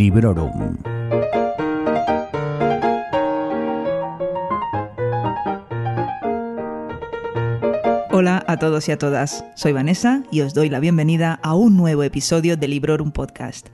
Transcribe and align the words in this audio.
Librorum. 0.00 0.78
Hola 8.10 8.42
a 8.46 8.56
todos 8.56 8.88
y 8.88 8.92
a 8.92 8.96
todas, 8.96 9.44
soy 9.56 9.72
Vanessa 9.72 10.22
y 10.30 10.40
os 10.40 10.54
doy 10.54 10.70
la 10.70 10.80
bienvenida 10.80 11.38
a 11.42 11.54
un 11.54 11.76
nuevo 11.76 12.02
episodio 12.02 12.56
de 12.56 12.66
Librorum 12.66 13.12
Podcast. 13.12 13.68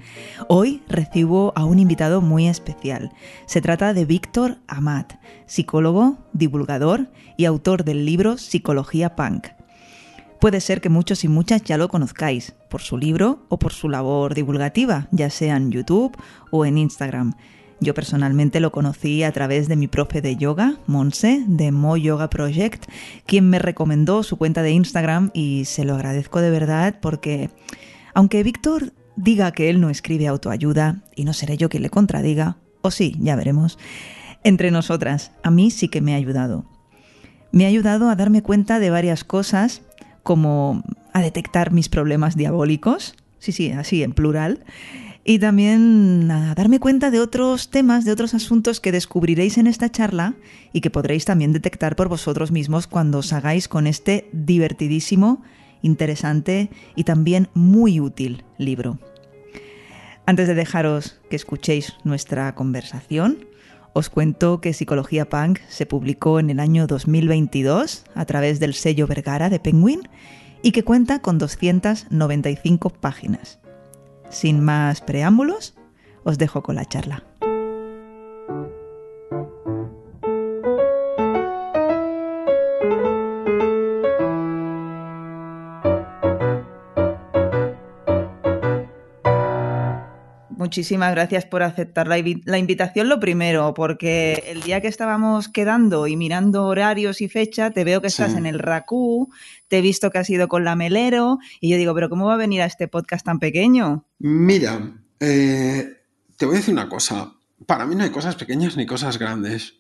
Hoy 0.48 0.82
recibo 0.88 1.52
a 1.54 1.64
un 1.64 1.78
invitado 1.78 2.20
muy 2.20 2.48
especial. 2.48 3.12
Se 3.46 3.61
trata 3.61 3.95
de 3.95 4.04
Víctor 4.04 4.58
Amat, 4.66 5.12
psicólogo, 5.46 6.18
divulgador 6.32 7.06
y 7.37 7.45
autor 7.45 7.84
del 7.84 8.04
libro 8.04 8.37
Psicología 8.37 9.15
Punk. 9.15 9.55
Puede 10.40 10.60
ser 10.60 10.80
que 10.80 10.88
muchos 10.88 11.24
y 11.24 11.28
muchas 11.28 11.62
ya 11.62 11.78
lo 11.78 11.88
conozcáis, 11.88 12.54
por 12.68 12.82
su 12.82 12.98
libro 12.98 13.46
o 13.48 13.58
por 13.58 13.72
su 13.72 13.88
labor 13.88 14.34
divulgativa, 14.34 15.09
ya 15.10 15.30
sea 15.30 15.56
en 15.56 15.70
YouTube 15.70 16.16
o 16.50 16.66
en 16.66 16.78
Instagram. 16.78 17.34
Yo 17.80 17.95
personalmente 17.95 18.60
lo 18.60 18.72
conocí 18.72 19.22
a 19.22 19.32
través 19.32 19.68
de 19.68 19.76
mi 19.76 19.86
profe 19.86 20.22
de 20.22 20.36
yoga, 20.36 20.76
Monse, 20.86 21.45
de 21.46 21.72
Mo 21.72 21.96
Yoga 21.96 22.30
Project, 22.30 22.86
quien 23.26 23.50
me 23.50 23.59
recomendó 23.59 24.22
su 24.22 24.36
cuenta 24.36 24.62
de 24.62 24.70
Instagram 24.70 25.30
y 25.34 25.66
se 25.66 25.84
lo 25.84 25.95
agradezco 25.95 26.40
de 26.40 26.50
verdad 26.50 26.96
porque, 27.00 27.50
aunque 28.14 28.42
Víctor 28.42 28.92
diga 29.16 29.52
que 29.52 29.68
él 29.68 29.80
no 29.80 29.90
escribe 29.90 30.26
autoayuda, 30.26 31.02
y 31.14 31.24
no 31.24 31.32
seré 31.32 31.56
yo 31.56 31.68
quien 31.68 31.82
le 31.82 31.90
contradiga, 31.90 32.59
o 32.82 32.90
sí, 32.90 33.16
ya 33.18 33.37
veremos, 33.37 33.78
entre 34.45 34.70
nosotras, 34.70 35.32
a 35.42 35.50
mí 35.50 35.70
sí 35.70 35.88
que 35.88 36.00
me 36.00 36.14
ha 36.14 36.16
ayudado. 36.16 36.64
Me 37.52 37.65
ha 37.65 37.68
ayudado 37.68 38.09
a 38.10 38.16
darme 38.16 38.43
cuenta 38.43 38.78
de 38.78 38.90
varias 38.90 39.24
cosas, 39.24 39.82
como 40.27 40.82
a 41.13 41.23
detectar 41.23 41.71
mis 41.71 41.88
problemas 41.88 42.37
diabólicos, 42.37 43.15
sí, 43.38 43.52
sí, 43.52 43.71
así 43.71 44.02
en 44.02 44.13
plural, 44.13 44.65
y 45.24 45.38
también 45.38 46.29
a 46.33 46.52
darme 46.57 46.80
cuenta 46.80 47.13
de 47.13 47.21
otros 47.21 47.71
temas, 47.71 48.05
de 48.05 48.10
otros 48.10 48.35
asuntos 48.35 48.80
que 48.80 48.91
descubriréis 48.91 49.57
en 49.57 49.68
esta 49.68 49.88
charla 49.88 50.35
y 50.73 50.80
que 50.80 50.91
podréis 50.91 51.24
también 51.24 51.52
detectar 51.52 51.95
por 51.95 52.09
vosotros 52.09 52.51
mismos 52.51 52.88
cuando 52.88 53.18
os 53.18 53.33
hagáis 53.33 53.68
con 53.68 53.87
este 53.87 54.29
divertidísimo, 54.33 55.45
interesante 55.80 56.71
y 56.96 57.05
también 57.05 57.49
muy 57.55 58.01
útil 58.01 58.43
libro. 58.59 58.99
Antes 60.27 60.49
de 60.49 60.57
dejaros 60.57 61.21
que 61.30 61.37
escuchéis 61.37 61.95
nuestra 62.02 62.52
conversación, 62.57 63.46
os 63.97 64.11
cuento 64.11 64.61
que 64.61 64.75
Psicología 64.75 65.27
Punk 65.31 65.59
se 65.71 65.87
publicó 65.87 66.39
en 66.39 66.50
el 66.50 66.61
año 66.61 66.87
2022 66.87 68.05
a 68.15 68.27
través 68.27 68.61
del 68.61 68.75
sello 68.75 69.06
Vergara 69.06 69.49
de 69.49 69.59
Penguin 69.59 70.03
y 70.61 70.72
que 70.72 70.84
cuenta 70.84 71.21
con 71.21 71.39
295 71.39 72.91
páginas. 72.91 73.59
Sin 74.28 74.62
más 74.62 75.00
preámbulos, 75.00 75.77
os 76.25 76.37
dejo 76.37 76.62
con 76.62 76.77
la 76.77 76.84
charla. 76.84 77.25
Muchísimas 90.66 91.12
gracias 91.12 91.44
por 91.44 91.62
aceptar 91.62 92.09
la, 92.09 92.19
invitación, 92.19 93.09
lo 93.09 93.20
primero, 93.20 93.72
porque 93.72 94.42
el 94.48 94.62
día 94.62 94.81
que 94.81 94.88
estábamos 94.88 95.47
quedando 95.47 96.09
y 96.09 96.16
mirando 96.16 96.64
horarios 96.64 97.20
y 97.20 97.28
fecha, 97.28 97.70
te 97.70 97.84
veo 97.84 98.00
que 98.00 98.09
estás 98.09 98.34
en 98.34 98.47
el 98.47 98.59
RACU, 98.59 99.31
te 99.69 99.78
he 99.78 99.81
visto 99.81 100.10
que 100.10 100.19
has 100.19 100.28
ido 100.28 100.48
con 100.48 100.64
la 100.64 100.75
Melero, 100.75 101.38
y 101.60 101.71
yo 101.71 101.76
digo, 101.76 101.94
pero 101.94 102.09
¿cómo 102.09 102.26
va 102.26 102.34
a 102.34 102.37
venir 102.37 102.62
a 102.62 102.66
este 102.66 102.88
podcast 102.88 103.25
tan 103.25 103.38
pequeño? 103.38 104.06
Mira, 104.19 104.93
eh, 105.21 106.00
te 106.37 106.47
voy 106.47 106.56
a 106.56 106.59
decir 106.59 106.75
una 106.75 106.88
cosa, 106.88 107.34
para 107.65 107.87
mí 107.87 107.94
no 107.94 108.03
hay 108.03 108.10
cosas 108.10 108.34
pequeñas 108.34 108.76
ni 108.76 108.87
cosas 108.87 109.21
grandes, 109.21 109.75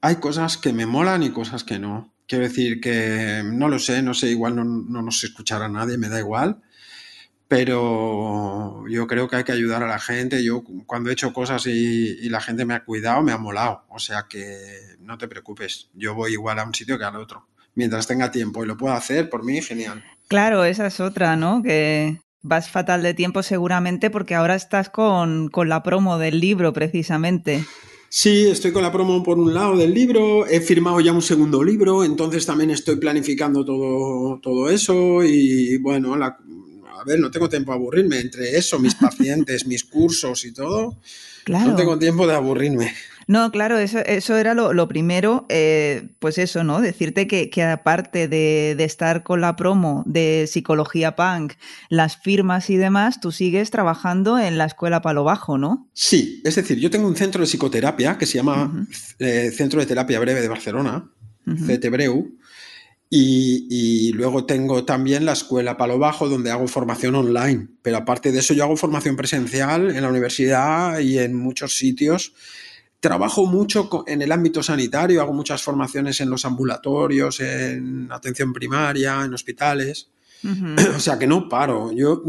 hay 0.00 0.16
cosas 0.16 0.58
que 0.58 0.72
me 0.72 0.86
molan 0.86 1.24
y 1.24 1.30
cosas 1.30 1.64
que 1.64 1.80
no. 1.80 2.12
Quiero 2.28 2.44
decir 2.44 2.80
que 2.80 3.42
no 3.44 3.66
lo 3.66 3.80
sé, 3.80 4.00
no 4.00 4.14
sé, 4.14 4.30
igual 4.30 4.54
no, 4.54 4.62
no 4.62 5.02
nos 5.02 5.24
escuchará 5.24 5.68
nadie, 5.68 5.98
me 5.98 6.08
da 6.08 6.20
igual 6.20 6.62
pero 7.50 8.84
yo 8.88 9.08
creo 9.08 9.26
que 9.26 9.34
hay 9.34 9.42
que 9.42 9.50
ayudar 9.50 9.82
a 9.82 9.88
la 9.88 9.98
gente. 9.98 10.44
Yo 10.44 10.62
cuando 10.86 11.10
he 11.10 11.14
hecho 11.14 11.32
cosas 11.32 11.66
y, 11.66 12.28
la 12.28 12.40
gente 12.40 12.64
me 12.64 12.74
ha 12.74 12.84
cuidado, 12.84 13.24
me 13.24 13.32
ha 13.32 13.38
molado. 13.38 13.82
O 13.88 13.98
sea 13.98 14.26
que 14.30 14.54
no 15.00 15.18
te 15.18 15.26
preocupes, 15.26 15.90
yo 15.92 16.14
voy 16.14 16.34
igual 16.34 16.60
a 16.60 16.64
un 16.64 16.72
sitio 16.72 16.96
que 16.96 17.02
al 17.02 17.16
otro. 17.16 17.48
Mientras 17.74 18.06
tenga 18.06 18.30
tiempo 18.30 18.62
y 18.62 18.68
lo 18.68 18.76
pueda 18.76 18.94
hacer, 18.94 19.28
por 19.28 19.44
mí, 19.44 19.60
genial. 19.62 20.04
Claro, 20.28 20.62
esa 20.62 20.86
es 20.86 21.00
otra, 21.00 21.34
¿no? 21.34 21.60
Que 21.60 22.20
vas 22.40 22.70
fatal 22.70 23.02
de 23.02 23.14
tiempo 23.14 23.42
seguramente 23.42 24.10
porque 24.10 24.36
ahora 24.36 24.54
estás 24.54 24.88
con, 24.88 25.48
con 25.48 25.68
la 25.68 25.82
promo 25.82 26.18
del 26.18 26.38
libro 26.38 26.72
precisamente. 26.72 27.64
Sí, 28.08 28.46
estoy 28.46 28.70
con 28.70 28.84
la 28.84 28.92
promo 28.92 29.24
por 29.24 29.40
un 29.40 29.52
lado 29.52 29.76
del 29.76 29.92
libro, 29.92 30.46
he 30.46 30.60
firmado 30.60 31.00
ya 31.00 31.12
un 31.12 31.22
segundo 31.22 31.64
libro, 31.64 32.04
entonces 32.04 32.46
también 32.46 32.70
estoy 32.70 32.96
planificando 32.96 33.64
todo, 33.64 34.38
todo 34.40 34.70
eso 34.70 35.24
y 35.24 35.78
bueno, 35.78 36.16
la, 36.16 36.36
a 37.00 37.04
ver, 37.04 37.18
no 37.18 37.30
tengo 37.30 37.48
tiempo 37.48 37.72
de 37.72 37.78
aburrirme. 37.78 38.20
Entre 38.20 38.56
eso, 38.56 38.78
mis 38.78 38.94
pacientes, 38.96 39.66
mis 39.66 39.84
cursos 39.84 40.44
y 40.44 40.52
todo, 40.52 40.98
no 41.46 41.76
tengo 41.76 41.98
tiempo 41.98 42.26
de 42.26 42.34
aburrirme. 42.34 42.92
No, 43.26 43.52
claro, 43.52 43.78
eso, 43.78 44.00
eso 44.00 44.36
era 44.36 44.54
lo, 44.54 44.88
primero, 44.88 45.46
eh, 45.50 46.08
pues 46.18 46.36
eso, 46.36 46.64
¿no? 46.64 46.80
Decirte 46.80 47.28
que, 47.28 47.62
aparte 47.62 48.26
de, 48.26 48.74
estar 48.80 49.22
con 49.22 49.40
la 49.40 49.54
promo 49.54 50.02
de 50.04 50.48
Psicología 50.48 51.14
Punk, 51.14 51.52
las 51.90 52.16
firmas 52.16 52.70
y 52.70 52.76
demás, 52.76 53.20
tú 53.20 53.30
sigues 53.30 53.70
trabajando 53.70 54.36
en 54.36 54.58
la 54.58 54.64
Escuela 54.64 55.00
Palo 55.00 55.22
Bajo, 55.22 55.58
¿no? 55.58 55.88
Sí, 55.92 56.42
es 56.44 56.56
decir, 56.56 56.78
yo 56.80 56.90
tengo 56.90 57.06
un 57.06 57.14
centro 57.14 57.40
de 57.40 57.46
psicoterapia 57.46 58.18
que 58.18 58.26
se 58.26 58.38
llama 58.38 58.84
eh, 59.20 59.52
Centro 59.54 59.78
de 59.78 59.86
Terapia 59.86 60.18
Breve 60.18 60.40
de 60.40 60.48
Barcelona, 60.48 61.08
CTBREU, 61.46 62.36
y, 63.12 64.12
luego 64.12 64.46
tengo 64.46 64.84
también 64.84 65.24
la 65.24 65.32
escuela 65.32 65.76
Palo 65.76 65.98
Bajo, 65.98 66.28
donde 66.28 66.52
hago 66.52 66.68
formación 66.68 67.16
online. 67.16 67.66
Pero 67.82 67.96
aparte 67.96 68.30
de 68.30 68.38
eso, 68.38 68.54
yo 68.54 68.62
hago 68.62 68.76
formación 68.76 69.16
presencial 69.16 69.90
en 69.90 70.02
la 70.02 70.08
universidad 70.08 71.00
y 71.00 71.18
en 71.18 71.34
muchos 71.34 71.76
sitios. 71.76 72.32
Trabajo 73.00 73.46
mucho 73.46 74.04
en 74.06 74.22
el 74.22 74.30
ámbito 74.30 74.62
sanitario, 74.62 75.20
hago 75.20 75.32
muchas 75.32 75.60
formaciones 75.60 76.20
en 76.20 76.30
los 76.30 76.44
ambulatorios, 76.44 77.40
en 77.40 78.12
atención 78.12 78.52
primaria, 78.52 79.24
en 79.24 79.34
hospitales. 79.34 80.08
o 80.96 81.00
sea 81.00 81.18
que 81.18 81.26
no 81.26 81.48
paro. 81.48 81.90
Yo 81.92 82.22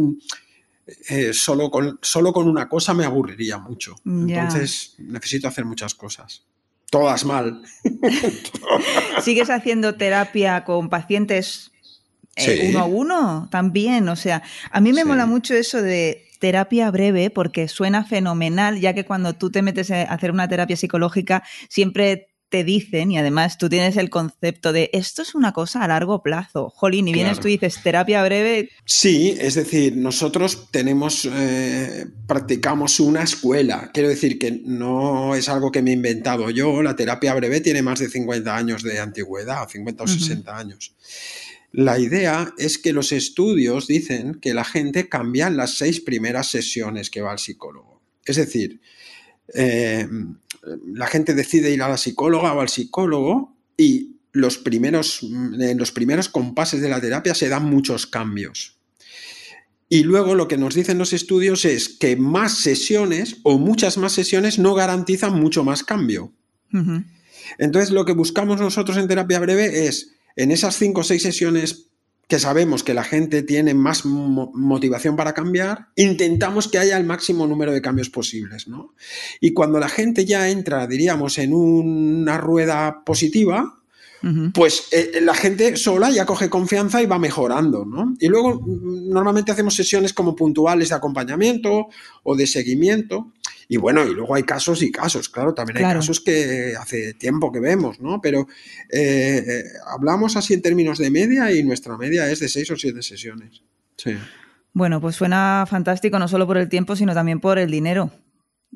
eh, 1.09 1.31
solo, 1.31 1.70
con, 1.70 2.00
solo 2.02 2.34
con 2.34 2.47
una 2.47 2.68
cosa 2.68 2.96
me 2.96 3.06
aburriría 3.06 3.59
mucho. 3.59 3.97
Entonces 4.03 4.96
necesito 4.97 5.47
hacer 5.47 5.64
muchas 5.64 5.94
cosas 5.94 6.44
todas 6.91 7.25
mal. 7.25 7.63
¿Sigues 9.24 9.50
haciendo 9.50 9.96
terapia 9.96 10.63
con 10.63 10.90
pacientes 10.90 11.72
eh, 12.35 12.69
uno 12.69 12.79
a 12.79 12.85
uno 12.85 13.47
también? 13.50 14.07
O 14.09 14.16
sea, 14.16 14.44
a 14.69 14.79
mí 14.79 14.94
me 14.94 15.06
mola 15.06 15.25
mucho 15.25 15.56
eso 15.56 15.81
de 15.81 16.28
terapia 16.40 16.91
breve 16.91 17.29
porque 17.29 17.68
suena 17.68 18.03
fenomenal, 18.03 18.79
ya 18.79 18.94
que 18.94 19.06
cuando 19.06 19.34
tú 19.34 19.50
te 19.50 19.62
metes 19.62 19.90
a 19.90 20.03
hacer 20.03 20.31
una 20.31 20.47
terapia 20.47 20.75
psicológica 20.75 21.44
siempre 21.69 22.31
te 22.51 22.66
dicen, 22.66 23.12
y 23.12 23.17
además 23.17 23.57
tú 23.57 23.69
tienes 23.69 23.95
el 23.95 24.09
concepto 24.09 24.73
de 24.73 24.89
esto 24.91 25.22
es 25.22 25.35
una 25.35 25.53
cosa 25.53 25.84
a 25.84 25.88
largo 25.88 26.22
plazo. 26.22 26.69
Jolín, 26.69 27.07
y 27.07 27.13
vienes 27.13 27.39
tú 27.39 27.47
y 27.47 27.51
dices 27.51 27.81
terapia 27.81 28.22
breve. 28.25 28.69
Sí, 28.85 29.38
es 29.39 29.56
decir, 29.56 29.95
nosotros 29.95 30.67
tenemos, 30.69 31.28
eh, 31.31 32.07
practicamos 32.28 33.00
una 33.00 33.23
escuela. 33.23 33.90
Quiero 33.94 34.09
decir 34.09 34.38
que 34.38 34.51
no 34.66 35.34
es 35.34 35.47
algo 35.47 35.72
que 35.72 35.81
me 35.81 35.91
he 35.91 35.94
inventado 35.94 36.49
yo. 36.49 36.84
La 36.84 36.97
terapia 36.97 37.34
breve 37.34 37.61
tiene 37.61 37.81
más 37.81 37.99
de 37.99 38.09
50 38.09 38.53
años 38.53 38.84
de 38.84 38.99
antigüedad, 38.99 39.70
50 39.70 40.03
o 40.03 40.08
60 40.08 40.58
años. 40.58 40.93
La 41.72 41.99
idea 41.99 42.53
es 42.58 42.78
que 42.78 42.91
los 42.91 43.14
estudios 43.14 43.87
dicen 43.87 44.41
que 44.41 44.53
la 44.53 44.66
gente 44.66 45.08
cambia 45.08 45.47
en 45.47 45.55
las 45.55 45.78
seis 45.78 46.02
primeras 46.02 46.52
sesiones 46.52 47.09
que 47.09 47.22
va 47.22 47.31
al 47.31 47.40
psicólogo. 47.40 48.02
Es 48.26 48.35
decir, 48.35 48.81
eh, 49.53 50.05
la 50.63 51.08
gente 51.08 51.34
decide 51.34 51.72
ir 51.72 51.81
a 51.81 51.90
la 51.90 51.97
psicóloga 51.97 52.53
o 52.53 52.61
al 52.61 52.69
psicólogo 52.69 53.55
y 53.78 54.17
los 54.31 54.58
primeros, 54.58 55.23
en 55.23 55.78
los 55.78 55.91
primeros 55.91 56.29
compases 56.29 56.81
de 56.81 56.90
la 56.90 57.02
terapia 57.02 57.35
se 57.35 57.49
dan 57.49 57.66
muchos 57.66 58.08
cambios. 58.08 58.78
Y 59.90 60.03
luego 60.03 60.35
lo 60.35 60.47
que 60.47 60.58
nos 60.58 60.73
dicen 60.73 60.97
los 60.97 61.11
estudios 61.11 61.66
es 61.66 61.90
que 61.90 62.16
más 62.16 62.59
sesiones 62.59 63.37
o 63.43 63.58
muchas 63.58 63.97
más 63.97 64.13
sesiones 64.13 64.58
no 64.58 64.73
garantizan 64.73 65.37
mucho 65.37 65.66
más 65.66 65.84
cambio. 65.84 66.31
Entonces 67.57 67.91
lo 67.91 68.05
que 68.05 68.14
buscamos 68.14 68.61
nosotros 68.61 68.97
en 68.97 69.09
terapia 69.09 69.40
breve 69.40 69.87
es 69.87 70.14
en 70.37 70.52
esas 70.52 70.78
cinco 70.78 71.02
o 71.02 71.03
seis 71.03 71.23
sesiones 71.23 71.91
que 72.31 72.39
sabemos 72.39 72.85
que 72.85 72.93
la 72.93 73.03
gente 73.03 73.43
tiene 73.43 73.73
más 73.73 74.05
motivación 74.05 75.17
para 75.17 75.33
cambiar, 75.33 75.87
intentamos 75.97 76.69
que 76.69 76.78
haya 76.78 76.95
el 76.95 77.03
máximo 77.03 77.45
número 77.45 77.73
de 77.73 77.81
cambios 77.81 78.09
posibles, 78.09 78.69
¿no? 78.69 78.95
Y 79.41 79.51
cuando 79.51 79.81
la 79.81 79.89
gente 79.89 80.23
ya 80.23 80.47
entra, 80.47 80.87
diríamos, 80.87 81.37
en 81.39 81.53
una 81.53 82.37
rueda 82.37 83.03
positiva, 83.03 83.80
pues 84.53 84.88
eh, 84.91 85.20
la 85.22 85.34
gente 85.34 85.76
sola 85.78 86.12
ya 86.12 86.26
coge 86.26 86.50
confianza 86.50 87.02
y 87.02 87.06
va 87.06 87.18
mejorando, 87.18 87.85
¿no? 87.85 88.14
Y 88.20 88.28
luego 88.28 88.62
mm, 88.62 89.09
normalmente 89.09 89.52
hacemos 89.52 89.76
sesiones 89.76 90.14
como 90.14 90.35
puntuales 90.35 90.90
de 90.90 90.96
acompañamiento 90.96 91.88
o 92.23 92.35
de 92.35 92.46
seguimiento. 92.46 93.34
Y 93.68 93.78
bueno, 93.78 94.06
y 94.06 94.14
luego 94.14 94.35
hay 94.35 94.44
casos 94.44 94.82
y 94.82 94.91
casos, 94.91 95.29
claro, 95.29 95.53
también 95.53 95.78
hay 95.78 95.94
casos 95.94 96.20
que 96.20 96.73
hace 96.78 97.14
tiempo 97.14 97.52
que 97.52 97.62
vemos, 97.62 98.02
¿no? 98.02 98.20
Pero 98.22 98.47
eh, 98.90 99.44
eh, 99.47 99.64
hablamos 99.88 100.35
así 100.35 100.53
en 100.53 100.62
términos 100.62 100.97
de 100.97 101.09
media 101.09 101.52
y 101.53 101.64
nuestra 101.64 101.97
media 101.97 102.29
es 102.29 102.41
de 102.41 102.50
seis 102.50 102.70
o 102.70 102.76
siete 102.76 103.02
sesiones. 103.02 103.64
Sí. 103.96 104.17
Bueno, 104.74 105.00
pues 105.00 105.16
suena 105.16 105.66
fantástico 105.70 106.20
no 106.20 106.28
solo 106.28 106.47
por 106.47 106.58
el 106.58 106.70
tiempo, 106.70 106.96
sino 106.96 107.14
también 107.14 107.40
por 107.40 107.59
el 107.59 107.72
dinero. 107.72 108.12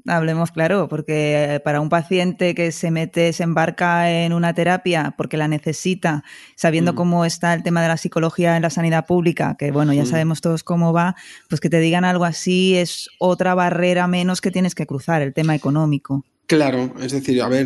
Hablemos 0.08 0.52
claro, 0.52 0.88
porque 0.90 1.62
para 1.64 1.80
un 1.80 1.90
paciente 1.90 2.54
que 2.54 2.72
se 2.72 2.92
mete, 2.92 3.32
se 3.32 3.44
embarca 3.44 4.12
en 4.12 4.34
una 4.34 4.54
terapia 4.54 5.14
porque 5.18 5.38
la 5.38 5.48
necesita, 5.48 6.24
sabiendo 6.56 6.94
mm. 6.94 6.96
cómo 6.96 7.26
está 7.26 7.54
el 7.54 7.64
tema 7.64 7.82
de 7.82 7.88
la 7.88 7.98
psicología 7.98 8.56
en 8.58 8.62
la 8.62 8.70
sanidad 8.70 9.06
pública, 9.06 9.56
que 9.58 9.72
bueno, 9.72 9.94
ya 9.94 10.06
sabemos 10.06 10.42
todos 10.42 10.64
cómo 10.64 10.92
va, 10.92 11.16
pues 11.50 11.62
que 11.62 11.70
te 11.70 11.80
digan 11.80 12.04
algo 12.04 12.26
así 12.26 12.76
es 12.76 13.10
otra 13.20 13.56
barrera 13.56 14.08
menos 14.08 14.42
que 14.42 14.52
tienes 14.52 14.76
que 14.76 14.86
cruzar, 14.86 15.22
el 15.22 15.34
tema 15.34 15.56
económico. 15.56 16.26
Claro, 16.48 16.94
es 17.02 17.12
decir, 17.12 17.42
a 17.42 17.48
ver, 17.48 17.66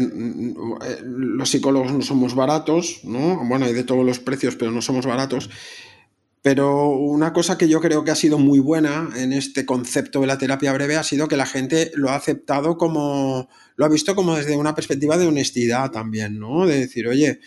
los 1.03 1.49
psicólogos 1.49 1.91
no 1.91 2.01
somos 2.01 2.33
baratos, 2.33 3.01
¿no? 3.03 3.43
Bueno, 3.45 3.65
hay 3.65 3.73
de 3.73 3.83
todos 3.83 4.05
los 4.05 4.19
precios, 4.19 4.55
pero 4.55 4.71
no 4.71 4.81
somos 4.81 5.05
baratos. 5.05 5.49
Pero 6.41 6.89
una 6.89 7.33
cosa 7.33 7.57
que 7.57 7.67
yo 7.67 7.81
creo 7.81 8.03
que 8.05 8.11
ha 8.11 8.15
sido 8.15 8.37
muy 8.37 8.59
buena 8.59 9.09
en 9.17 9.33
este 9.33 9.65
concepto 9.65 10.21
de 10.21 10.27
la 10.27 10.37
terapia 10.37 10.71
breve 10.71 10.95
ha 10.95 11.03
sido 11.03 11.27
que 11.27 11.35
la 11.35 11.45
gente 11.45 11.91
lo 11.95 12.09
ha 12.09 12.15
aceptado 12.15 12.77
como, 12.77 13.49
lo 13.75 13.85
ha 13.85 13.89
visto 13.89 14.15
como 14.15 14.37
desde 14.37 14.55
una 14.55 14.73
perspectiva 14.73 15.17
de 15.17 15.27
honestidad 15.27 15.91
también, 15.91 16.39
¿no? 16.39 16.65
De 16.65 16.79
decir, 16.79 17.07
oye, 17.07 17.41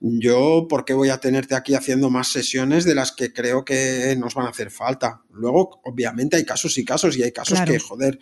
yo, 0.00 0.66
¿por 0.68 0.84
qué 0.84 0.92
voy 0.92 1.08
a 1.08 1.18
tenerte 1.18 1.54
aquí 1.54 1.74
haciendo 1.74 2.10
más 2.10 2.28
sesiones 2.28 2.84
de 2.84 2.94
las 2.94 3.12
que 3.12 3.32
creo 3.32 3.64
que 3.64 4.14
nos 4.18 4.34
van 4.34 4.46
a 4.46 4.50
hacer 4.50 4.70
falta? 4.70 5.22
Luego, 5.32 5.80
obviamente, 5.84 6.36
hay 6.36 6.44
casos 6.44 6.76
y 6.76 6.84
casos 6.84 7.16
y 7.16 7.22
hay 7.22 7.32
casos 7.32 7.58
que, 7.62 7.78
joder, 7.78 8.18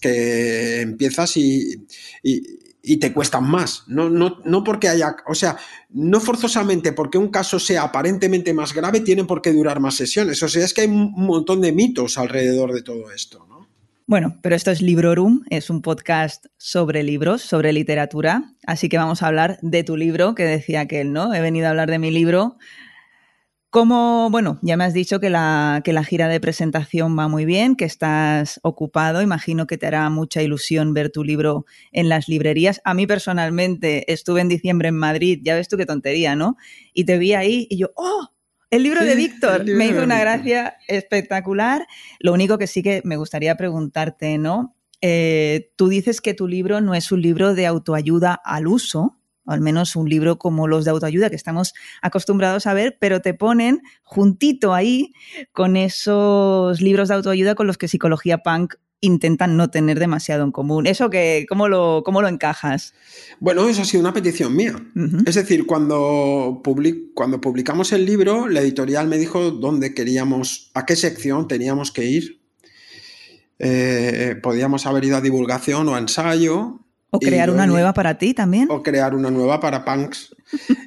que 0.00 0.82
empiezas 0.82 1.36
y, 1.36 1.84
y 2.22 2.67
te 2.82 3.12
cuestan 3.12 3.44
más. 3.44 3.84
No, 3.86 4.08
no, 4.08 4.38
no 4.44 4.64
porque 4.64 4.88
haya, 4.88 5.16
o 5.26 5.34
sea, 5.34 5.56
no 5.90 6.20
forzosamente 6.20 6.92
porque 6.92 7.18
un 7.18 7.28
caso 7.28 7.58
sea 7.58 7.82
aparentemente 7.82 8.54
más 8.54 8.72
grave, 8.72 9.00
tiene 9.00 9.24
por 9.24 9.42
qué 9.42 9.52
durar 9.52 9.80
más 9.80 9.94
sesiones. 9.94 10.42
O 10.42 10.48
sea, 10.48 10.64
es 10.64 10.74
que 10.74 10.82
hay 10.82 10.88
un 10.88 11.12
montón 11.12 11.60
de 11.60 11.72
mitos 11.72 12.18
alrededor 12.18 12.72
de 12.72 12.82
todo 12.82 13.10
esto, 13.10 13.46
¿no? 13.48 13.68
Bueno, 14.06 14.38
pero 14.40 14.56
esto 14.56 14.70
es 14.70 14.80
Librorum, 14.80 15.42
es 15.50 15.68
un 15.68 15.82
podcast 15.82 16.46
sobre 16.56 17.02
libros, 17.02 17.42
sobre 17.42 17.74
literatura, 17.74 18.54
así 18.66 18.88
que 18.88 18.96
vamos 18.96 19.22
a 19.22 19.26
hablar 19.26 19.58
de 19.60 19.84
tu 19.84 19.98
libro, 19.98 20.34
que 20.34 20.44
decía 20.44 20.88
que 20.88 21.02
él, 21.02 21.12
¿no? 21.12 21.34
He 21.34 21.42
venido 21.42 21.66
a 21.66 21.70
hablar 21.70 21.90
de 21.90 21.98
mi 21.98 22.10
libro 22.10 22.56
como, 23.70 24.30
bueno, 24.30 24.58
ya 24.62 24.78
me 24.78 24.84
has 24.84 24.94
dicho 24.94 25.20
que 25.20 25.28
la, 25.28 25.82
que 25.84 25.92
la 25.92 26.02
gira 26.02 26.28
de 26.28 26.40
presentación 26.40 27.18
va 27.18 27.28
muy 27.28 27.44
bien, 27.44 27.76
que 27.76 27.84
estás 27.84 28.60
ocupado. 28.62 29.20
Imagino 29.20 29.66
que 29.66 29.76
te 29.76 29.86
hará 29.86 30.08
mucha 30.08 30.42
ilusión 30.42 30.94
ver 30.94 31.10
tu 31.10 31.22
libro 31.22 31.66
en 31.92 32.08
las 32.08 32.28
librerías. 32.28 32.80
A 32.84 32.94
mí 32.94 33.06
personalmente 33.06 34.10
estuve 34.10 34.40
en 34.40 34.48
diciembre 34.48 34.88
en 34.88 34.96
Madrid, 34.96 35.40
ya 35.42 35.54
ves 35.54 35.68
tú 35.68 35.76
qué 35.76 35.84
tontería, 35.84 36.34
¿no? 36.34 36.56
Y 36.94 37.04
te 37.04 37.18
vi 37.18 37.34
ahí 37.34 37.66
y 37.68 37.78
yo, 37.78 37.90
¡oh! 37.94 38.28
El 38.70 38.82
libro 38.82 39.02
de 39.02 39.14
Víctor 39.14 39.64
me 39.64 39.86
hizo 39.86 40.02
una 40.02 40.20
gracia 40.20 40.76
espectacular. 40.88 41.86
Lo 42.20 42.34
único 42.34 42.58
que 42.58 42.66
sí 42.66 42.82
que 42.82 43.00
me 43.04 43.16
gustaría 43.16 43.56
preguntarte, 43.56 44.36
¿no? 44.36 44.76
Eh, 45.00 45.72
tú 45.76 45.88
dices 45.88 46.20
que 46.20 46.34
tu 46.34 46.48
libro 46.48 46.80
no 46.80 46.94
es 46.94 47.12
un 47.12 47.22
libro 47.22 47.54
de 47.54 47.66
autoayuda 47.66 48.34
al 48.44 48.66
uso, 48.66 49.17
o 49.48 49.52
al 49.52 49.62
menos 49.62 49.96
un 49.96 50.08
libro 50.08 50.38
como 50.38 50.68
los 50.68 50.84
de 50.84 50.90
autoayuda 50.90 51.30
que 51.30 51.36
estamos 51.36 51.72
acostumbrados 52.02 52.66
a 52.66 52.74
ver, 52.74 52.98
pero 53.00 53.22
te 53.22 53.32
ponen 53.32 53.80
juntito 54.02 54.74
ahí 54.74 55.14
con 55.52 55.76
esos 55.76 56.82
libros 56.82 57.08
de 57.08 57.14
autoayuda 57.14 57.54
con 57.54 57.66
los 57.66 57.78
que 57.78 57.88
psicología 57.88 58.38
punk 58.38 58.74
intentan 59.00 59.56
no 59.56 59.70
tener 59.70 59.98
demasiado 59.98 60.44
en 60.44 60.52
común. 60.52 60.86
¿Eso 60.86 61.08
que, 61.08 61.46
cómo, 61.48 61.68
lo, 61.68 62.02
cómo 62.04 62.20
lo 62.20 62.28
encajas? 62.28 62.92
Bueno, 63.40 63.66
eso 63.68 63.82
ha 63.82 63.84
sido 63.84 64.00
una 64.00 64.12
petición 64.12 64.54
mía. 64.54 64.74
Es 65.24 65.36
decir, 65.36 65.66
cuando, 65.66 66.60
cuando 67.14 67.40
publicamos 67.40 67.92
el 67.92 68.04
libro, 68.04 68.48
la 68.48 68.60
editorial 68.60 69.06
me 69.06 69.16
dijo 69.16 69.52
dónde 69.52 69.94
queríamos, 69.94 70.72
a 70.74 70.84
qué 70.84 70.96
sección 70.96 71.48
teníamos 71.48 71.92
que 71.92 72.04
ir. 72.04 72.40
Eh, 73.60 74.36
podíamos 74.42 74.84
haber 74.86 75.04
ido 75.04 75.16
a 75.16 75.20
divulgación 75.20 75.88
o 75.88 75.94
a 75.94 75.98
ensayo, 75.98 76.80
o 77.10 77.18
crear 77.18 77.50
una 77.50 77.66
nueva 77.66 77.94
para 77.94 78.18
ti 78.18 78.34
también. 78.34 78.68
O 78.70 78.82
crear 78.82 79.14
una 79.14 79.30
nueva 79.30 79.60
para 79.60 79.84
punks. 79.84 80.34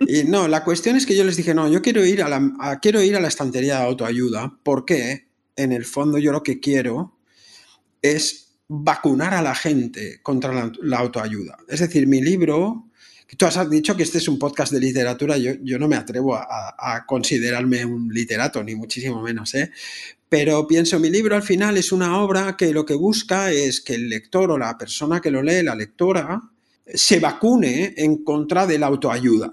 y 0.08 0.24
no, 0.24 0.48
la 0.48 0.64
cuestión 0.64 0.96
es 0.96 1.06
que 1.06 1.16
yo 1.16 1.24
les 1.24 1.36
dije, 1.36 1.54
no, 1.54 1.68
yo 1.68 1.82
quiero 1.82 2.06
ir 2.06 2.22
a 2.22 2.30
la, 2.30 2.80
quiero 2.82 3.02
ir 3.02 3.16
a 3.16 3.20
la 3.20 3.28
estantería 3.28 3.80
de 3.80 3.86
autoayuda 3.86 4.60
porque 4.64 5.28
en 5.56 5.72
el 5.72 5.86
fondo 5.86 6.18
yo 6.18 6.32
lo 6.32 6.44
que 6.44 6.60
quiero 6.60 7.18
es 8.02 8.54
vacunar 8.68 9.34
a 9.34 9.42
la 9.42 9.56
gente 9.56 10.22
contra 10.22 10.72
la, 10.82 10.98
autoayuda. 10.98 11.58
Es 11.68 11.82
decir, 11.82 12.08
mi 12.08 12.22
libro, 12.22 12.90
tú 13.38 13.46
has 13.46 13.70
dicho 13.70 13.98
que 13.98 14.04
este 14.04 14.20
es 14.20 14.28
un 14.28 14.40
podcast 14.40 14.72
de 14.72 14.80
literatura, 14.80 15.38
yo, 15.38 15.54
yo 15.62 15.78
no 15.78 15.88
me 15.88 15.98
atrevo 15.98 16.36
a, 16.36 16.76
a, 16.78 17.06
considerarme 17.06 17.84
un 17.84 18.08
literato, 18.10 18.64
ni 18.64 18.76
muchísimo 18.76 19.22
menos, 19.22 19.54
¿eh? 19.56 19.72
Pero 20.32 20.66
pienso, 20.66 20.98
mi 20.98 21.10
libro 21.10 21.36
al 21.36 21.44
final 21.44 21.78
es 21.78 21.92
una 21.92 22.22
obra 22.22 22.56
que 22.56 22.72
lo 22.72 22.86
que 22.86 22.94
busca 22.94 23.52
es 23.52 23.82
que 23.82 23.96
el 23.96 24.08
lector 24.08 24.50
o 24.50 24.58
la 24.58 24.78
persona 24.78 25.20
que 25.20 25.30
lo 25.30 25.44
lee, 25.44 25.62
la 25.62 25.76
lectora, 25.76 26.40
se 26.86 27.20
vacune 27.20 27.94
en 27.98 28.24
contra 28.24 28.66
de 28.66 28.80
la 28.80 28.88
autoayuda. 28.88 29.52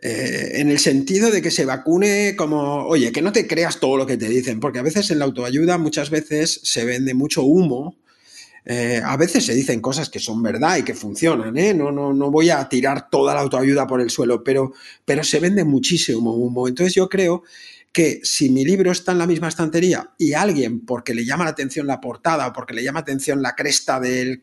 Eh, 0.00 0.60
en 0.60 0.70
el 0.70 0.78
sentido 0.78 1.28
de 1.28 1.42
que 1.42 1.50
se 1.50 1.64
vacune 1.64 2.36
como, 2.36 2.86
oye, 2.86 3.10
que 3.10 3.20
no 3.20 3.32
te 3.32 3.48
creas 3.48 3.80
todo 3.80 3.96
lo 3.96 4.06
que 4.06 4.16
te 4.16 4.28
dicen, 4.28 4.60
porque 4.60 4.78
a 4.78 4.82
veces 4.82 5.10
en 5.10 5.18
la 5.18 5.24
autoayuda 5.24 5.76
muchas 5.76 6.08
veces 6.08 6.60
se 6.62 6.84
vende 6.84 7.12
mucho 7.12 7.42
humo, 7.42 7.96
eh, 8.64 9.02
a 9.04 9.16
veces 9.16 9.44
se 9.44 9.56
dicen 9.56 9.80
cosas 9.80 10.08
que 10.08 10.20
son 10.20 10.40
verdad 10.40 10.76
y 10.76 10.84
que 10.84 10.94
funcionan, 10.94 11.58
¿eh? 11.58 11.74
no, 11.74 11.90
no, 11.90 12.12
no 12.12 12.30
voy 12.30 12.48
a 12.50 12.68
tirar 12.68 13.10
toda 13.10 13.34
la 13.34 13.40
autoayuda 13.40 13.88
por 13.88 14.00
el 14.00 14.10
suelo, 14.10 14.44
pero, 14.44 14.72
pero 15.04 15.24
se 15.24 15.40
vende 15.40 15.64
muchísimo 15.64 16.32
humo. 16.32 16.68
Entonces 16.68 16.94
yo 16.94 17.08
creo 17.08 17.42
que 17.94 18.18
si 18.24 18.50
mi 18.50 18.64
libro 18.64 18.90
está 18.90 19.12
en 19.12 19.18
la 19.18 19.26
misma 19.26 19.46
estantería 19.46 20.10
y 20.18 20.32
alguien, 20.32 20.84
porque 20.84 21.14
le 21.14 21.24
llama 21.24 21.44
la 21.44 21.50
atención 21.50 21.86
la 21.86 22.00
portada 22.00 22.48
o 22.48 22.52
porque 22.52 22.74
le 22.74 22.82
llama 22.82 22.98
la 22.98 23.02
atención 23.02 23.40
la 23.40 23.54
cresta 23.54 24.00
del, 24.00 24.42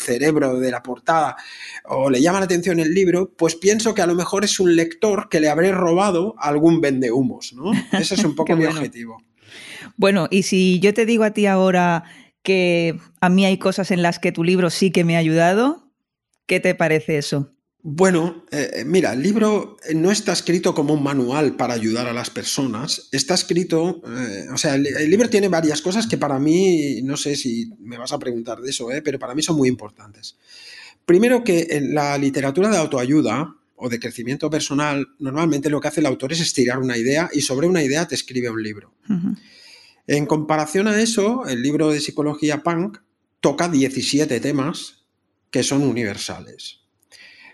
cerebro 0.00 0.58
de 0.58 0.70
la 0.72 0.82
portada 0.82 1.36
o 1.84 2.10
le 2.10 2.20
llama 2.20 2.40
la 2.40 2.46
atención 2.46 2.80
el 2.80 2.92
libro, 2.92 3.32
pues 3.36 3.54
pienso 3.54 3.94
que 3.94 4.02
a 4.02 4.06
lo 4.08 4.16
mejor 4.16 4.44
es 4.44 4.58
un 4.58 4.74
lector 4.74 5.28
que 5.28 5.38
le 5.38 5.48
habré 5.48 5.70
robado 5.70 6.34
algún 6.38 6.80
vendehumos, 6.80 7.52
¿no? 7.52 7.70
Ese 7.92 8.16
es 8.16 8.24
un 8.24 8.34
poco 8.34 8.56
mi 8.56 8.66
objetivo. 8.66 9.22
Bueno, 9.96 10.26
y 10.28 10.42
si 10.42 10.80
yo 10.80 10.92
te 10.92 11.06
digo 11.06 11.22
a 11.22 11.30
ti 11.30 11.46
ahora 11.46 12.02
que 12.42 12.98
a 13.20 13.28
mí 13.28 13.46
hay 13.46 13.58
cosas 13.58 13.92
en 13.92 14.02
las 14.02 14.18
que 14.18 14.32
tu 14.32 14.42
libro 14.42 14.70
sí 14.70 14.90
que 14.90 15.04
me 15.04 15.14
ha 15.14 15.20
ayudado, 15.20 15.88
¿qué 16.46 16.58
te 16.58 16.74
parece 16.74 17.16
eso? 17.16 17.52
Bueno, 17.80 18.44
eh, 18.50 18.70
eh, 18.74 18.84
mira, 18.84 19.12
el 19.12 19.22
libro 19.22 19.76
eh, 19.88 19.94
no 19.94 20.10
está 20.10 20.32
escrito 20.32 20.74
como 20.74 20.94
un 20.94 21.02
manual 21.02 21.54
para 21.54 21.74
ayudar 21.74 22.08
a 22.08 22.12
las 22.12 22.28
personas, 22.28 23.08
está 23.12 23.34
escrito, 23.34 24.02
o 24.52 24.58
sea, 24.58 24.74
el, 24.74 25.08
libro 25.08 25.30
tiene 25.30 25.46
varias 25.46 25.80
cosas 25.80 26.08
que 26.08 26.18
para 26.18 26.40
mí, 26.40 27.02
no 27.02 27.16
sé 27.16 27.36
si 27.36 27.70
me 27.78 27.96
vas 27.96 28.12
a 28.12 28.18
preguntar 28.18 28.60
de 28.60 28.70
eso, 28.70 28.88
pero 29.04 29.20
para 29.20 29.34
mí 29.34 29.42
son 29.42 29.56
muy 29.56 29.68
importantes. 29.68 30.36
Primero 31.06 31.44
que 31.44 31.68
en 31.70 31.94
la 31.94 32.18
literatura 32.18 32.68
de 32.68 32.78
autoayuda 32.78 33.54
o 33.76 33.88
de 33.88 34.00
crecimiento 34.00 34.50
personal, 34.50 35.06
normalmente 35.20 35.70
lo 35.70 35.80
que 35.80 35.86
hace 35.86 36.00
el 36.00 36.06
autor 36.06 36.32
es 36.32 36.40
estirar 36.40 36.80
una 36.80 36.98
idea 36.98 37.30
y 37.32 37.42
sobre 37.42 37.68
una 37.68 37.82
idea 37.82 38.08
te 38.08 38.16
escribe 38.16 38.50
un 38.50 38.60
libro. 38.60 38.92
En 40.08 40.26
comparación 40.26 40.88
a 40.88 41.00
eso, 41.00 41.46
el 41.46 41.62
libro 41.62 41.90
de 41.90 42.00
psicología 42.00 42.64
punk 42.64 42.98
toca 43.40 43.68
17 43.68 44.40
temas 44.40 45.04
que 45.52 45.62
son 45.62 45.84
universales 45.84 46.87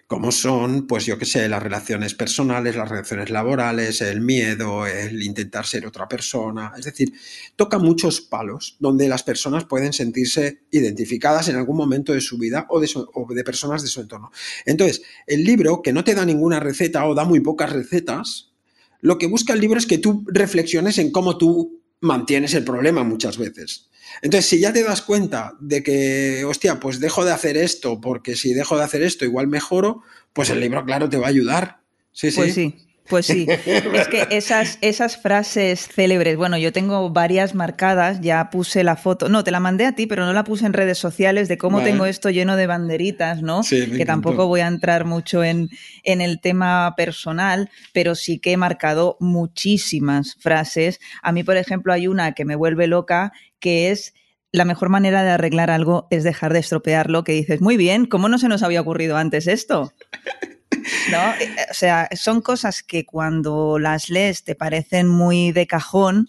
como 0.06 0.32
son, 0.32 0.86
pues 0.86 1.06
yo 1.06 1.18
qué 1.18 1.24
sé, 1.24 1.48
las 1.48 1.62
relaciones 1.62 2.14
personales, 2.14 2.76
las 2.76 2.88
relaciones 2.88 3.30
laborales, 3.30 4.00
el 4.02 4.20
miedo, 4.20 4.86
el 4.86 5.22
intentar 5.22 5.66
ser 5.66 5.86
otra 5.86 6.06
persona. 6.06 6.72
Es 6.78 6.84
decir, 6.84 7.12
toca 7.56 7.78
muchos 7.78 8.20
palos 8.20 8.76
donde 8.78 9.08
las 9.08 9.22
personas 9.22 9.64
pueden 9.64 9.92
sentirse 9.92 10.64
identificadas 10.70 11.48
en 11.48 11.56
algún 11.56 11.76
momento 11.76 12.12
de 12.12 12.20
su 12.20 12.38
vida 12.38 12.66
o 12.68 12.80
de, 12.80 12.90
o 12.94 13.32
de 13.32 13.44
personas 13.44 13.82
de 13.82 13.88
su 13.88 14.00
entorno. 14.00 14.30
Entonces, 14.66 15.02
el 15.26 15.42
libro, 15.44 15.80
que 15.82 15.92
no 15.92 16.04
te 16.04 16.14
da 16.14 16.24
ninguna 16.24 16.60
receta 16.60 17.06
o 17.06 17.14
da 17.14 17.24
muy 17.24 17.40
pocas 17.40 17.72
recetas, 17.72 18.52
lo 19.00 19.18
que 19.18 19.26
busca 19.26 19.52
el 19.52 19.60
libro 19.60 19.78
es 19.78 19.86
que 19.86 19.98
tú 19.98 20.24
reflexiones 20.26 20.98
en 20.98 21.12
cómo 21.12 21.38
tú 21.38 21.82
mantienes 22.00 22.54
el 22.54 22.64
problema 22.64 23.04
muchas 23.04 23.38
veces. 23.38 23.88
Entonces, 24.22 24.48
si 24.48 24.60
ya 24.60 24.72
te 24.72 24.82
das 24.82 25.02
cuenta 25.02 25.54
de 25.60 25.82
que, 25.82 26.44
hostia, 26.44 26.80
pues 26.80 27.00
dejo 27.00 27.24
de 27.24 27.32
hacer 27.32 27.56
esto, 27.56 28.00
porque 28.00 28.36
si 28.36 28.54
dejo 28.54 28.76
de 28.76 28.84
hacer 28.84 29.02
esto 29.02 29.24
igual 29.24 29.48
mejoro, 29.48 30.02
pues 30.32 30.50
el 30.50 30.60
libro, 30.60 30.84
claro, 30.84 31.08
te 31.08 31.16
va 31.16 31.26
a 31.26 31.30
ayudar. 31.30 31.80
Sí, 32.12 32.30
pues 32.30 32.54
sí. 32.54 32.84
Pues 33.08 33.26
sí, 33.26 33.46
es 33.66 34.08
que 34.08 34.26
esas, 34.30 34.78
esas 34.80 35.18
frases 35.18 35.88
célebres, 35.88 36.36
bueno, 36.36 36.56
yo 36.56 36.72
tengo 36.72 37.10
varias 37.10 37.54
marcadas, 37.54 38.20
ya 38.22 38.48
puse 38.48 38.82
la 38.82 38.96
foto, 38.96 39.28
no, 39.28 39.44
te 39.44 39.50
la 39.50 39.60
mandé 39.60 39.84
a 39.84 39.92
ti, 39.92 40.06
pero 40.06 40.24
no 40.24 40.32
la 40.32 40.44
puse 40.44 40.64
en 40.64 40.72
redes 40.72 40.98
sociales 40.98 41.48
de 41.48 41.58
cómo 41.58 41.82
tengo 41.82 42.06
esto 42.06 42.30
lleno 42.30 42.56
de 42.56 42.66
banderitas, 42.66 43.42
¿no? 43.42 43.60
que 43.68 44.06
tampoco 44.06 44.46
voy 44.46 44.60
a 44.60 44.68
entrar 44.68 45.04
mucho 45.04 45.44
en, 45.44 45.68
en 46.02 46.20
el 46.22 46.40
tema 46.40 46.94
personal, 46.96 47.70
pero 47.92 48.14
sí 48.14 48.38
que 48.38 48.52
he 48.52 48.56
marcado 48.56 49.18
muchísimas 49.20 50.36
frases. 50.40 50.98
A 51.22 51.32
mí, 51.32 51.44
por 51.44 51.58
ejemplo, 51.58 51.92
hay 51.92 52.06
una 52.06 52.32
que 52.32 52.46
me 52.46 52.56
vuelve 52.56 52.86
loca, 52.86 53.32
que 53.64 53.90
es 53.90 54.12
la 54.52 54.66
mejor 54.66 54.90
manera 54.90 55.24
de 55.24 55.30
arreglar 55.30 55.70
algo 55.70 56.06
es 56.10 56.22
dejar 56.22 56.52
de 56.52 56.58
estropearlo, 56.58 57.24
que 57.24 57.32
dices, 57.32 57.62
muy 57.62 57.78
bien, 57.78 58.04
¿cómo 58.04 58.28
no 58.28 58.36
se 58.36 58.46
nos 58.46 58.62
había 58.62 58.82
ocurrido 58.82 59.16
antes 59.16 59.46
esto? 59.46 59.94
¿no? 61.10 61.32
Eh, 61.40 61.56
o 61.70 61.72
sea, 61.72 62.10
son 62.14 62.42
cosas 62.42 62.82
que 62.82 63.06
cuando 63.06 63.78
las 63.78 64.10
lees 64.10 64.44
te 64.44 64.54
parecen 64.54 65.08
muy 65.08 65.50
de 65.52 65.66
cajón. 65.66 66.28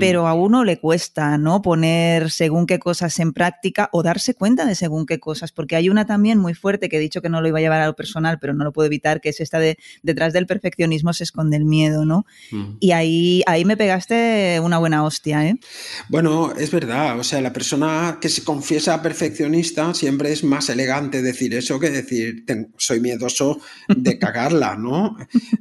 Pero 0.00 0.26
a 0.26 0.34
uno 0.34 0.64
le 0.64 0.78
cuesta, 0.78 1.38
¿no? 1.38 1.62
Poner 1.62 2.30
según 2.30 2.66
qué 2.66 2.78
cosas 2.78 3.18
en 3.18 3.32
práctica 3.32 3.88
o 3.92 4.02
darse 4.02 4.34
cuenta 4.34 4.64
de 4.66 4.74
según 4.74 5.06
qué 5.06 5.18
cosas, 5.18 5.52
porque 5.52 5.76
hay 5.76 5.88
una 5.88 6.06
también 6.06 6.38
muy 6.38 6.54
fuerte 6.54 6.88
que 6.88 6.96
he 6.96 7.00
dicho 7.00 7.22
que 7.22 7.28
no 7.28 7.40
lo 7.40 7.48
iba 7.48 7.58
a 7.58 7.60
llevar 7.60 7.80
a 7.80 7.86
lo 7.86 7.96
personal, 7.96 8.38
pero 8.40 8.54
no 8.54 8.64
lo 8.64 8.72
puedo 8.72 8.86
evitar, 8.86 9.20
que 9.20 9.30
es 9.30 9.40
esta 9.40 9.58
de 9.58 9.78
detrás 10.02 10.32
del 10.32 10.46
perfeccionismo 10.46 11.12
se 11.12 11.24
esconde 11.24 11.56
el 11.56 11.64
miedo, 11.64 12.04
¿no? 12.04 12.26
Mm. 12.50 12.76
Y 12.80 12.92
ahí, 12.92 13.42
ahí 13.46 13.64
me 13.64 13.76
pegaste 13.76 14.60
una 14.62 14.78
buena 14.78 15.04
hostia, 15.04 15.46
¿eh? 15.46 15.56
Bueno, 16.08 16.52
es 16.56 16.70
verdad, 16.70 17.18
o 17.18 17.24
sea, 17.24 17.40
la 17.40 17.52
persona 17.52 18.18
que 18.20 18.28
se 18.28 18.44
confiesa 18.44 19.02
perfeccionista 19.02 19.94
siempre 19.94 20.32
es 20.32 20.44
más 20.44 20.68
elegante 20.68 21.22
decir 21.22 21.54
eso 21.54 21.80
que 21.80 21.90
decir 21.90 22.44
soy 22.76 23.00
miedoso 23.00 23.60
de 23.88 24.18
cagarla, 24.18 24.76
¿no? 24.76 25.16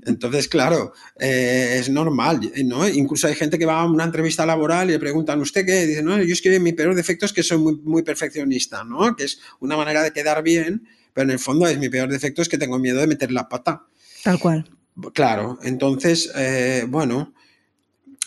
Entonces, 0.05 0.47
claro, 0.47 0.93
eh, 1.19 1.77
es 1.79 1.89
normal, 1.89 2.51
¿no? 2.65 2.87
Incluso 2.87 3.27
hay 3.27 3.35
gente 3.35 3.57
que 3.57 3.65
va 3.65 3.81
a 3.81 3.85
una 3.85 4.03
entrevista 4.03 4.24
laboral 4.45 4.89
y 4.89 4.93
le 4.93 4.99
preguntan, 4.99 5.39
¿usted 5.41 5.65
qué? 5.65 5.85
Dice, 5.85 6.03
no, 6.03 6.17
yo 6.21 6.33
es 6.33 6.41
que 6.41 6.59
mi 6.59 6.73
peor 6.73 6.95
defecto 6.95 7.25
es 7.25 7.33
que 7.33 7.43
soy 7.43 7.57
muy, 7.57 7.75
muy 7.77 8.03
perfeccionista, 8.03 8.83
¿no? 8.83 9.15
Que 9.15 9.25
es 9.25 9.39
una 9.59 9.77
manera 9.77 10.03
de 10.03 10.11
quedar 10.11 10.41
bien, 10.43 10.87
pero 11.13 11.25
en 11.25 11.31
el 11.31 11.39
fondo 11.39 11.67
es 11.67 11.77
mi 11.77 11.89
peor 11.89 12.09
defecto 12.09 12.41
es 12.41 12.49
que 12.49 12.57
tengo 12.57 12.79
miedo 12.79 12.99
de 12.99 13.07
meter 13.07 13.31
la 13.31 13.47
pata. 13.47 13.85
Tal 14.23 14.39
cual. 14.39 14.69
Claro, 15.13 15.59
entonces, 15.63 16.31
eh, 16.35 16.85
bueno, 16.87 17.33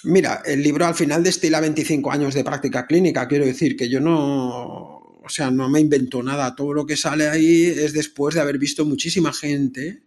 mira, 0.05 0.43
el 0.45 0.62
libro 0.62 0.87
al 0.87 0.95
final 0.95 1.23
destila 1.23 1.61
25 1.61 2.11
años 2.12 2.35
de 2.35 2.45
práctica 2.45 2.87
clínica, 2.87 3.26
quiero 3.26 3.47
decir 3.47 3.76
que 3.76 3.88
yo 3.88 4.00
no, 4.00 4.99
o 5.28 5.28
sea, 5.28 5.50
no 5.50 5.69
me 5.69 5.81
invento 5.81 6.23
nada, 6.23 6.55
todo 6.55 6.73
lo 6.73 6.87
que 6.87 6.97
sale 6.97 7.28
ahí 7.28 7.64
es 7.64 7.93
después 7.93 8.35
de 8.35 8.43
haber 8.43 8.59
visto 8.59 8.85
muchísima 8.85 9.33
gente 9.33 10.02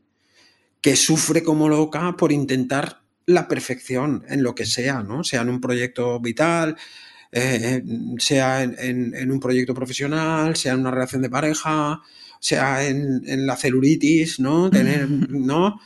que 0.82 0.96
sufre 0.96 1.44
como 1.44 1.70
loca 1.70 2.16
por 2.18 2.32
intentar 2.32 3.01
la 3.26 3.48
perfección 3.48 4.24
en 4.28 4.44
lo 4.44 4.56
que 4.56 4.66
sea, 4.66 5.04
¿no? 5.04 5.24
Sea 5.24 5.42
en 5.42 5.50
un 5.50 5.62
proyecto 5.62 6.20
vital, 6.20 6.76
eh, 7.32 7.84
sea 8.18 8.64
en, 8.64 9.32
un 9.32 9.40
proyecto 9.40 9.74
profesional, 9.74 10.56
sea 10.56 10.74
en 10.74 10.82
una 10.82 10.92
relación 10.92 11.22
de 11.22 11.30
pareja, 11.30 12.02
sea 12.40 12.86
en, 12.86 13.46
la 13.46 13.56
celulitis, 13.56 14.40
¿no? 14.40 14.70
Tener, 14.70 15.10
¿no? 15.30 15.80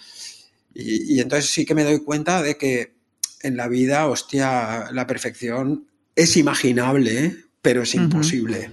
Y, 0.74 1.20
entonces 1.20 1.50
sí 1.50 1.66
que 1.66 1.76
me 1.76 1.84
doy 1.84 2.00
cuenta 2.00 2.42
de 2.42 2.58
que 2.58 2.96
en 3.44 3.58
la 3.58 3.68
vida, 3.68 4.08
hostia, 4.08 4.92
la 4.92 5.06
perfección 5.06 5.88
es 6.16 6.36
imaginable, 6.38 7.36
pero 7.62 7.84
es 7.84 7.94
imposible. 7.94 8.72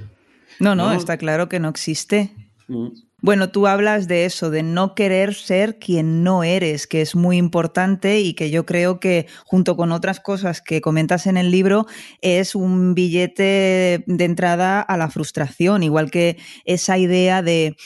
No, 0.58 0.74
no, 0.74 0.92
está 0.92 1.16
claro 1.16 1.48
que 1.48 1.60
no 1.60 1.68
existe. 1.68 2.32
Mm. 2.68 2.88
Bueno, 3.24 3.50
tú 3.50 3.68
hablas 3.68 4.08
de 4.08 4.24
eso, 4.24 4.50
de 4.50 4.64
no 4.64 4.96
querer 4.96 5.34
ser 5.34 5.78
quien 5.78 6.24
no 6.24 6.42
eres, 6.42 6.88
que 6.88 7.00
es 7.00 7.14
muy 7.14 7.36
importante 7.36 8.18
y 8.18 8.34
que 8.34 8.50
yo 8.50 8.66
creo 8.66 8.98
que 8.98 9.28
junto 9.44 9.76
con 9.76 9.92
otras 9.92 10.18
cosas 10.18 10.60
que 10.60 10.80
comentas 10.80 11.28
en 11.28 11.36
el 11.36 11.52
libro 11.52 11.86
es 12.20 12.56
un 12.56 12.94
billete 12.94 14.02
de 14.08 14.24
entrada 14.24 14.80
a 14.80 14.96
la 14.96 15.08
frustración, 15.08 15.84
igual 15.84 16.10
que 16.10 16.36
esa 16.64 16.98
idea 16.98 17.42
de 17.42 17.76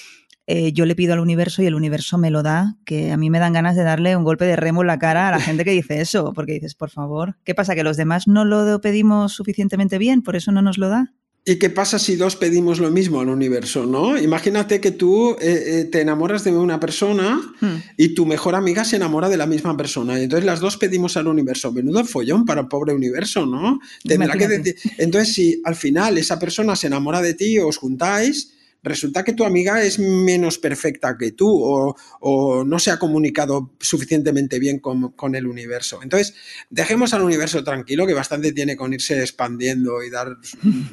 eh, 0.47 0.73
yo 0.73 0.87
le 0.87 0.95
pido 0.95 1.13
al 1.13 1.21
universo 1.21 1.63
y 1.63 1.67
el 1.67 1.75
universo 1.75 2.17
me 2.17 2.31
lo 2.31 2.43
da, 2.43 2.77
que 2.87 3.13
a 3.13 3.19
mí 3.19 3.29
me 3.29 3.39
dan 3.39 3.53
ganas 3.53 3.77
de 3.77 3.83
darle 3.83 4.17
un 4.17 4.25
golpe 4.25 4.47
de 4.47 4.57
remo 4.57 4.81
en 4.81 4.87
la 4.87 4.99
cara 4.99 5.29
a 5.29 5.33
la 5.33 5.41
gente 5.41 5.65
que 5.65 5.73
dice 5.73 6.01
eso, 6.01 6.33
porque 6.33 6.55
dices, 6.55 6.75
por 6.75 6.89
favor, 6.89 7.37
¿qué 7.45 7.55
pasa? 7.55 7.75
¿Que 7.75 7.85
los 7.85 7.99
demás 7.99 8.27
no 8.27 8.47
lo 8.47 8.81
pedimos 8.81 9.35
suficientemente 9.35 9.99
bien, 9.99 10.23
por 10.23 10.35
eso 10.35 10.51
no 10.51 10.63
nos 10.63 10.79
lo 10.79 10.89
da? 10.89 11.13
¿Y 11.49 11.61
qué 11.61 11.71
pasa 11.71 12.01
si 12.01 12.17
dos 12.17 12.35
pedimos 12.35 12.81
lo 12.81 12.91
mismo 12.91 13.21
al 13.21 13.29
universo, 13.29 13.87
no? 13.87 14.19
Imagínate 14.19 14.81
que 14.81 14.91
tú 14.91 15.37
eh, 15.41 15.63
eh, 15.81 15.85
te 15.85 16.01
enamoras 16.01 16.43
de 16.43 16.51
una 16.51 16.81
persona 16.81 17.41
hmm. 17.61 17.77
y 17.97 18.09
tu 18.15 18.27
mejor 18.27 18.57
amiga 18.57 18.85
se 18.85 18.97
enamora 18.97 19.29
de 19.29 19.37
la 19.37 19.47
misma 19.47 19.77
persona. 19.77 20.19
Y 20.19 20.25
entonces 20.25 20.45
las 20.45 20.59
dos 20.59 20.77
pedimos 20.77 21.17
al 21.17 21.29
universo. 21.29 21.71
Menudo 21.71 22.05
follón 22.05 22.45
para 22.45 22.63
el 22.63 22.67
pobre 22.67 22.93
universo, 22.93 23.47
¿no? 23.47 23.79
Tendrá 24.03 24.37
que 24.37 24.75
entonces, 24.99 25.35
si 25.35 25.63
al 25.65 25.77
final 25.77 26.19
esa 26.19 26.37
persona 26.37 26.75
se 26.75 26.89
enamora 26.89 27.23
de 27.23 27.35
ti, 27.35 27.61
os 27.61 27.77
juntáis, 27.77 28.53
resulta 28.87 29.25
que 29.25 29.33
tu 29.33 29.45
amiga 29.45 29.83
es 29.83 29.99
menos 29.99 30.59
perfecta 30.59 31.17
que 31.19 31.33
tú 31.33 31.49
o, 31.51 32.65
no 32.65 32.79
se 32.79 32.91
ha 32.91 32.99
comunicado 32.99 33.73
suficientemente 33.81 34.59
bien 34.59 34.79
con, 34.79 35.35
el 35.35 35.47
universo. 35.47 36.01
Entonces, 36.03 36.35
dejemos 36.71 37.13
al 37.13 37.23
universo 37.23 37.63
tranquilo, 37.65 38.07
que 38.07 38.15
bastante 38.15 38.53
tiene 38.53 38.77
con 38.77 38.95
irse 38.95 39.21
expandiendo 39.21 40.03
y 40.03 40.11
dar 40.11 40.37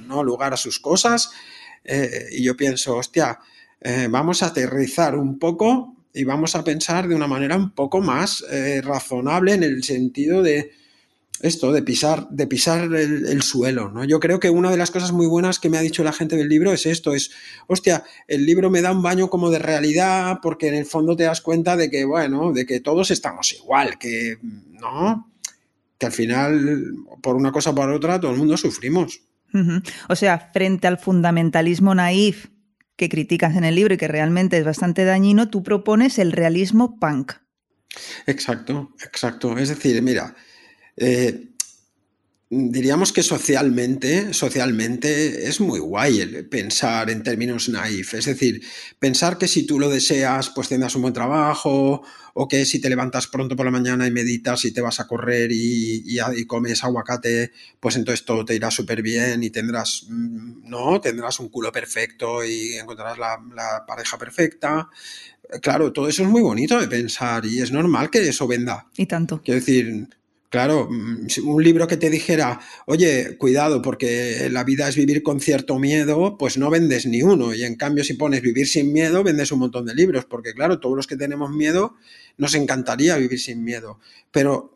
¿no? 0.08 0.24
lugar 0.24 0.54
a 0.54 0.58
sus 0.58 0.80
cosas. 0.80 1.30
Eh, 1.84 2.30
y 2.32 2.44
yo 2.44 2.58
pienso, 2.58 2.98
hostia, 2.98 3.40
eh, 3.80 4.08
vamos 4.10 4.42
a 4.42 4.48
aterrizar 4.48 5.16
un 5.16 5.38
poco 5.38 5.96
y 6.14 6.24
vamos 6.24 6.56
a 6.56 6.64
pensar 6.64 7.08
de 7.08 7.16
una 7.16 7.28
manera 7.28 7.56
un 7.56 7.72
poco 7.72 8.02
más 8.02 8.44
eh, 8.52 8.82
razonable 8.82 9.54
en 9.54 9.64
el 9.64 9.84
sentido 9.84 10.42
de 10.42 10.72
esto, 11.44 11.74
de 11.74 11.84
pisar, 11.84 12.30
de 12.30 12.48
pisar 12.48 12.94
el, 12.96 13.42
suelo, 13.42 13.92
¿no? 13.92 14.06
Yo 14.06 14.22
creo 14.22 14.40
que 14.40 14.50
una 14.50 14.72
de 14.72 14.78
las 14.78 14.92
cosas 14.92 15.12
muy 15.12 15.28
buenas 15.28 15.60
que 15.60 15.70
me 15.70 15.78
ha 15.78 15.82
dicho 15.82 16.02
la 16.02 16.14
gente 16.14 16.38
del 16.38 16.48
libro 16.48 16.72
es 16.72 16.86
esto, 16.86 17.14
es, 17.14 17.32
hostia, 17.68 18.06
el 18.30 18.46
libro 18.46 18.70
me 18.70 18.82
da 18.82 18.94
un 18.94 19.02
baño 19.02 19.30
como 19.30 19.52
de 19.52 19.60
realidad 19.60 20.40
porque 20.42 20.70
en 20.70 20.76
el 20.76 20.86
fondo 20.86 21.18
te 21.18 21.24
das 21.24 21.42
cuenta 21.42 21.76
de 21.76 21.92
que, 21.92 22.06
bueno, 22.06 22.54
de 22.54 22.66
que 22.66 22.80
todos 22.80 23.12
estamos 23.12 23.52
igual, 23.52 23.98
que, 24.00 24.38
¿no? 24.42 25.34
Que 25.98 26.06
al 26.06 26.14
final, 26.14 26.94
por 27.22 27.36
una 27.36 27.52
cosa 27.52 27.72
o 27.72 27.76
por 27.76 27.90
otra, 27.90 28.22
todo 28.22 28.32
el 28.32 28.38
mundo 28.38 28.56
sufrimos. 28.56 29.22
O 30.08 30.16
sea, 30.16 30.50
frente 30.54 30.88
al 30.88 30.98
fundamentalismo 30.98 31.94
naif 31.94 32.48
que 32.96 33.10
criticas 33.10 33.58
en 33.58 33.66
el 33.66 33.76
libro 33.76 33.96
y 33.96 33.98
que 33.98 34.08
realmente 34.08 34.58
es 34.58 34.64
bastante 34.64 35.04
dañino, 35.04 35.50
tú 35.50 35.62
propones 35.62 36.20
el 36.20 36.32
realismo 36.32 36.98
punk. 37.00 37.34
Exacto, 38.28 38.94
exacto. 39.04 39.58
Es 39.58 39.70
decir, 39.70 40.02
mira, 40.02 40.36
eh, 40.98 41.54
diríamos 42.56 43.12
que 43.12 43.24
socialmente, 43.24 44.34
socialmente 44.34 45.48
es 45.48 45.60
muy 45.60 45.80
guay 45.80 46.22
el 46.22 46.48
pensar 46.48 47.10
en 47.10 47.24
términos 47.24 47.70
naif. 47.70 48.14
Es 48.14 48.26
decir, 48.26 48.62
pensar 49.00 49.38
que 49.38 49.48
si 49.48 49.66
tú 49.66 49.80
lo 49.80 49.90
deseas, 49.90 50.50
pues 50.52 50.70
tendrás 50.70 50.96
un 50.96 51.04
buen 51.04 51.14
trabajo, 51.14 52.04
o 52.36 52.48
que 52.48 52.66
si 52.66 52.80
te 52.80 52.90
levantas 52.90 53.28
pronto 53.28 53.56
por 53.56 53.66
la 53.66 53.72
mañana 53.72 54.06
y 54.06 54.12
meditas 54.12 54.66
y 54.66 54.72
te 54.72 54.82
vas 54.82 55.00
a 55.00 55.08
correr 55.08 55.50
y, 55.52 56.18
comes 56.48 56.84
aguacate, 56.84 57.52
pues 57.80 57.96
entonces 57.96 58.26
todo 58.26 58.46
te 58.46 58.56
irá 58.56 58.70
súper 58.70 59.02
bien 59.02 59.44
y 59.44 59.50
tendrás, 59.50 60.06
mm, 60.10 60.70
¿no? 60.70 61.02
Tendrás 61.02 61.40
un 61.40 61.50
culo 61.50 61.72
perfecto 61.72 62.44
y 62.44 62.74
encontrarás 62.74 63.18
la, 63.18 63.38
la 63.56 63.86
pareja 63.88 64.18
perfecta. 64.18 64.90
Claro, 65.62 65.92
todo 65.92 66.08
eso 66.08 66.24
es 66.24 66.30
muy 66.30 66.42
bonito 66.42 66.80
de 66.80 66.88
pensar 66.88 67.46
y 67.46 67.60
es 67.60 67.72
normal 67.72 68.10
que 68.10 68.28
eso 68.28 68.48
venda. 68.48 68.88
Y 68.98 69.06
tanto. 69.06 69.42
Quiero 69.44 69.60
decir, 69.60 70.08
Claro, 70.54 70.88
mm, 70.88 71.26
un 71.46 71.64
libro 71.64 71.88
que 71.88 71.98
te 71.98 72.12
dijera, 72.12 72.60
oye, 72.86 73.38
cuidado, 73.40 73.82
porque 73.82 74.50
la 74.52 74.64
vida 74.64 74.88
es 74.88 74.96
vivir 74.96 75.24
con 75.24 75.40
cierto 75.40 75.80
miedo, 75.80 76.38
pues 76.38 76.60
no 76.60 76.70
vendes 76.70 77.08
ni 77.08 77.24
uno. 77.24 77.56
Y 77.56 77.64
en 77.64 77.76
cambio, 77.76 78.04
si 78.04 78.14
pones 78.14 78.44
vivir 78.44 78.68
sin 78.68 78.94
miedo, 78.94 79.24
vendes 79.24 79.52
un 79.52 79.58
montón 79.58 79.88
de 79.88 79.96
libros, 79.96 80.26
porque 80.26 80.54
claro, 80.54 80.80
todos 80.80 80.96
los 80.96 81.08
que 81.08 81.18
tenemos 81.18 81.50
miedo, 81.50 81.96
nos 82.38 82.54
encantaría 82.54 83.18
vivir 83.18 83.40
sin 83.40 83.64
miedo. 83.64 84.00
Pero 84.30 84.76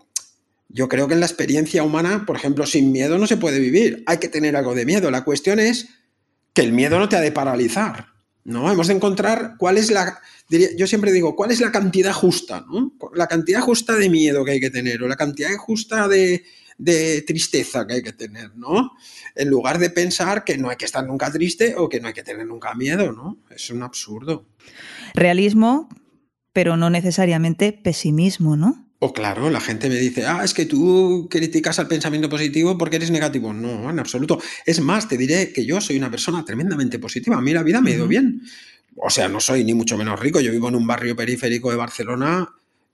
yo 0.68 0.90
creo 0.90 1.08
que 1.08 1.14
en 1.14 1.20
la 1.20 1.28
experiencia 1.28 1.84
humana, 1.84 2.26
por 2.26 2.38
ejemplo, 2.38 2.66
sin 2.66 2.92
miedo 2.92 3.20
no 3.20 3.28
se 3.28 3.38
puede 3.38 3.60
vivir. 3.60 4.02
Hay 4.08 4.18
que 4.18 4.30
tener 4.30 4.56
algo 4.56 4.74
de 4.74 4.84
miedo. 4.88 5.12
La 5.12 5.24
cuestión 5.24 5.60
es 5.60 5.90
que 6.56 6.64
el 6.64 6.74
miedo 6.74 6.98
no 6.98 7.08
te 7.08 7.18
ha 7.18 7.22
de 7.22 7.32
paralizar. 7.32 8.17
¿No? 8.48 8.72
Hemos 8.72 8.88
de 8.88 8.94
encontrar 8.94 9.56
cuál 9.58 9.78
es 9.78 9.92
la, 9.92 10.22
yo 10.50 10.88
siempre 10.88 11.12
digo, 11.12 11.36
cuál 11.36 11.52
es 11.52 11.60
la 11.60 11.70
cantidad 11.70 12.14
justa, 12.14 12.66
¿no? 12.66 12.94
La 13.14 13.28
cantidad 13.28 13.60
justa 13.60 13.96
de 13.96 14.10
miedo 14.10 14.46
que 14.46 14.52
hay 14.52 14.60
que 14.62 14.70
tener 14.70 15.04
o 15.04 15.08
la 15.08 15.18
cantidad 15.18 15.54
justa 15.58 16.08
de, 16.08 16.44
tristeza 17.28 17.86
que 17.86 17.96
hay 17.96 18.02
que 18.02 18.14
tener, 18.14 18.56
¿no? 18.56 18.94
En 19.36 19.50
lugar 19.50 19.80
de 19.80 19.90
pensar 19.90 20.46
que 20.46 20.58
no 20.58 20.70
hay 20.70 20.78
que 20.78 20.86
estar 20.86 21.06
nunca 21.06 21.30
triste 21.30 21.76
o 21.76 21.90
que 21.90 22.00
no 22.00 22.08
hay 22.08 22.14
que 22.14 22.24
tener 22.24 22.48
nunca 22.48 22.74
miedo, 22.74 23.12
¿no? 23.12 23.38
Es 23.54 23.70
un 23.70 23.84
absurdo. 23.84 24.46
Realismo, 25.14 25.90
pero 26.54 26.78
no 26.78 26.90
necesariamente 26.90 27.74
pesimismo, 27.74 28.56
¿no? 28.56 28.87
O 29.00 29.14
claro, 29.14 29.50
la 29.52 29.62
gente 29.62 29.90
me 29.90 29.96
dice, 29.96 30.26
ah, 30.26 30.44
es 30.44 30.56
que 30.56 30.66
tú 30.66 31.28
criticas 31.30 31.78
al 31.78 31.88
pensamiento 31.88 32.30
positivo 32.30 32.78
porque 32.78 32.96
eres 32.96 33.12
negativo. 33.12 33.54
No, 33.54 33.90
en 33.90 34.00
absoluto. 34.00 34.42
Es 34.66 34.80
más, 34.82 35.08
te 35.08 35.18
diré 35.18 35.54
que 35.54 35.66
yo 35.66 35.80
soy 35.80 35.98
una 35.98 36.10
persona 36.10 36.44
tremendamente 36.44 36.98
positiva. 36.98 37.38
A 37.38 37.42
mí 37.42 37.54
la 37.54 37.64
vida 37.64 37.80
me 37.80 37.92
ha 37.92 37.96
ido 37.96 38.08
bien. 38.08 38.42
O 38.96 39.12
sea, 39.12 39.28
no 39.28 39.40
soy 39.40 39.64
ni 39.64 39.76
mucho 39.76 39.98
menos 39.98 40.20
rico. 40.20 40.40
Yo 40.40 40.52
vivo 40.52 40.70
en 40.70 40.76
un 40.76 40.88
barrio 40.88 41.16
periférico 41.16 41.70
de 41.70 41.78
Barcelona 41.78 42.50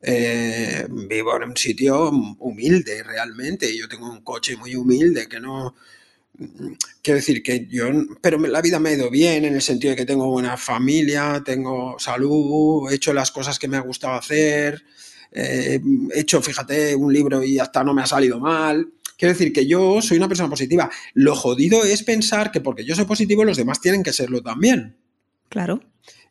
eh, 0.06 0.86
vivo 0.90 1.38
en 1.38 1.44
un 1.44 1.58
sitio 1.58 2.10
humilde 2.40 3.02
realmente. 3.04 3.76
Yo 3.76 3.88
tengo 3.88 4.12
un 4.12 4.22
coche 4.22 4.58
muy 4.58 4.76
humilde 4.76 5.28
que 5.28 5.40
no... 5.40 5.76
Quiero 7.02 7.18
decir 7.18 7.44
que 7.44 7.68
yo, 7.68 7.86
pero 8.20 8.40
la 8.40 8.62
vida 8.62 8.80
me 8.80 8.90
ha 8.90 8.94
ido 8.94 9.10
bien 9.10 9.46
en 9.46 9.54
el 9.54 9.62
sentido 9.62 9.92
de 9.92 9.98
que 9.98 10.06
tengo 10.06 10.28
buena 10.28 10.58
familia, 10.58 11.42
tengo 11.46 11.96
salud, 12.00 12.92
he 12.92 12.96
hecho 12.96 13.14
las 13.14 13.32
cosas 13.32 13.60
que 13.60 13.68
me 13.68 13.78
ha 13.78 13.82
gustado 13.82 14.16
hacer, 14.16 14.84
eh, 15.34 15.82
he 16.13 16.20
hecho, 16.20 16.42
fíjate, 16.42 16.96
un 16.96 17.12
libro 17.12 17.44
y 17.44 17.60
hasta 17.60 17.84
no 17.84 17.94
me 17.94 18.02
ha 18.02 18.08
salido 18.08 18.40
mal. 18.40 18.94
Quiero 19.18 19.34
decir 19.34 19.54
que 19.54 19.66
yo 19.66 20.02
soy 20.02 20.18
una 20.18 20.28
persona 20.28 20.50
positiva. 20.50 20.90
Lo 21.13 21.36
jodido 21.36 21.84
es 21.84 22.04
pensar 22.04 22.52
que 22.52 22.62
porque 22.62 22.86
yo 22.86 22.96
soy 22.96 23.06
positivo 23.06 23.44
los 23.44 23.58
demás 23.58 23.82
tienen 23.82 24.04
que 24.04 24.13
serlo 24.13 24.42
también. 24.42 24.98
Claro. 25.50 25.82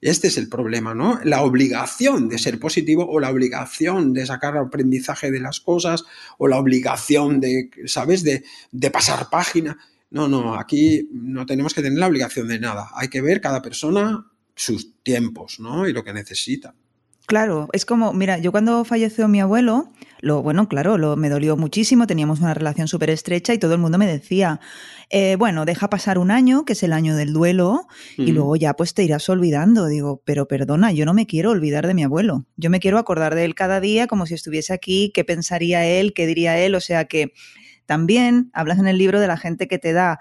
Este 0.01 0.29
es 0.29 0.37
el 0.37 0.49
problema, 0.49 0.95
¿no? 0.95 1.21
La 1.23 1.43
obligación 1.43 2.29
de 2.29 2.39
ser 2.39 2.59
positivo 2.59 3.07
o 3.09 3.21
la 3.21 3.31
obligación 3.31 4.13
de 4.13 4.27
sacar 4.27 4.57
aprendizaje 4.57 5.31
de 5.31 5.39
las 5.39 5.61
cosas 5.61 6.05
o 6.39 6.49
la 6.49 6.59
obligación 6.59 7.41
de, 7.41 7.71
¿sabes?, 7.87 8.25
de, 8.25 8.43
de 8.73 8.91
pasar 8.91 9.31
página. 9.31 9.79
No, 10.11 10.27
no, 10.27 10.57
aquí 10.57 11.09
no 11.13 11.47
tenemos 11.47 11.73
que 11.73 11.83
tener 11.83 12.01
la 12.01 12.09
obligación 12.09 12.49
de 12.49 12.59
nada. 12.59 12.91
Hay 12.97 13.09
que 13.09 13.23
ver 13.23 13.41
cada 13.41 13.63
persona 13.63 14.27
sus 14.55 15.03
tiempos, 15.03 15.61
¿no? 15.61 15.89
Y 15.89 15.93
lo 15.93 16.03
que 16.03 16.13
necesita. 16.13 16.75
Claro, 17.27 17.69
es 17.73 17.87
como, 17.87 18.13
mira, 18.13 18.39
yo 18.39 18.51
cuando 18.51 18.85
falleció 18.85 19.29
mi 19.29 19.41
abuelo, 19.41 19.91
lo 20.21 20.43
bueno, 20.43 20.69
claro, 20.69 20.99
lo, 20.99 21.17
me 21.17 21.29
dolió 21.29 21.57
muchísimo, 21.57 22.07
teníamos 22.07 22.41
una 22.41 22.53
relación 22.53 22.89
súper 22.89 23.11
estrecha 23.11 23.55
y 23.55 23.59
todo 23.59 23.75
el 23.75 23.79
mundo 23.81 23.97
me 23.97 24.07
decía, 24.07 24.61
eh, 25.09 25.37
bueno, 25.37 25.65
deja 25.65 25.89
pasar 25.89 26.19
un 26.19 26.31
año, 26.31 26.65
que 26.65 26.73
es 26.73 26.83
el 26.83 26.93
año 26.93 27.17
del 27.17 27.33
duelo, 27.33 27.87
y 28.17 28.33
luego 28.33 28.57
ya 28.57 28.75
pues 28.75 28.93
te 28.95 29.05
irás 29.05 29.29
olvidando. 29.29 29.87
Digo, 29.87 30.21
pero 30.25 30.49
perdona, 30.49 30.93
yo 30.93 31.07
no 31.07 31.15
me 31.15 31.27
quiero 31.27 31.51
olvidar 31.51 31.87
de 31.87 31.95
mi 31.95 32.03
abuelo, 32.03 32.45
yo 32.57 32.71
me 32.71 32.81
quiero 32.81 32.99
acordar 32.99 33.35
de 33.35 33.45
él 33.45 33.55
cada 33.55 33.81
día 33.81 34.09
como 34.09 34.27
si 34.27 34.35
estuviese 34.35 34.73
aquí, 34.73 35.13
qué 35.15 35.25
pensaría 35.25 35.87
él, 35.87 36.15
qué 36.15 36.27
diría 36.27 36.59
él, 36.59 36.75
o 36.75 36.81
sea 36.81 37.05
que 37.05 37.33
también 37.87 38.51
hablas 38.53 38.79
en 38.79 38.89
el 38.89 38.99
libro 38.99 39.21
de 39.21 39.27
la 39.27 39.37
gente 39.37 39.69
que 39.69 39.79
te 39.79 39.93
da 39.93 40.19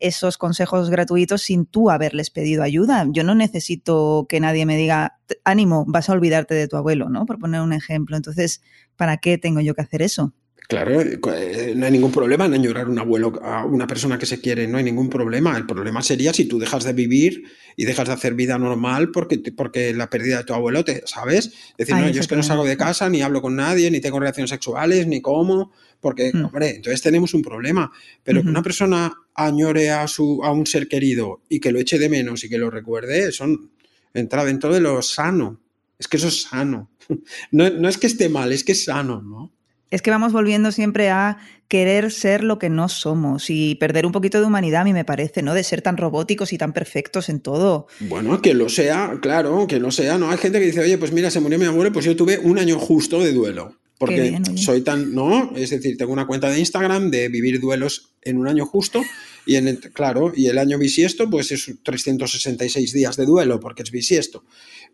esos 0.00 0.38
consejos 0.38 0.90
gratuitos 0.90 1.42
sin 1.42 1.66
tú 1.66 1.90
haberles 1.90 2.30
pedido 2.30 2.62
ayuda. 2.62 3.06
Yo 3.10 3.24
no 3.24 3.34
necesito 3.34 4.26
que 4.28 4.40
nadie 4.40 4.66
me 4.66 4.76
diga, 4.76 5.18
ánimo, 5.44 5.84
vas 5.86 6.08
a 6.08 6.12
olvidarte 6.12 6.54
de 6.54 6.68
tu 6.68 6.76
abuelo, 6.76 7.08
¿no? 7.08 7.26
Por 7.26 7.38
poner 7.38 7.60
un 7.60 7.72
ejemplo. 7.72 8.16
Entonces, 8.16 8.62
¿para 8.96 9.18
qué 9.18 9.38
tengo 9.38 9.60
yo 9.60 9.74
que 9.74 9.82
hacer 9.82 10.02
eso? 10.02 10.34
Claro, 10.68 11.00
eh, 11.00 11.72
no 11.74 11.86
hay 11.86 11.92
ningún 11.92 12.12
problema 12.12 12.44
en 12.44 12.52
añorar 12.52 12.90
un 12.90 12.98
abuelo 12.98 13.40
a 13.42 13.64
una 13.64 13.86
persona 13.86 14.18
que 14.18 14.26
se 14.26 14.38
quiere, 14.38 14.68
no 14.68 14.76
hay 14.76 14.84
ningún 14.84 15.08
problema. 15.08 15.56
El 15.56 15.64
problema 15.64 16.02
sería 16.02 16.34
si 16.34 16.44
tú 16.44 16.58
dejas 16.58 16.84
de 16.84 16.92
vivir 16.92 17.44
y 17.74 17.86
dejas 17.86 18.08
de 18.08 18.12
hacer 18.12 18.34
vida 18.34 18.58
normal 18.58 19.10
porque, 19.10 19.38
porque 19.56 19.94
la 19.94 20.10
pérdida 20.10 20.36
de 20.36 20.44
tu 20.44 20.52
abuelo, 20.52 20.84
te, 20.84 21.02
¿sabes? 21.06 21.46
Es 21.78 21.86
decir, 21.86 21.96
no, 21.96 22.10
yo 22.10 22.20
es 22.20 22.28
que 22.28 22.36
no 22.36 22.42
salgo 22.42 22.66
de 22.66 22.76
casa, 22.76 23.08
ni 23.08 23.22
hablo 23.22 23.40
con 23.40 23.56
nadie, 23.56 23.90
ni 23.90 24.02
tengo 24.02 24.20
relaciones 24.20 24.50
sexuales, 24.50 25.06
ni 25.06 25.22
como, 25.22 25.72
porque, 26.00 26.30
mm. 26.32 26.44
hombre, 26.44 26.76
entonces 26.76 27.02
tenemos 27.02 27.34
un 27.34 27.42
problema. 27.42 27.90
Pero 28.22 28.42
que 28.42 28.48
una 28.48 28.62
persona 28.62 29.12
añore 29.34 29.90
a, 29.90 30.06
su, 30.06 30.40
a 30.44 30.50
un 30.52 30.66
ser 30.66 30.88
querido 30.88 31.42
y 31.48 31.60
que 31.60 31.72
lo 31.72 31.78
eche 31.78 31.98
de 31.98 32.08
menos 32.08 32.44
y 32.44 32.48
que 32.48 32.58
lo 32.58 32.70
recuerde, 32.70 33.32
son 33.32 33.70
entra 34.14 34.44
dentro 34.44 34.72
de 34.72 34.80
lo 34.80 35.00
sano. 35.02 35.60
Es 35.98 36.08
que 36.08 36.16
eso 36.16 36.28
es 36.28 36.42
sano. 36.42 36.90
No, 37.50 37.70
no 37.70 37.88
es 37.88 37.96
que 37.96 38.06
esté 38.06 38.28
mal, 38.28 38.52
es 38.52 38.64
que 38.64 38.72
es 38.72 38.84
sano, 38.84 39.22
¿no? 39.22 39.50
Es 39.90 40.02
que 40.02 40.10
vamos 40.10 40.34
volviendo 40.34 40.70
siempre 40.70 41.08
a 41.08 41.38
querer 41.66 42.10
ser 42.10 42.44
lo 42.44 42.58
que 42.58 42.68
no 42.68 42.90
somos 42.90 43.48
y 43.48 43.74
perder 43.76 44.04
un 44.04 44.12
poquito 44.12 44.38
de 44.38 44.46
humanidad, 44.46 44.82
a 44.82 44.84
mí 44.84 44.92
me 44.92 45.06
parece, 45.06 45.42
¿no? 45.42 45.54
De 45.54 45.64
ser 45.64 45.80
tan 45.80 45.96
robóticos 45.96 46.52
y 46.52 46.58
tan 46.58 46.74
perfectos 46.74 47.30
en 47.30 47.40
todo. 47.40 47.86
Bueno, 48.00 48.42
que 48.42 48.52
lo 48.52 48.68
sea, 48.68 49.18
claro, 49.22 49.66
que 49.66 49.80
lo 49.80 49.90
sea, 49.90 50.18
¿no? 50.18 50.30
Hay 50.30 50.36
gente 50.36 50.58
que 50.58 50.66
dice, 50.66 50.80
oye, 50.80 50.98
pues 50.98 51.12
mira, 51.12 51.30
se 51.30 51.40
murió 51.40 51.58
mi 51.58 51.64
abuelo, 51.64 51.90
pues 51.90 52.04
yo 52.04 52.14
tuve 52.16 52.38
un 52.38 52.58
año 52.58 52.78
justo 52.78 53.22
de 53.22 53.32
duelo. 53.32 53.76
Porque 53.98 54.40
soy 54.54 54.82
tan, 54.82 55.12
¿no? 55.12 55.52
Es 55.56 55.70
decir, 55.70 55.96
tengo 55.96 56.12
una 56.12 56.26
cuenta 56.26 56.48
de 56.48 56.58
Instagram 56.58 57.10
de 57.10 57.28
vivir 57.28 57.60
duelos 57.60 58.12
en 58.22 58.38
un 58.38 58.46
año 58.46 58.64
justo 58.64 59.02
y 59.44 59.56
en 59.56 59.66
el, 59.66 59.80
claro, 59.80 60.32
y 60.34 60.46
el 60.46 60.58
año 60.58 60.78
bisiesto 60.78 61.28
pues 61.28 61.50
es 61.50 61.74
366 61.82 62.92
días 62.92 63.16
de 63.16 63.26
duelo 63.26 63.58
porque 63.58 63.82
es 63.82 63.90
bisiesto. 63.90 64.44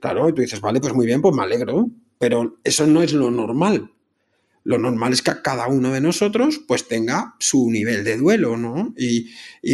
Claro, 0.01 0.29
y 0.29 0.33
tú 0.33 0.41
dices, 0.41 0.61
vale, 0.61 0.81
pues 0.81 0.95
muy 0.95 1.05
bien, 1.05 1.21
pues 1.21 1.35
me 1.35 1.43
alegro, 1.43 1.91
pero 2.19 2.59
eso 2.65 2.87
no 2.87 3.03
es 3.03 3.13
lo 3.13 3.31
normal 3.31 3.91
lo 4.65 4.79
normal 4.79 5.13
es 5.13 5.23
que 5.23 5.33
cada 5.43 5.69
uno 5.69 5.93
de 5.93 6.01
nosotros 6.01 6.61
pues 6.67 6.89
tenga 6.89 7.37
su 7.39 7.71
nivel 7.71 8.03
de 8.03 8.17
duelo, 8.17 8.57
¿no? 8.57 8.95
Y, 8.97 9.29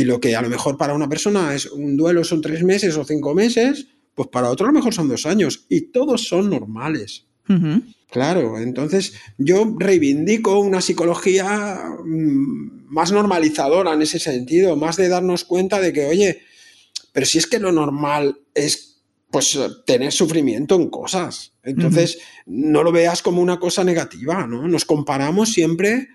lo 0.05 0.21
que 0.21 0.37
a 0.37 0.43
lo 0.43 0.51
mejor 0.51 0.77
para 0.77 0.95
una 0.95 1.09
persona 1.09 1.55
es 1.55 1.67
un 1.67 1.97
duelo 1.97 2.25
son 2.25 2.41
tres 2.41 2.65
meses 2.65 2.97
o 2.97 3.05
cinco 3.05 3.35
meses, 3.35 3.87
pues 4.15 4.29
para 4.29 4.51
otro 4.51 4.67
a 4.67 4.71
lo 4.71 4.75
mejor 4.75 4.93
son 4.93 5.09
dos 5.09 5.27
años 5.27 5.65
y 5.69 5.93
todos 5.93 6.27
son 6.27 6.51
normales. 6.51 7.27
Claro, 8.11 8.59
entonces 8.59 9.15
yo 9.39 9.77
reivindico 9.79 10.59
una 10.59 10.81
psicología 10.81 11.81
mm, 12.05 12.93
más 12.93 13.13
normalizadora 13.13 13.93
en 13.93 14.03
ese 14.03 14.19
sentido, 14.19 14.77
más 14.77 14.97
de 14.97 15.09
darnos 15.09 15.45
cuenta 15.45 15.81
de 15.81 15.93
que, 15.93 16.07
oye, 16.07 16.43
pero 17.13 17.27
si 17.27 17.39
es 17.39 17.47
que 17.47 17.59
lo 17.59 17.73
normal 17.73 18.39
es 18.55 18.91
pues 19.31 19.57
tener 19.87 20.11
sufrimiento 20.11 20.75
en 20.75 20.91
cosas. 20.91 21.53
Entonces, 21.63 22.19
no 22.47 22.83
lo 22.83 22.91
veas 22.91 23.23
como 23.23 23.41
una 23.41 23.61
cosa 23.61 23.85
negativa, 23.85 24.45
¿no? 24.47 24.67
Nos 24.67 24.85
comparamos 24.85 25.53
siempre 25.53 26.09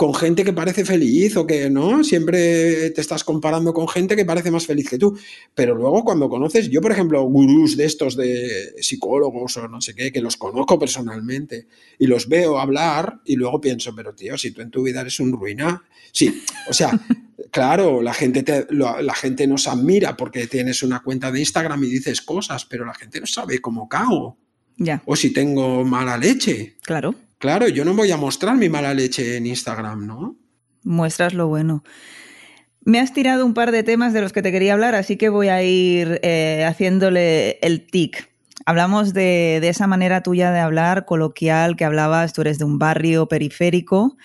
con 0.00 0.14
gente 0.14 0.44
que 0.44 0.54
parece 0.54 0.86
feliz 0.86 1.36
o 1.36 1.46
que 1.46 1.68
no, 1.68 2.02
siempre 2.04 2.88
te 2.88 3.02
estás 3.02 3.22
comparando 3.22 3.74
con 3.74 3.86
gente 3.86 4.16
que 4.16 4.24
parece 4.24 4.50
más 4.50 4.64
feliz 4.64 4.88
que 4.88 4.96
tú. 4.96 5.14
Pero 5.54 5.74
luego 5.74 6.04
cuando 6.04 6.30
conoces, 6.30 6.70
yo 6.70 6.80
por 6.80 6.90
ejemplo, 6.90 7.22
gurús 7.24 7.76
de 7.76 7.84
estos 7.84 8.16
de 8.16 8.76
psicólogos 8.80 9.58
o 9.58 9.68
no 9.68 9.82
sé 9.82 9.94
qué, 9.94 10.10
que 10.10 10.22
los 10.22 10.38
conozco 10.38 10.78
personalmente 10.78 11.66
y 11.98 12.06
los 12.06 12.30
veo 12.30 12.58
hablar 12.58 13.20
y 13.26 13.36
luego 13.36 13.60
pienso, 13.60 13.94
pero 13.94 14.14
tío, 14.14 14.38
si 14.38 14.52
tú 14.52 14.62
en 14.62 14.70
tu 14.70 14.82
vida 14.84 15.02
eres 15.02 15.20
un 15.20 15.32
ruina, 15.32 15.84
sí, 16.12 16.44
o 16.66 16.72
sea, 16.72 16.98
claro, 17.50 18.00
la 18.00 18.14
gente, 18.14 18.42
te, 18.42 18.68
la 18.70 19.14
gente 19.14 19.46
nos 19.46 19.68
admira 19.68 20.16
porque 20.16 20.46
tienes 20.46 20.82
una 20.82 21.02
cuenta 21.02 21.30
de 21.30 21.40
Instagram 21.40 21.84
y 21.84 21.88
dices 21.88 22.22
cosas, 22.22 22.64
pero 22.64 22.86
la 22.86 22.94
gente 22.94 23.20
no 23.20 23.26
sabe 23.26 23.60
cómo 23.60 23.86
cago. 23.86 24.38
Ya. 24.78 25.02
O 25.04 25.14
si 25.14 25.30
tengo 25.30 25.84
mala 25.84 26.16
leche. 26.16 26.76
Claro. 26.80 27.14
Claro, 27.40 27.68
yo 27.68 27.86
no 27.86 27.94
voy 27.94 28.10
a 28.10 28.18
mostrar 28.18 28.54
mi 28.56 28.68
mala 28.68 28.92
leche 28.92 29.38
en 29.38 29.46
Instagram, 29.46 30.06
¿no? 30.06 30.36
Muestras 30.84 31.32
lo 31.32 31.48
bueno. 31.48 31.82
Me 32.84 33.00
has 33.00 33.14
tirado 33.14 33.46
un 33.46 33.54
par 33.54 33.72
de 33.72 33.82
temas 33.82 34.12
de 34.12 34.20
los 34.20 34.34
que 34.34 34.42
te 34.42 34.52
quería 34.52 34.74
hablar, 34.74 34.94
así 34.94 35.16
que 35.16 35.30
voy 35.30 35.48
a 35.48 35.62
ir 35.62 36.20
eh, 36.22 36.66
haciéndole 36.68 37.58
el 37.62 37.86
tic. 37.86 38.30
Hablamos 38.66 39.14
de, 39.14 39.56
esa 39.66 39.86
manera 39.86 40.22
tuya 40.22 40.50
de 40.52 40.60
hablar 40.60 41.06
coloquial 41.06 41.76
que 41.76 41.86
hablabas, 41.86 42.34
tú 42.34 42.42
eres 42.42 42.58
de 42.58 42.66
un 42.66 42.78
barrio 42.78 43.26
periférico, 43.26 44.18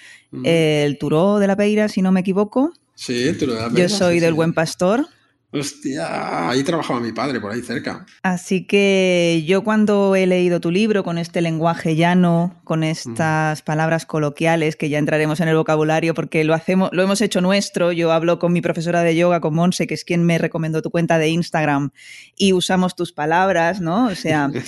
el 0.43 0.97
Turó 0.97 1.39
de 1.39 1.47
la 1.47 1.55
Peira, 1.55 1.87
si 1.87 2.01
no 2.01 2.11
me 2.11 2.19
equivoco. 2.19 2.73
Sí, 2.95 3.31
Turó 3.39 3.53
de 3.53 3.61
la 3.61 3.69
Peira. 3.69 3.87
Yo 3.87 3.97
soy 3.97 4.19
del 4.19 4.33
Buen 4.33 4.53
Pastor. 4.53 5.07
Hostia, 5.57 6.49
ahí 6.49 6.63
trabajaba 6.63 6.99
mi 6.99 7.13
padre, 7.13 7.39
por 7.39 7.51
ahí 7.51 7.61
cerca. 7.61 8.05
Así 8.23 8.65
que 8.65 9.43
yo 9.47 9.63
cuando 9.63 10.13
he 10.15 10.27
leído 10.27 10.59
tu 10.59 10.69
libro 10.69 11.05
con 11.05 11.17
este 11.17 11.41
lenguaje 11.41 11.95
llano, 11.95 12.59
con 12.65 12.83
estas 12.83 13.61
palabras 13.61 14.05
coloquiales, 14.05 14.75
que 14.75 14.89
ya 14.89 14.97
entraremos 14.97 15.39
en 15.39 15.47
el 15.47 15.55
vocabulario 15.55 16.13
porque 16.13 16.43
lo 16.43 16.53
hacemos, 16.53 16.89
lo 16.91 17.03
hemos 17.03 17.21
hecho 17.21 17.39
nuestro. 17.39 17.93
Yo 17.93 18.11
hablo 18.11 18.37
con 18.37 18.51
mi 18.51 18.61
profesora 18.61 19.01
de 19.01 19.15
yoga, 19.15 19.39
con 19.39 19.55
Monse, 19.55 19.87
que 19.87 19.93
es 19.93 20.03
quien 20.03 20.25
me 20.25 20.37
recomendó 20.37 20.81
tu 20.81 20.91
cuenta 20.91 21.17
de 21.19 21.29
Instagram, 21.29 21.91
y 22.35 22.51
usamos 22.51 22.95
tus 22.95 23.13
palabras, 23.13 23.79
¿no? 23.79 24.07
O 24.07 24.15
sea. 24.15 24.51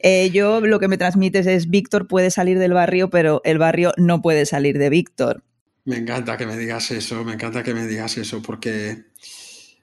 Eh, 0.00 0.30
yo 0.30 0.60
lo 0.60 0.78
que 0.78 0.86
me 0.86 0.96
transmites 0.96 1.48
es 1.48 1.70
Víctor 1.70 2.06
puede 2.06 2.30
salir 2.30 2.60
del 2.60 2.72
barrio, 2.72 3.10
pero 3.10 3.40
el 3.44 3.58
barrio 3.58 3.92
no 3.96 4.22
puede 4.22 4.46
salir 4.46 4.78
de 4.78 4.90
Víctor. 4.90 5.42
Me 5.86 5.96
encanta 5.96 6.36
que 6.36 6.46
me 6.46 6.56
digas 6.56 6.92
eso, 6.92 7.24
me 7.24 7.32
encanta 7.32 7.64
que 7.64 7.74
me 7.74 7.84
digas 7.84 8.16
eso, 8.16 8.40
porque 8.40 9.06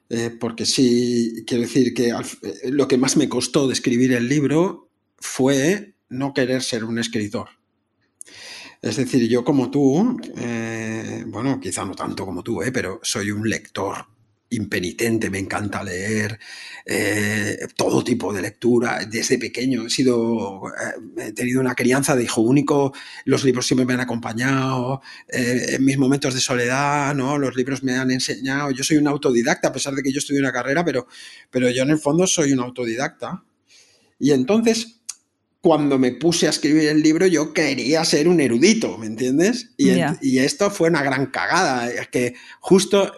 eh, 0.09 0.29
porque 0.39 0.65
sí, 0.65 1.43
quiero 1.47 1.63
decir 1.63 1.93
que 1.93 2.09
eh, 2.09 2.71
lo 2.71 2.87
que 2.87 2.97
más 2.97 3.17
me 3.17 3.29
costó 3.29 3.67
de 3.67 3.73
escribir 3.73 4.13
el 4.13 4.27
libro 4.27 4.89
fue 5.17 5.95
no 6.09 6.33
querer 6.33 6.61
ser 6.61 6.83
un 6.83 6.99
escritor. 6.99 7.49
Es 8.81 8.97
decir, 8.97 9.27
yo 9.27 9.43
como 9.43 9.71
tú, 9.71 10.19
eh, 10.37 11.23
bueno, 11.27 11.59
quizá 11.59 11.85
no 11.85 11.95
tanto 11.95 12.25
como 12.25 12.43
tú, 12.43 12.61
pero 12.71 12.99
soy 13.01 13.31
un 13.31 13.49
lector 13.49 14.05
impenitente, 14.55 15.29
me 15.29 15.39
encanta 15.39 15.83
leer, 15.83 16.39
eh, 16.85 17.57
todo 17.75 18.03
tipo 18.03 18.33
de 18.33 18.41
lectura. 18.41 18.99
Desde 19.09 19.37
pequeño 19.37 19.85
he 19.85 19.89
sido, 19.89 20.61
eh, 20.69 21.27
he 21.27 21.31
tenido 21.33 21.61
una 21.61 21.75
crianza 21.75 22.15
de 22.15 22.23
hijo 22.23 22.41
único, 22.41 22.93
los 23.25 23.43
libros 23.43 23.65
siempre 23.65 23.85
me 23.85 23.93
han 23.93 24.01
acompañado, 24.01 25.01
eh, 25.27 25.75
en 25.75 25.85
mis 25.85 25.97
momentos 25.97 26.33
de 26.33 26.41
soledad, 26.41 27.13
¿no? 27.15 27.37
Los 27.37 27.55
libros 27.55 27.83
me 27.83 27.95
han 27.95 28.11
enseñado. 28.11 28.71
Yo 28.71 28.83
soy 28.83 28.97
un 28.97 29.07
autodidacta, 29.07 29.69
a 29.69 29.73
pesar 29.73 29.93
de 29.93 30.03
que 30.03 30.11
yo 30.11 30.19
estudié 30.19 30.39
una 30.39 30.51
carrera, 30.51 30.83
pero, 30.83 31.07
pero 31.49 31.69
yo 31.69 31.83
en 31.83 31.91
el 31.91 31.99
fondo 31.99 32.27
soy 32.27 32.53
un 32.53 32.59
autodidacta. 32.59 33.43
Y 34.19 34.31
entonces, 34.31 35.01
cuando 35.65 35.97
me 35.97 36.11
puse 36.11 36.45
a 36.45 36.51
escribir 36.51 36.89
el 36.89 37.01
libro, 37.01 37.25
yo 37.25 37.51
quería 37.51 38.05
ser 38.05 38.27
un 38.27 38.39
erudito, 38.39 38.99
¿me 38.99 39.07
entiendes? 39.07 39.71
Y, 39.77 39.89
y 40.21 40.37
esto 40.37 40.69
fue 40.69 40.89
una 40.89 41.01
gran 41.01 41.25
cagada, 41.25 41.89
es 41.89 42.07
que 42.09 42.35
justo 42.59 43.11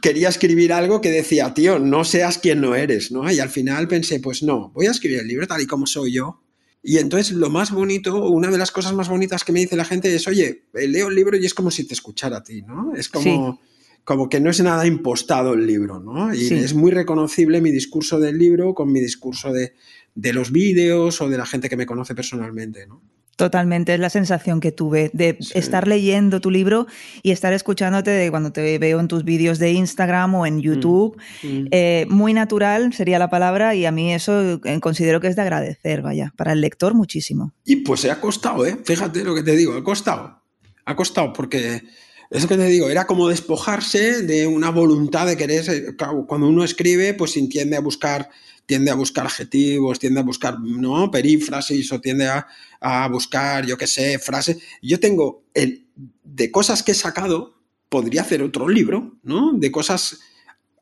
quería 0.00 0.28
escribir 0.28 0.72
algo 0.72 1.00
que 1.00 1.10
decía, 1.10 1.54
tío, 1.54 1.78
no 1.78 2.04
seas 2.04 2.38
quien 2.38 2.60
no 2.60 2.74
eres, 2.74 3.10
¿no? 3.10 3.30
Y 3.30 3.38
al 3.40 3.48
final 3.48 3.88
pensé, 3.88 4.20
pues 4.20 4.42
no, 4.42 4.70
voy 4.70 4.86
a 4.86 4.90
escribir 4.90 5.20
el 5.20 5.28
libro 5.28 5.46
tal 5.46 5.60
y 5.62 5.66
como 5.66 5.86
soy 5.86 6.12
yo 6.12 6.42
Y 6.82 6.98
entonces 6.98 7.32
lo 7.32 7.50
más 7.50 7.70
bonito, 7.70 8.28
una 8.30 8.50
de 8.50 8.58
las 8.58 8.70
cosas 8.70 8.92
más 8.92 9.08
bonitas 9.08 9.44
que 9.44 9.52
me 9.52 9.60
dice 9.60 9.76
la 9.76 9.84
gente 9.84 10.14
es, 10.14 10.28
oye, 10.28 10.64
leo 10.72 11.08
el 11.08 11.14
libro 11.14 11.36
y 11.36 11.46
es 11.46 11.54
como 11.54 11.70
si 11.70 11.84
te 11.84 11.94
escuchara 11.94 12.38
a 12.38 12.42
ti, 12.42 12.62
¿no? 12.62 12.94
Es 12.94 13.08
como, 13.08 13.60
como 14.04 14.28
que 14.28 14.40
no 14.40 14.50
es 14.50 14.60
nada 14.60 14.86
impostado 14.86 15.54
el 15.54 15.66
libro, 15.66 15.98
¿no? 15.98 16.34
Y 16.34 16.46
es 16.52 16.74
muy 16.74 16.90
reconocible 16.90 17.60
mi 17.60 17.70
discurso 17.70 18.20
del 18.20 18.38
libro 18.38 18.74
con 18.74 18.92
mi 18.92 19.00
discurso 19.00 19.52
de, 19.52 19.74
de 20.14 20.32
los 20.32 20.52
vídeos 20.52 21.20
o 21.20 21.28
de 21.28 21.38
la 21.38 21.46
gente 21.46 21.68
que 21.68 21.76
me 21.76 21.86
conoce 21.86 22.14
personalmente, 22.14 22.86
¿no? 22.86 23.02
Totalmente, 23.36 23.92
es 23.92 24.00
la 24.00 24.08
sensación 24.08 24.60
que 24.60 24.72
tuve 24.72 25.10
de 25.12 25.36
estar 25.54 25.86
leyendo 25.86 26.40
tu 26.40 26.50
libro 26.50 26.86
y 27.22 27.32
estar 27.32 27.52
escuchándote 27.52 28.10
de 28.10 28.30
cuando 28.30 28.50
te 28.50 28.78
veo 28.78 28.98
en 28.98 29.08
tus 29.08 29.24
vídeos 29.24 29.58
de 29.58 29.72
Instagram 29.72 30.34
o 30.34 30.46
en 30.46 30.56
mm, 30.56 30.60
YouTube. 30.60 31.18
Mm. 31.42 31.66
Eh, 31.70 32.06
muy 32.08 32.32
natural 32.32 32.94
sería 32.94 33.18
la 33.18 33.28
palabra 33.28 33.74
y 33.74 33.84
a 33.84 33.92
mí 33.92 34.14
eso 34.14 34.58
eh, 34.64 34.80
considero 34.80 35.20
que 35.20 35.28
es 35.28 35.36
de 35.36 35.42
agradecer, 35.42 36.00
vaya, 36.00 36.32
para 36.34 36.52
el 36.52 36.62
lector 36.62 36.94
muchísimo. 36.94 37.52
Y 37.66 37.76
pues 37.76 38.00
se 38.00 38.10
ha 38.10 38.22
costado, 38.22 38.64
¿eh? 38.64 38.78
Fíjate 38.82 39.22
lo 39.22 39.34
que 39.34 39.42
te 39.42 39.54
digo, 39.54 39.74
ha 39.74 39.84
costado. 39.84 40.42
Ha 40.86 40.96
costado 40.96 41.34
porque 41.34 41.82
eso 42.30 42.48
que 42.48 42.56
te 42.56 42.64
digo, 42.64 42.88
era 42.88 43.06
como 43.06 43.28
despojarse 43.28 44.22
de 44.22 44.46
una 44.46 44.70
voluntad 44.70 45.26
de 45.26 45.36
querer, 45.36 45.64
eh, 45.68 45.96
cuando 46.26 46.48
uno 46.48 46.64
escribe, 46.64 47.12
pues 47.12 47.34
tiende 47.50 47.76
a 47.76 47.80
buscar 47.80 48.30
tiende 48.66 48.90
a 48.90 48.94
buscar 48.94 49.26
adjetivos, 49.26 49.98
tiende 49.98 50.20
a 50.20 50.24
buscar 50.24 50.60
¿no? 50.60 51.10
perífrasis 51.10 51.90
o 51.92 52.00
tiende 52.00 52.28
a, 52.28 53.08
buscar, 53.08 53.64
yo 53.64 53.76
qué 53.76 53.86
sé, 53.86 54.18
frases. 54.18 54.58
Yo 54.82 55.00
tengo, 55.00 55.44
el, 55.54 55.86
de 56.24 56.50
cosas 56.50 56.82
que 56.82 56.92
he 56.92 56.94
sacado, 56.94 57.54
podría 57.88 58.22
hacer 58.22 58.42
otro 58.42 58.68
libro, 58.68 59.16
¿no? 59.22 59.52
De 59.54 59.70
cosas 59.70 60.18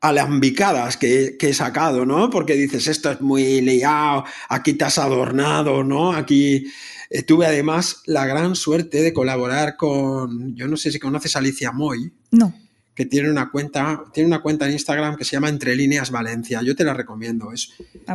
alambicadas 0.01 0.97
que, 0.97 1.35
que, 1.39 1.49
he 1.49 1.53
sacado, 1.53 2.05
¿no? 2.05 2.29
Porque 2.29 2.55
dices, 2.55 2.87
esto 2.87 3.11
es 3.11 3.21
muy 3.21 3.61
liado, 3.61 4.25
aquí 4.49 4.73
te 4.73 4.85
has 4.85 4.97
adornado, 4.97 5.83
¿no? 5.83 6.13
Aquí 6.13 6.65
eh, 7.09 7.23
tuve 7.23 7.45
además 7.45 8.01
la 8.05 8.25
gran 8.25 8.55
suerte 8.55 9.01
de 9.01 9.13
colaborar 9.13 9.77
con, 9.77 10.55
yo 10.55 10.67
no 10.67 10.77
sé 10.77 10.91
si 10.91 10.99
conoces 10.99 11.35
a 11.35 11.39
Alicia 11.39 11.71
Moy. 11.71 12.11
No 12.31 12.53
que 12.95 13.05
tiene 13.05 13.29
una 13.29 13.51
cuenta, 13.51 14.05
tiene 14.13 14.27
una 14.27 14.41
cuenta 14.41 14.65
en 14.65 14.71
Instagram 14.71 15.17
que 15.17 15.25
se 15.25 15.33
llama 15.33 15.49
Entre 15.49 15.75
Líneas 15.75 16.11
Valencia. 16.11 16.61
Yo 16.63 16.75
te 16.75 16.85
la 16.85 16.93
recomiendo. 16.93 17.51
Es, 17.51 17.71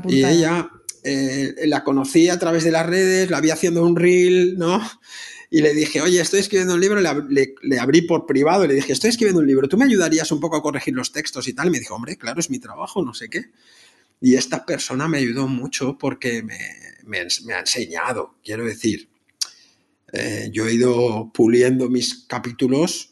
y 0.09 0.25
ella 0.25 0.71
eh, 1.05 1.55
la 1.67 1.85
conocí 1.85 2.31
a 2.31 2.39
través 2.39 2.65
de 2.65 2.71
las 2.71 2.87
redes, 2.87 3.31
la 3.31 3.43
vi 3.43 3.51
haciendo 3.51 3.85
un 3.85 3.95
reel, 3.95 4.59
¿no? 4.59 4.81
Y 5.51 5.61
le 5.61 5.75
dije, 5.75 6.01
oye, 6.01 6.21
estoy 6.21 6.41
escribiendo 6.41 6.75
un 6.75 6.81
libro, 6.81 7.01
le, 7.01 7.55
le, 7.61 7.79
abrí 7.79 8.03
por 8.03 8.25
privado 8.25 8.65
y 8.65 8.69
le 8.69 8.75
dije, 8.75 8.93
estoy 8.93 9.11
escribiendo 9.11 9.41
un 9.41 9.49
libro, 9.49 9.69
¿tú 9.69 9.77
me 9.77 9.85
ayudarías 9.85 10.31
un 10.31 10.41
poco 10.41 10.57
a 10.57 10.63
corregir 10.63 10.95
los 10.95 11.13
textos 11.13 11.49
y 11.49 11.53
tal? 11.53 11.67
Y 11.67 11.71
me 11.71 11.81
dijo, 11.81 11.95
hombre, 11.95 12.17
claro, 12.17 12.41
es 12.41 12.51
mi 12.51 12.61
trabajo, 12.61 13.05
no 13.05 13.15
sé 13.15 13.29
qué. 13.29 13.47
Y 14.21 14.37
esta 14.37 14.65
persona 14.65 15.09
me 15.09 15.19
ayudó 15.19 15.49
mucho 15.49 15.99
porque 15.99 16.43
me, 16.43 16.59
me, 17.05 17.27
me 17.45 17.55
ha 17.55 17.61
enseñado, 17.61 18.37
quiero 18.45 18.65
decir. 18.65 19.09
Eh, 20.13 20.51
yo 20.53 20.67
he 20.67 20.75
ido 20.75 21.31
puliendo 21.33 21.89
mis 21.89 22.27
capítulos 22.27 23.10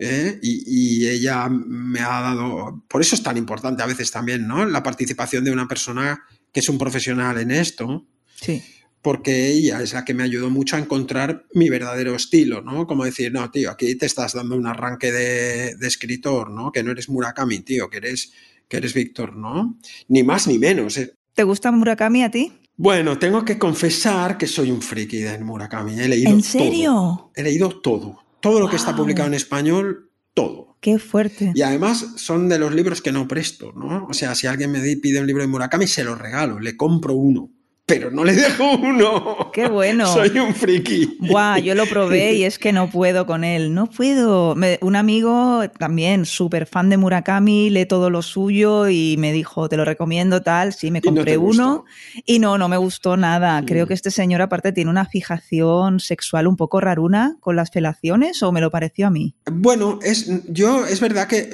¿eh? 0.00 0.38
y, 0.42 1.06
ella 1.06 1.48
me 1.48 2.00
ha 2.00 2.20
dado, 2.20 2.82
por 2.88 3.02
eso 3.02 3.14
es 3.14 3.22
tan 3.22 3.36
importante 3.36 3.82
a 3.82 3.86
veces 3.86 4.10
también, 4.10 4.48
¿no? 4.48 4.64
La 4.64 4.82
participación 4.82 5.44
de 5.44 5.50
una 5.50 5.68
persona 5.68 6.24
que 6.52 6.60
es 6.60 6.68
un 6.68 6.78
profesional 6.78 7.38
en 7.38 7.50
esto. 7.50 8.06
Sí. 8.34 8.62
Porque 9.02 9.48
ella 9.48 9.80
es 9.80 9.94
la 9.94 10.04
que 10.04 10.12
me 10.12 10.22
ayudó 10.22 10.50
mucho 10.50 10.76
a 10.76 10.78
encontrar 10.78 11.46
mi 11.54 11.70
verdadero 11.70 12.14
estilo, 12.14 12.60
¿no? 12.60 12.86
Como 12.86 13.04
decir, 13.04 13.32
no, 13.32 13.50
tío, 13.50 13.70
aquí 13.70 13.94
te 13.94 14.06
estás 14.06 14.34
dando 14.34 14.56
un 14.56 14.66
arranque 14.66 15.10
de, 15.10 15.86
escritor, 15.86 16.50
¿no? 16.50 16.70
Que 16.70 16.82
no 16.82 16.90
eres 16.90 17.08
Murakami, 17.08 17.60
tío, 17.60 17.88
que 17.88 17.98
eres, 17.98 18.32
que 18.68 18.76
eres 18.76 18.92
Víctor, 18.92 19.36
¿no? 19.36 19.78
Ni 20.08 20.22
más 20.22 20.46
ni 20.46 20.58
menos. 20.58 20.98
¿eh? 20.98 21.14
¿Te 21.34 21.44
gusta 21.44 21.70
Murakami 21.70 22.24
a 22.24 22.30
ti? 22.30 22.52
Bueno, 22.76 23.18
tengo 23.18 23.42
que 23.42 23.58
confesar 23.58 24.36
que 24.36 24.46
soy 24.46 24.70
un 24.70 24.82
friki 24.82 25.18
de 25.18 25.38
Murakami. 25.38 25.98
He 25.98 26.08
leído 26.08 26.30
¿En 26.30 26.42
serio? 26.42 27.30
He 27.34 27.42
leído 27.42 27.80
todo 27.80 28.29
todo 28.40 28.60
lo 28.60 28.68
que 28.68 28.76
está 28.76 28.94
publicado 28.94 29.28
en 29.28 29.34
español, 29.34 30.10
todo. 30.34 30.76
Qué 30.80 30.98
fuerte. 30.98 31.52
Y 31.54 31.62
además 31.62 32.14
son 32.16 32.48
de 32.48 32.58
los 32.58 32.74
libros 32.74 33.02
que 33.02 33.12
no 33.12 33.28
presto, 33.28 33.72
¿no? 33.74 34.06
O 34.08 34.14
sea, 34.14 34.34
si 34.34 34.46
alguien 34.46 34.72
me 34.72 34.80
pide 34.96 35.20
un 35.20 35.26
libro 35.26 35.42
de 35.42 35.48
Murakami, 35.48 35.86
se 35.86 36.04
lo 36.04 36.14
regalo, 36.14 36.58
le 36.58 36.76
compro 36.76 37.14
uno 37.14 37.50
pero 37.90 38.10
no 38.12 38.24
le 38.24 38.34
dejo 38.34 38.76
uno. 38.76 39.50
Qué 39.52 39.68
bueno. 39.68 40.06
Soy 40.12 40.38
un 40.38 40.54
friki. 40.54 41.16
Buah, 41.18 41.58
yo 41.58 41.74
lo 41.74 41.86
probé 41.86 42.34
y 42.34 42.44
es 42.44 42.58
que 42.58 42.72
no 42.72 42.88
puedo 42.88 43.26
con 43.26 43.42
él. 43.42 43.74
No 43.74 43.88
puedo. 43.88 44.54
un 44.80 44.96
amigo 44.96 45.62
también, 45.76 46.24
súper 46.24 46.66
fan 46.66 46.88
de 46.88 46.96
Murakami, 46.96 47.68
lee 47.68 47.86
todo 47.86 48.08
lo 48.08 48.22
suyo 48.22 48.88
y 48.88 49.16
me 49.18 49.32
dijo, 49.32 49.68
te 49.68 49.76
lo 49.76 49.84
recomiendo 49.84 50.40
tal. 50.40 50.72
Sí, 50.72 50.92
me 50.92 51.02
compré 51.02 51.36
uno 51.36 51.84
y 52.24 52.38
no, 52.38 52.58
no 52.58 52.68
me 52.68 52.76
gustó 52.76 53.16
nada. 53.16 53.64
Creo 53.66 53.88
que 53.88 53.94
este 53.94 54.12
señor 54.12 54.40
aparte 54.40 54.70
tiene 54.70 54.90
una 54.90 55.06
fijación 55.06 55.98
sexual 55.98 56.46
un 56.46 56.56
poco 56.56 56.80
raruna 56.80 57.38
con 57.40 57.56
las 57.56 57.72
felaciones 57.72 58.40
o 58.44 58.52
me 58.52 58.60
lo 58.60 58.70
pareció 58.70 59.08
a 59.08 59.10
mí. 59.10 59.34
Bueno, 59.50 59.98
es, 60.02 60.30
yo, 60.46 60.86
es 60.86 61.00
verdad 61.00 61.26
que, 61.26 61.50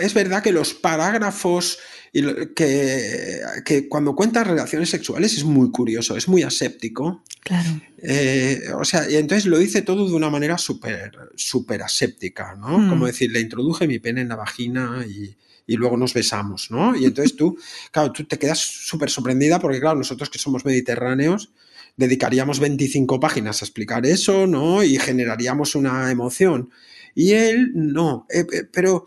es 0.00 0.14
verdad 0.14 0.42
que 0.42 0.52
los 0.52 0.72
parágrafos 0.72 1.78
y 2.16 2.22
que, 2.54 3.40
que, 3.64 3.88
cuando 3.88 4.14
cuenta 4.14 4.44
relaciones 4.44 4.88
sexuales 4.88 5.36
es 5.36 5.42
muy 5.42 5.72
curioso, 5.72 6.16
es 6.16 6.28
muy 6.28 6.44
aséptico. 6.44 7.24
Claro. 7.40 7.68
Eh, 7.98 8.62
o 8.78 8.84
sea, 8.84 9.10
y 9.10 9.16
entonces 9.16 9.46
lo 9.46 9.58
dice 9.58 9.82
todo 9.82 10.08
de 10.08 10.14
una 10.14 10.30
manera 10.30 10.56
súper 10.56 11.10
super 11.34 11.82
aséptica, 11.82 12.54
¿no? 12.54 12.78
Hmm. 12.78 12.88
Como 12.88 13.06
decir, 13.06 13.32
le 13.32 13.40
introduje 13.40 13.88
mi 13.88 13.98
pene 13.98 14.20
en 14.20 14.28
la 14.28 14.36
vagina 14.36 15.04
y, 15.04 15.34
y 15.66 15.74
luego 15.74 15.96
nos 15.96 16.14
besamos, 16.14 16.70
¿no? 16.70 16.94
Y 16.94 17.04
entonces 17.04 17.34
tú, 17.34 17.58
claro, 17.90 18.12
tú 18.12 18.22
te 18.22 18.38
quedas 18.38 18.60
súper 18.60 19.10
sorprendida 19.10 19.58
porque, 19.58 19.80
claro, 19.80 19.98
nosotros 19.98 20.30
que 20.30 20.38
somos 20.38 20.64
mediterráneos, 20.64 21.50
dedicaríamos 21.96 22.60
25 22.60 23.18
páginas 23.18 23.60
a 23.60 23.64
explicar 23.64 24.06
eso, 24.06 24.46
¿no? 24.46 24.84
Y 24.84 24.98
generaríamos 25.00 25.74
una 25.74 26.12
emoción. 26.12 26.70
Y 27.14 27.32
él 27.32 27.72
no, 27.74 28.26
eh, 28.30 28.46
eh, 28.52 28.68
pero 28.70 29.04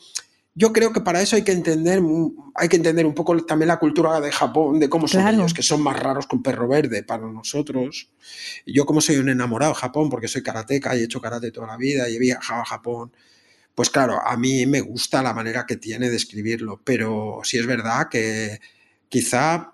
yo 0.58 0.74
creo 0.74 0.92
que 0.92 1.02
para 1.02 1.22
eso 1.22 1.36
hay 1.36 1.44
que 1.44 1.52
entender, 1.52 2.02
hay 2.56 2.68
que 2.68 2.78
entender 2.78 3.06
un 3.06 3.14
poco 3.14 3.38
también 3.46 3.68
la 3.68 3.78
cultura 3.78 4.20
de 4.20 4.32
Japón, 4.32 4.80
de 4.80 4.90
cómo 4.90 5.08
son 5.08 5.28
ellos, 5.28 5.54
que 5.54 5.62
son 5.62 5.84
más 5.84 6.00
raros 6.00 6.26
que 6.26 6.36
un 6.36 6.42
perro 6.42 6.68
verde 6.68 7.04
para 7.04 7.28
nosotros. 7.28 8.10
Yo 8.66 8.88
como 8.88 9.00
soy 9.00 9.18
un 9.18 9.30
enamorado 9.30 9.74
de 9.74 9.80
Japón, 9.80 10.10
porque 10.10 10.28
soy 10.28 10.42
karateca 10.42 10.96
y 10.96 11.02
he 11.02 11.04
hecho 11.04 11.22
karate 11.22 11.52
toda 11.52 11.68
la 11.68 11.78
vida 11.78 12.10
y 12.10 12.16
he 12.16 12.20
viajado 12.20 12.64
a 12.64 12.66
Japón, 12.66 13.12
pues 13.76 13.92
claro, 13.92 14.20
a 14.26 14.36
mí 14.36 14.66
me 14.66 14.82
gusta 14.82 15.22
la 15.22 15.32
manera 15.32 15.68
que 15.68 15.78
tiene 15.78 16.10
de 16.10 16.16
escribirlo, 16.16 16.82
pero 16.84 17.42
sí 17.44 17.60
es 17.60 17.68
verdad 17.68 18.10
que 18.10 18.60
quizá 19.10 19.74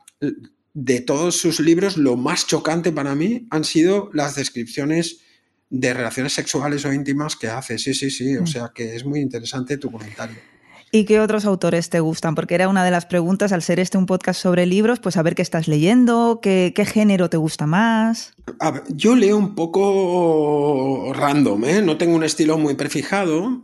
de 0.73 0.99
todos 0.99 1.37
sus 1.37 1.61
libros 1.61 1.95
lo 1.95 2.17
más 2.17 2.45
chocante 2.45 2.91
para 2.91 3.15
mí 3.15 3.47
han 3.51 3.63
sido 3.63 4.09
las 4.11 4.35
descripciones 4.35 5.21
de 5.69 5.93
relaciones 5.93 6.33
sexuales 6.33 6.83
o 6.83 6.91
íntimas 6.91 7.37
que 7.37 7.47
hace. 7.47 7.77
Sí, 7.77 7.93
sí, 7.93 8.11
sí, 8.11 8.35
o 8.35 8.41
mm. 8.41 8.47
sea 8.47 8.71
que 8.75 8.97
es 8.97 9.05
muy 9.05 9.21
interesante 9.21 9.77
tu 9.77 9.89
comentario. 9.89 10.35
¿Y 10.95 11.05
qué 11.05 11.19
otros 11.19 11.45
autores 11.45 11.89
te 11.89 11.99
gustan? 12.01 12.35
Porque 12.35 12.53
era 12.53 12.67
una 12.69 12.85
de 12.85 12.91
las 12.91 13.07
preguntas 13.07 13.51
al 13.51 13.63
ser 13.63 13.79
este 13.79 13.97
un 13.97 14.05
podcast 14.05 14.39
sobre 14.39 14.67
libros, 14.67 14.99
pues 14.99 15.17
a 15.17 15.23
ver 15.23 15.33
qué 15.33 15.41
estás 15.41 15.67
leyendo, 15.67 16.39
qué, 16.39 16.71
género 16.85 17.31
te 17.31 17.37
gusta 17.37 17.65
más. 17.65 18.35
yo 18.89 19.15
leo 19.15 19.35
un 19.35 19.55
poco 19.55 21.11
random, 21.15 21.65
¿eh? 21.65 21.81
no 21.81 21.97
tengo 21.97 22.15
un 22.15 22.23
estilo 22.23 22.59
muy 22.59 22.75
prefijado. 22.75 23.63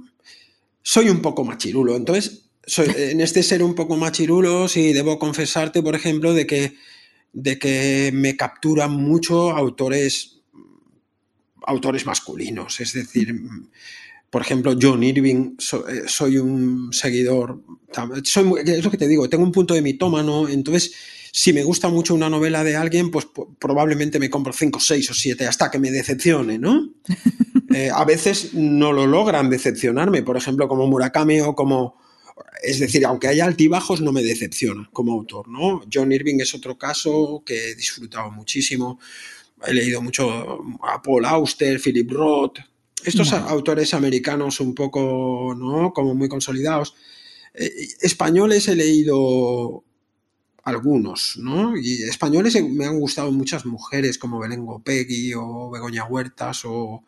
Soy 0.81 1.09
un 1.09 1.21
poco 1.21 1.43
machirulo, 1.43 1.95
entonces 1.95 2.49
soy, 2.65 2.87
en 2.97 3.21
este 3.21 3.43
ser 3.43 3.61
un 3.61 3.75
poco 3.75 3.95
machirulo, 3.95 4.67
sí 4.67 4.91
debo 4.91 5.19
confesarte, 5.19 5.83
por 5.83 5.93
ejemplo, 5.93 6.33
de 6.33 6.47
que, 6.47 6.77
de 7.33 7.59
que 7.59 8.09
me 8.11 8.37
capturan 8.37 8.91
mucho 8.91 9.51
autores, 9.51 10.39
autores 11.61 12.07
masculinos, 12.07 12.79
es 12.79 12.93
decir 12.93 13.35
por 14.29 14.41
ejemplo, 14.41 14.75
John 14.79 15.03
Irving, 15.03 15.55
eh, 15.57 16.03
soy 16.07 16.37
un 16.37 16.93
seguidor, 16.93 17.61
soy, 18.23 18.53
es 18.65 18.83
lo 18.83 18.91
que 18.91 18.97
te 18.97 19.07
digo, 19.07 19.29
tengo 19.29 19.43
un 19.43 19.51
punto 19.51 19.73
de 19.73 19.81
mitómano, 19.81 20.47
entonces 20.47 20.93
si 21.31 21.53
me 21.53 21.63
gusta 21.63 21.89
mucho 21.89 22.13
una 22.13 22.29
novela 22.29 22.63
de 22.63 22.75
alguien, 22.75 23.11
pues 23.11 23.27
probablemente 23.59 24.19
me 24.19 24.29
compro 24.29 24.53
5, 24.53 24.79
6 24.79 25.11
o 25.11 25.13
7 25.13 25.47
hasta 25.47 25.69
que 25.69 25.79
me 25.79 25.91
decepcione, 25.91 26.57
¿no? 26.57 26.89
Eh, 27.71 27.91
a 27.93 28.03
veces 28.03 28.55
no 28.55 28.91
lo 28.91 29.05
logran 29.05 29.51
decepcionarme, 29.51 30.23
por 30.23 30.35
ejemplo, 30.35 30.67
como 30.67 30.87
Murakami 30.87 31.39
o 31.41 31.53
como... 31.53 32.01
Es 32.63 32.79
decir, 32.79 33.05
aunque 33.05 33.27
haya 33.27 33.45
altibajos, 33.45 34.01
no 34.01 34.11
me 34.11 34.23
decepciona 34.23 34.89
como 34.91 35.13
autor, 35.13 35.47
¿no? 35.47 35.83
John 35.93 36.11
Irving 36.11 36.39
es 36.39 36.55
otro 36.55 36.79
caso 36.79 37.43
que 37.45 37.69
he 37.69 37.75
disfrutado 37.75 38.31
muchísimo. 38.31 38.99
He 39.67 39.71
leído 39.75 40.01
mucho 40.01 40.63
a 40.81 40.99
Paul 41.03 41.25
Auster, 41.25 41.79
Philip 41.79 42.09
Roth, 42.09 42.57
estos 43.05 43.33
autores 43.33 43.93
americanos 43.93 44.59
un 44.59 44.75
poco, 44.75 45.55
¿no? 45.57 45.93
Como 45.93 46.15
muy 46.15 46.29
consolidados. 46.29 46.95
Eh, 47.53 47.71
españoles 48.01 48.67
he 48.67 48.75
leído 48.75 49.83
algunos, 50.63 51.37
¿no? 51.37 51.77
Y 51.77 52.03
españoles 52.03 52.61
me 52.63 52.85
han 52.85 52.99
gustado 52.99 53.31
muchas 53.31 53.65
mujeres 53.65 54.17
como 54.17 54.39
Belén 54.39 54.65
Gopegui 54.65 55.33
o 55.35 55.69
Begoña 55.69 56.05
Huertas 56.05 56.61
o, 56.65 57.03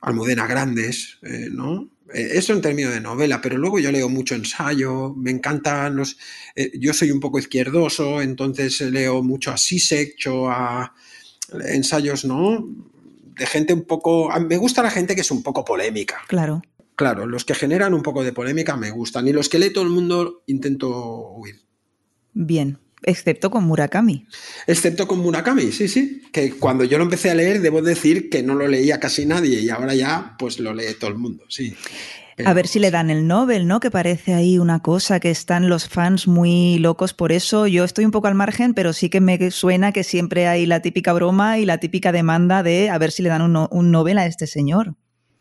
Almudena 0.00 0.48
Grandes, 0.48 1.18
eh, 1.22 1.48
¿no? 1.50 1.88
Eh, 2.12 2.30
eso 2.32 2.52
en 2.52 2.60
términos 2.60 2.92
de 2.92 3.00
novela, 3.00 3.40
pero 3.40 3.56
luego 3.56 3.78
yo 3.78 3.92
leo 3.92 4.08
mucho 4.08 4.34
ensayo, 4.34 5.14
me 5.14 5.30
encantan 5.30 5.96
los... 5.96 6.18
Eh, 6.56 6.72
yo 6.78 6.92
soy 6.92 7.12
un 7.12 7.20
poco 7.20 7.38
izquierdoso, 7.38 8.20
entonces 8.20 8.80
leo 8.80 9.22
mucho 9.22 9.52
a 9.52 9.56
Sisek, 9.56 10.16
a 10.48 10.92
ensayos, 11.64 12.24
¿no? 12.24 12.68
De 13.36 13.46
gente 13.46 13.72
un 13.72 13.82
poco... 13.82 14.30
Me 14.40 14.56
gusta 14.56 14.82
la 14.82 14.90
gente 14.90 15.14
que 15.14 15.22
es 15.22 15.30
un 15.30 15.42
poco 15.42 15.64
polémica. 15.64 16.20
Claro. 16.28 16.62
Claro, 16.94 17.26
los 17.26 17.44
que 17.44 17.54
generan 17.54 17.94
un 17.94 18.02
poco 18.02 18.22
de 18.22 18.32
polémica 18.32 18.76
me 18.76 18.90
gustan 18.90 19.26
y 19.26 19.32
los 19.32 19.48
que 19.48 19.58
lee 19.58 19.72
todo 19.72 19.84
el 19.84 19.90
mundo 19.90 20.42
intento 20.46 21.30
huir. 21.32 21.56
Bien, 22.34 22.78
excepto 23.02 23.50
con 23.50 23.64
Murakami. 23.64 24.26
Excepto 24.66 25.08
con 25.08 25.18
Murakami, 25.20 25.72
sí, 25.72 25.88
sí. 25.88 26.22
Que 26.32 26.52
cuando 26.52 26.84
yo 26.84 26.98
lo 26.98 27.04
empecé 27.04 27.30
a 27.30 27.34
leer, 27.34 27.60
debo 27.60 27.82
decir 27.82 28.28
que 28.28 28.42
no 28.42 28.54
lo 28.54 28.68
leía 28.68 29.00
casi 29.00 29.26
nadie 29.26 29.60
y 29.60 29.70
ahora 29.70 29.94
ya, 29.94 30.36
pues 30.38 30.60
lo 30.60 30.74
lee 30.74 30.94
todo 30.98 31.10
el 31.10 31.18
mundo, 31.18 31.44
sí. 31.48 31.74
A 32.44 32.52
ver 32.54 32.66
si 32.66 32.78
le 32.78 32.90
dan 32.90 33.10
el 33.10 33.26
Nobel, 33.26 33.66
¿no? 33.66 33.80
Que 33.80 33.90
parece 33.90 34.34
ahí 34.34 34.58
una 34.58 34.80
cosa 34.80 35.20
que 35.20 35.30
están 35.30 35.68
los 35.68 35.88
fans 35.88 36.26
muy 36.26 36.78
locos 36.78 37.14
por 37.14 37.32
eso. 37.32 37.66
Yo 37.66 37.84
estoy 37.84 38.04
un 38.04 38.10
poco 38.10 38.28
al 38.28 38.34
margen, 38.34 38.74
pero 38.74 38.92
sí 38.92 39.08
que 39.08 39.20
me 39.20 39.50
suena 39.50 39.92
que 39.92 40.04
siempre 40.04 40.48
hay 40.48 40.66
la 40.66 40.80
típica 40.80 41.12
broma 41.12 41.58
y 41.58 41.64
la 41.64 41.78
típica 41.78 42.12
demanda 42.12 42.62
de 42.62 42.90
a 42.90 42.98
ver 42.98 43.12
si 43.12 43.22
le 43.22 43.28
dan 43.28 43.42
un, 43.42 43.68
un 43.70 43.90
Nobel 43.90 44.18
a 44.18 44.26
este 44.26 44.46
señor. 44.46 44.94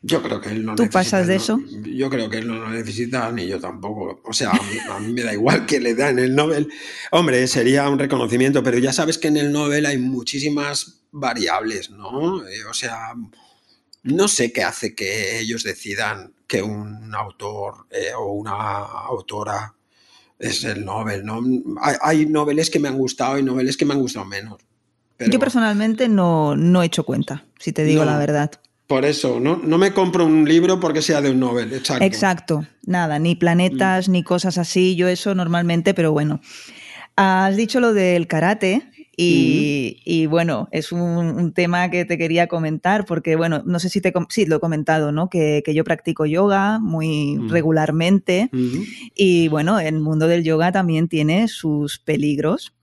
Yo 0.04 0.23
creo 0.23 0.41
que 0.41 0.49
él 0.49 0.65
no 0.65 0.75
¿Tú 0.75 0.89
pasas 0.89 1.27
de 1.27 1.36
eso? 1.36 1.60
Yo 1.86 2.10
creo 2.10 2.27
que 2.27 2.39
él 2.39 2.47
no 2.47 2.56
lo 2.56 2.69
necesita, 2.69 3.32
ni 3.32 3.47
yo 3.47 3.60
tampoco. 3.60 4.19
O 4.25 4.34
sea, 4.34 4.49
a 4.49 4.99
mí, 4.99 5.13
me 5.13 5.21
da 5.21 5.32
igual 5.32 5.67
que 5.67 5.80
le 5.80 5.93
den 5.93 6.17
el 6.17 6.36
Nobel. 6.36 6.69
Hombre, 7.12 7.45
sería 7.47 7.88
un 7.88 7.99
reconocimiento, 7.99 8.63
pero 8.63 8.80
ya 8.80 8.93
sabes 8.93 9.19
que 9.19 9.27
en 9.27 9.38
el 9.38 9.51
Nobel 9.51 9.86
hay 9.86 9.99
muchísimas 9.99 11.04
variables, 11.12 11.91
¿no? 11.91 12.43
Eh, 12.47 12.65
o 12.67 12.73
sea, 12.73 13.13
no 14.03 14.27
sé 14.27 14.51
qué 14.51 14.63
hace 14.63 14.95
que 14.95 15.39
ellos 15.39 15.63
decidan 15.63 16.33
que 16.47 16.61
un 16.61 17.13
autor 17.15 17.87
eh, 17.91 18.13
o 18.17 18.33
una 18.33 18.51
autora 18.51 19.73
es 20.39 20.63
el 20.63 20.83
Nobel, 20.83 21.23
¿no? 21.23 21.41
Hay, 21.81 21.95
hay 22.01 22.25
noveles 22.25 22.69
que 22.69 22.79
me 22.79 22.87
han 22.87 22.97
gustado 22.97 23.37
y 23.37 23.43
noveles 23.43 23.77
que 23.77 23.85
me 23.85 23.93
han 23.93 24.01
gustado 24.01 24.25
menos. 24.25 24.57
Yo 25.19 25.39
personalmente 25.39 26.09
no, 26.09 26.55
no 26.55 26.81
he 26.81 26.87
hecho 26.87 27.03
cuenta, 27.03 27.45
si 27.59 27.71
te 27.71 27.83
digo 27.83 28.03
la 28.05 28.17
verdad. 28.17 28.51
Por 28.87 29.05
eso, 29.05 29.39
¿no? 29.39 29.61
No 29.63 29.77
me 29.77 29.93
compro 29.93 30.25
un 30.25 30.47
libro 30.47 30.79
porque 30.79 31.01
sea 31.01 31.21
de 31.21 31.29
un 31.29 31.39
Nobel, 31.39 31.71
exacto. 31.71 32.03
Exacto, 32.03 32.67
nada, 32.85 33.19
ni 33.19 33.35
planetas, 33.35 34.09
mm. 34.09 34.11
ni 34.11 34.23
cosas 34.23 34.57
así, 34.57 34.95
yo 34.95 35.07
eso 35.07 35.35
normalmente, 35.35 35.93
pero 35.93 36.11
bueno. 36.11 36.41
Has 37.15 37.55
dicho 37.55 37.79
lo 37.79 37.93
del 37.93 38.27
karate 38.27 38.90
y, 39.17 40.26
bueno, 40.28 40.69
es 40.71 40.91
un, 40.91 41.54
tema 41.54 41.89
que 41.91 42.06
te 42.06 42.17
quería 42.17 42.47
comentar 42.47 43.06
porque, 43.06 43.36
bueno, 43.36 43.62
no 43.65 43.80
sé 43.80 43.89
si 43.89 44.02
te 44.02 44.13
sí, 44.30 44.45
lo 44.45 44.56
he 44.56 44.60
comentado, 44.60 45.12
¿no? 45.12 45.30
Que, 45.30 45.63
yo 45.74 45.84
practico 45.84 46.26
yoga 46.26 46.80
muy 46.80 47.38
mm. 47.38 47.50
regularmente 47.50 48.50
y 49.15 49.47
bueno, 49.47 49.80
el 49.80 50.00
mundo 50.00 50.28
del 50.28 50.43
yoga 50.43 50.71
también 50.71 51.08
tiene 51.08 51.47
sus 51.47 52.00
peligros. 52.00 52.74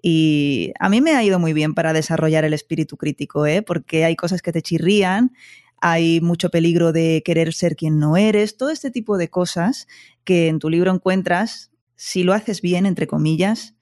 Y 0.00 0.72
a 0.78 0.88
mí 0.88 1.00
me 1.00 1.12
ha 1.12 1.24
ido 1.24 1.38
muy 1.38 1.52
bien 1.52 1.74
para 1.74 1.92
desarrollar 1.92 2.44
el 2.44 2.54
espíritu 2.54 2.96
crítico, 2.96 3.46
¿eh? 3.46 3.62
porque 3.62 4.04
hay 4.04 4.14
cosas 4.14 4.42
que 4.42 4.52
te 4.52 4.62
chirrían, 4.62 5.32
hay 5.80 6.20
mucho 6.20 6.50
peligro 6.50 6.92
de 6.92 7.22
querer 7.24 7.52
ser 7.52 7.74
quien 7.74 7.98
no 7.98 8.16
eres, 8.16 8.56
todo 8.56 8.70
este 8.70 8.92
tipo 8.92 9.18
de 9.18 9.28
cosas 9.28 9.88
que 10.22 10.48
en 10.48 10.60
tu 10.60 10.70
libro 10.70 10.92
encuentras, 10.92 11.72
si 11.96 12.22
lo 12.22 12.32
haces 12.32 12.62
bien, 12.62 12.86
entre 12.86 13.08
comillas, 13.08 13.74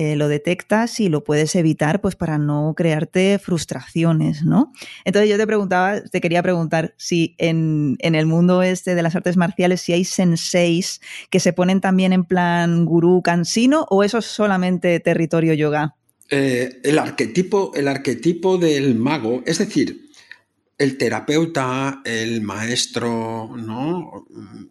eh, 0.00 0.16
lo 0.16 0.28
detectas 0.28 0.98
y 0.98 1.10
lo 1.10 1.24
puedes 1.24 1.54
evitar 1.54 2.00
pues 2.00 2.16
para 2.16 2.38
no 2.38 2.72
crearte 2.74 3.38
frustraciones, 3.38 4.42
¿no? 4.46 4.72
Entonces 5.04 5.28
yo 5.28 5.36
te 5.36 5.46
preguntaba, 5.46 6.00
te 6.00 6.22
quería 6.22 6.42
preguntar 6.42 6.94
si 6.96 7.34
en, 7.36 7.98
el 8.00 8.24
mundo 8.24 8.62
este 8.62 8.94
de 8.94 9.02
las 9.02 9.14
artes 9.14 9.36
marciales, 9.36 9.82
si 9.82 9.92
hay 9.92 10.06
senseis 10.06 11.02
que 11.28 11.38
se 11.38 11.52
ponen 11.52 11.82
también 11.82 12.14
en 12.14 12.24
plan 12.24 12.86
gurú 12.86 13.20
cansino 13.20 13.84
o 13.90 14.02
eso 14.02 14.16
es 14.16 14.24
solamente 14.24 15.00
territorio 15.00 15.52
yoga. 15.52 15.96
Eh, 16.30 16.80
el, 16.82 16.98
arquetipo, 16.98 17.72
el 17.74 17.86
arquetipo 17.86 18.56
del 18.56 18.94
mago, 18.94 19.42
es 19.44 19.58
decir, 19.58 20.08
el 20.78 20.96
terapeuta, 20.96 22.00
el 22.06 22.40
maestro, 22.40 23.54
¿no? 23.54 24.26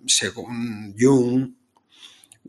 Según 0.07 0.95
Jung, 0.99 1.51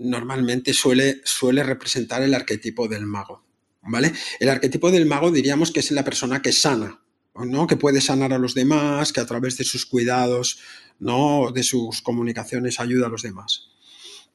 normalmente 0.01 0.73
suele, 0.73 1.21
suele 1.25 1.63
representar 1.63 2.23
el 2.23 2.35
arquetipo 2.35 2.89
del 2.89 3.07
mago. 3.07 3.45
¿Vale? 3.83 4.13
El 4.41 4.49
arquetipo 4.51 4.91
del 4.91 5.07
mago 5.07 5.31
diríamos 5.31 5.71
que 5.71 5.81
es 5.81 5.91
la 5.91 6.05
persona 6.05 6.43
que 6.43 6.53
sana, 6.53 7.01
¿no? 7.35 7.67
que 7.67 7.77
puede 7.77 8.01
sanar 8.01 8.33
a 8.33 8.39
los 8.39 8.55
demás, 8.55 9.13
que 9.13 9.21
a 9.21 9.27
través 9.27 9.57
de 9.57 9.65
sus 9.65 9.87
cuidados, 9.87 10.59
¿no? 10.99 11.51
de 11.53 11.63
sus 11.63 12.03
comunicaciones 12.03 12.79
ayuda 12.79 13.07
a 13.07 13.11
los 13.11 13.23
demás. 13.23 13.69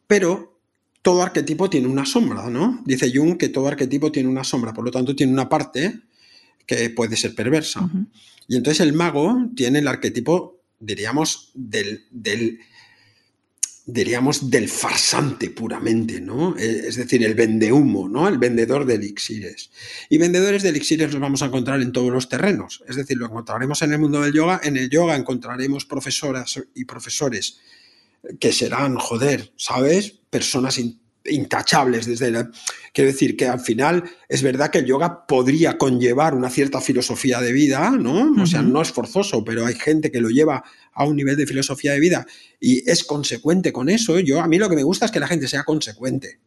Pero 0.07 0.59
todo 1.01 1.21
arquetipo 1.21 1.69
tiene 1.69 1.87
una 1.87 2.05
sombra, 2.05 2.49
¿no? 2.49 2.81
Dice 2.83 3.11
Jung 3.13 3.37
que 3.37 3.49
todo 3.49 3.67
arquetipo 3.67 4.11
tiene 4.11 4.27
una 4.27 4.43
sombra, 4.43 4.73
por 4.73 4.83
lo 4.83 4.89
tanto 4.89 5.15
tiene 5.15 5.31
una 5.31 5.47
parte 5.47 5.99
que 6.65 6.89
puede 6.89 7.15
ser 7.15 7.35
perversa. 7.35 7.87
Y 8.47 8.55
entonces 8.55 8.81
el 8.81 8.93
mago 8.93 9.35
tiene 9.55 9.79
el 9.79 9.87
arquetipo, 9.87 10.63
diríamos, 10.79 11.51
del, 11.53 12.05
del 12.09 12.59
diríamos, 13.85 14.49
del 14.49 14.67
farsante 14.67 15.51
puramente, 15.51 16.19
¿no? 16.19 16.57
Eh, 16.57 16.85
es 16.87 16.95
decir, 16.95 17.23
el 17.23 17.35
vendehumo, 17.35 18.09
¿no? 18.09 18.27
El 18.27 18.39
vendedor 18.39 18.85
de 18.85 18.95
elixires. 18.95 19.69
Y 20.09 20.17
vendedores 20.17 20.63
de 20.63 20.69
elixires 20.69 21.11
los 21.11 21.21
vamos 21.21 21.43
a 21.43 21.45
encontrar 21.45 21.81
en 21.81 21.91
todos 21.91 22.11
los 22.11 22.27
terrenos. 22.27 22.83
Es 22.87 22.95
decir, 22.95 23.17
lo 23.17 23.27
encontraremos 23.27 23.81
en 23.83 23.93
el 23.93 23.99
mundo 23.99 24.21
del 24.21 24.33
yoga. 24.33 24.59
En 24.63 24.75
el 24.77 24.89
yoga 24.89 25.15
encontraremos 25.15 25.85
profesoras 25.85 26.59
y 26.73 26.85
profesores 26.85 27.59
que 28.39 28.51
serán, 28.51 28.97
joder, 28.97 29.53
¿sabes? 29.55 30.13
Personas 30.29 30.79
intachables 31.27 32.05
desde 32.05 32.31
la... 32.31 32.49
Quiero 32.93 33.11
decir 33.11 33.35
que 33.35 33.47
al 33.47 33.59
final 33.59 34.03
es 34.29 34.41
verdad 34.41 34.69
que 34.69 34.79
el 34.79 34.85
yoga 34.85 35.25
podría 35.27 35.77
conllevar 35.77 36.33
una 36.33 36.49
cierta 36.49 36.81
filosofía 36.81 37.41
de 37.41 37.51
vida, 37.51 37.91
¿no? 37.91 38.41
O 38.41 38.45
sea, 38.45 38.61
no 38.61 38.81
es 38.81 38.91
forzoso, 38.91 39.43
pero 39.43 39.65
hay 39.65 39.75
gente 39.75 40.11
que 40.11 40.21
lo 40.21 40.29
lleva 40.29 40.63
a 40.93 41.05
un 41.05 41.15
nivel 41.15 41.35
de 41.35 41.45
filosofía 41.45 41.93
de 41.93 41.99
vida 41.99 42.25
y 42.59 42.89
es 42.89 43.03
consecuente 43.03 43.73
con 43.73 43.89
eso. 43.89 44.19
Yo 44.19 44.41
a 44.41 44.47
mí 44.47 44.57
lo 44.57 44.69
que 44.69 44.75
me 44.75 44.83
gusta 44.83 45.05
es 45.05 45.11
que 45.11 45.19
la 45.19 45.27
gente 45.27 45.47
sea 45.47 45.63
consecuente 45.63 46.39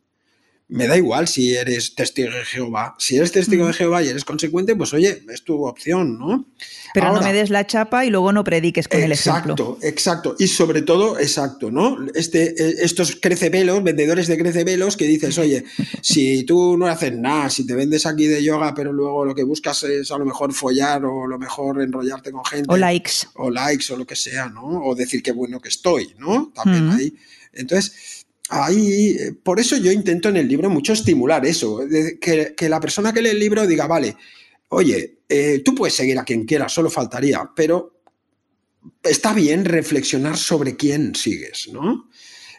me 0.69 0.87
da 0.87 0.99
igual 0.99 1.29
si 1.29 1.55
eres 1.55 1.95
testigo 1.95 2.31
de 2.31 2.45
Jehová. 2.45 2.95
Si 2.99 3.17
eres 3.17 3.33
testigo 3.33 3.67
de 3.67 3.73
Jehová 3.73 4.03
y 4.03 4.09
eres 4.09 4.25
consecuente, 4.25 4.77
pues 4.77 4.93
oye, 4.93 5.23
es 5.33 5.43
tu 5.43 5.65
opción, 5.67 6.19
¿no? 6.19 6.47
Pero 6.93 7.15
no 7.15 7.23
me 7.23 7.33
des 7.33 7.49
la 7.49 7.67
chapa 7.67 8.05
y 8.05 8.11
luego 8.11 8.33
no 8.33 8.45
prediques 8.45 8.87
con 8.87 9.01
el 9.01 9.13
ejemplo. 9.13 9.55
Exacto, 9.55 9.79
exacto. 9.83 10.37
Y 10.39 10.47
sobre 10.49 10.83
todo, 10.83 11.19
exacto, 11.19 11.71
¿no? 11.71 11.97
Este, 12.15 12.51
eh, 12.63 12.75
estos 12.83 13.17
crecebelos, 13.17 13.83
vendedores 13.83 14.27
de 14.27 14.37
crecebelos, 14.37 14.99
que 14.99 15.07
dices, 15.07 15.39
oye, 15.39 15.65
si 16.03 16.45
tú 16.45 16.77
no 16.77 16.87
haces 16.87 17.17
nada, 17.17 17.49
si 17.49 17.67
te 17.67 17.75
vendes 17.75 18.05
aquí 18.05 18.27
de 18.27 18.45
yoga, 18.45 18.75
pero 18.75 18.93
luego 18.93 19.25
lo 19.25 19.35
que 19.35 19.45
buscas 19.45 19.83
es 19.85 20.11
a 20.11 20.19
lo 20.19 20.27
mejor 20.27 20.53
follar 20.53 21.03
o 21.07 21.25
a 21.25 21.29
lo 21.29 21.39
mejor 21.39 21.81
enrollarte 21.81 22.31
con 22.31 22.45
gente. 22.45 22.67
O 22.69 22.77
likes. 22.77 23.27
O 23.37 23.51
likes 23.51 23.91
o 23.91 23.97
lo 23.97 24.07
que 24.07 24.17
sea, 24.17 24.51
¿no? 24.51 24.85
O 24.85 24.95
decir 24.95 25.23
qué 25.23 25.33
bueno 25.33 25.61
que 25.61 25.71
estoy, 25.71 26.15
¿no? 26.19 26.53
También 26.55 26.91
ahí. 26.91 27.15
Entonces, 27.55 28.18
Ahí, 28.51 29.11
eh, 29.11 29.33
por 29.43 29.61
eso 29.61 29.77
yo 29.77 29.93
intento 29.93 30.29
en 30.31 30.39
el 30.39 30.49
libro 30.49 30.71
mucho 30.71 30.95
estimular 30.95 31.45
eso, 31.45 31.81
que, 32.21 32.69
la 32.69 32.81
persona 32.81 33.13
que 33.13 33.21
lee 33.21 33.31
el 33.31 33.39
libro 33.39 33.67
diga, 33.67 33.87
vale, 33.87 34.17
oye, 34.71 35.19
eh, 35.29 35.63
tú 35.65 35.75
puedes 35.75 35.95
seguir 35.95 36.19
a 36.19 36.25
quien 36.25 36.47
quieras, 36.47 36.73
solo 36.73 36.89
faltaría, 36.89 37.51
pero 37.55 38.01
está 39.03 39.35
bien 39.35 39.65
reflexionar 39.65 40.39
sobre 40.39 40.77
quién 40.77 41.15
sigues, 41.15 41.69
¿no? 41.73 42.09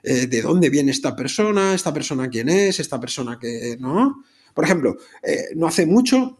Eh, 0.04 0.28
¿De 0.28 0.41
dónde 0.41 0.69
viene 0.69 0.91
esta 0.91 1.15
persona? 1.15 1.73
¿Esta 1.73 1.93
persona 1.93 2.30
quién 2.30 2.49
es? 2.49 2.80
¿Esta 2.80 2.99
persona 2.99 3.39
que, 3.39 3.75
no? 3.80 4.23
Por 4.54 4.65
ejemplo, 4.65 4.97
no 5.56 5.67
hace 5.67 5.86
mucho 5.86 6.38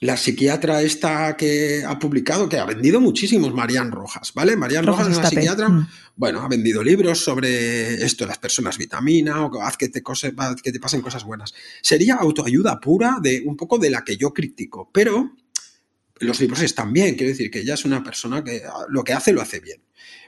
la 0.00 0.16
psiquiatra 0.16 0.82
esta 0.82 1.36
que 1.36 1.82
ha 1.84 1.98
publicado, 1.98 2.48
que 2.48 2.58
ha 2.58 2.64
vendido 2.64 3.00
muchísimos, 3.00 3.52
Marian 3.52 3.90
Rojas, 3.90 4.32
¿vale? 4.32 4.56
Marian 4.56 4.86
Rojas, 4.86 5.08
es 5.08 5.18
una 5.18 5.28
psiquiatra, 5.28 5.68
mm. 5.68 5.88
bueno, 6.16 6.40
ha 6.40 6.48
vendido 6.48 6.84
libros 6.84 7.18
sobre 7.18 8.04
esto, 8.04 8.24
las 8.24 8.38
personas 8.38 8.78
vitamina, 8.78 9.44
o 9.44 9.62
haz 9.62 9.76
que 9.76 9.88
te, 9.88 10.02
que 10.62 10.72
te 10.72 10.80
pasen 10.80 11.02
cosas 11.02 11.24
buenas. 11.24 11.52
Sería 11.82 12.14
autoayuda 12.14 12.78
pura 12.78 13.18
de 13.20 13.42
un 13.44 13.56
poco 13.56 13.78
de 13.78 13.90
la 13.90 14.04
que 14.04 14.16
yo 14.16 14.32
critico, 14.32 14.88
pero 14.92 15.32
los 16.20 16.40
libros 16.40 16.62
están 16.62 16.92
bien, 16.92 17.16
quiero 17.16 17.30
decir 17.30 17.50
que 17.50 17.60
ella 17.60 17.74
es 17.74 17.84
una 17.84 18.02
persona 18.02 18.44
que 18.44 18.62
lo 18.88 19.02
que 19.02 19.12
hace 19.12 19.32
lo 19.32 19.42
hace 19.42 19.58
bien. 19.60 19.82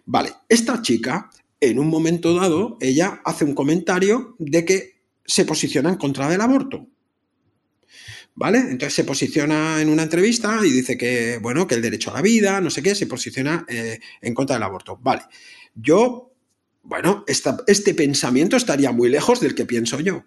Vale, 0.05 0.33
esta 0.49 0.83
chica, 0.83 1.31
en 1.61 1.79
un 1.79 1.89
momento 1.89 2.35
dado, 2.35 2.77
ella 2.81 3.21
hace 3.25 3.45
un 3.45 3.55
comentario 3.55 4.35
de 4.39 4.65
que 4.65 5.01
se 5.25 5.45
posiciona 5.45 5.91
en 5.91 5.97
contra 5.97 6.29
del 6.29 6.41
aborto. 6.41 6.89
¿Vale? 8.35 8.59
Entonces 8.59 8.95
se 8.95 9.05
posiciona 9.05 9.81
en 9.81 9.89
una 9.89 10.03
entrevista 10.03 10.61
y 10.65 10.71
dice 10.71 10.97
que, 10.97 11.39
bueno, 11.39 11.67
que 11.67 11.75
el 11.75 11.83
derecho 11.83 12.11
a 12.11 12.15
la 12.15 12.23
vida, 12.23 12.61
no 12.61 12.71
sé 12.71 12.83
qué, 12.83 12.95
se 12.95 13.07
posiciona 13.07 13.65
eh, 13.69 14.01
en 14.21 14.35
contra 14.35 14.57
del 14.57 14.63
aborto. 14.63 14.99
Vale, 15.03 15.23
yo, 15.75 16.33
bueno, 16.83 17.25
este 17.27 17.95
pensamiento 17.95 18.57
estaría 18.57 18.93
muy 18.93 19.09
lejos 19.09 19.41
del 19.41 19.55
que 19.55 19.67
pienso 19.67 20.01
yo, 20.01 20.25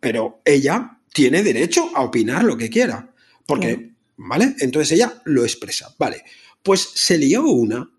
pero 0.00 0.42
ella 0.44 1.00
tiene 1.12 1.42
derecho 1.42 1.90
a 1.94 2.02
opinar 2.02 2.44
lo 2.44 2.56
que 2.56 2.70
quiera, 2.70 3.12
porque, 3.46 3.92
¿vale? 4.16 4.54
Entonces 4.60 4.92
ella 4.92 5.20
lo 5.24 5.42
expresa, 5.44 5.94
¿vale? 5.98 6.22
Pues 6.62 6.90
se 6.94 7.18
lió 7.18 7.44
una 7.44 7.90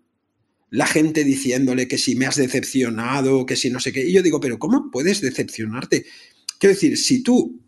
la 0.72 0.86
gente 0.86 1.22
diciéndole 1.22 1.86
que 1.86 1.98
si 1.98 2.16
me 2.16 2.24
has 2.24 2.36
decepcionado, 2.36 3.44
que 3.44 3.56
si 3.56 3.68
no 3.68 3.78
sé 3.78 3.92
qué. 3.92 4.08
Y 4.08 4.12
yo 4.12 4.22
digo, 4.22 4.40
pero 4.40 4.58
¿cómo 4.58 4.90
puedes 4.90 5.20
decepcionarte? 5.20 6.06
Quiero 6.58 6.72
decir, 6.72 6.96
si 6.96 7.22
tú 7.22 7.61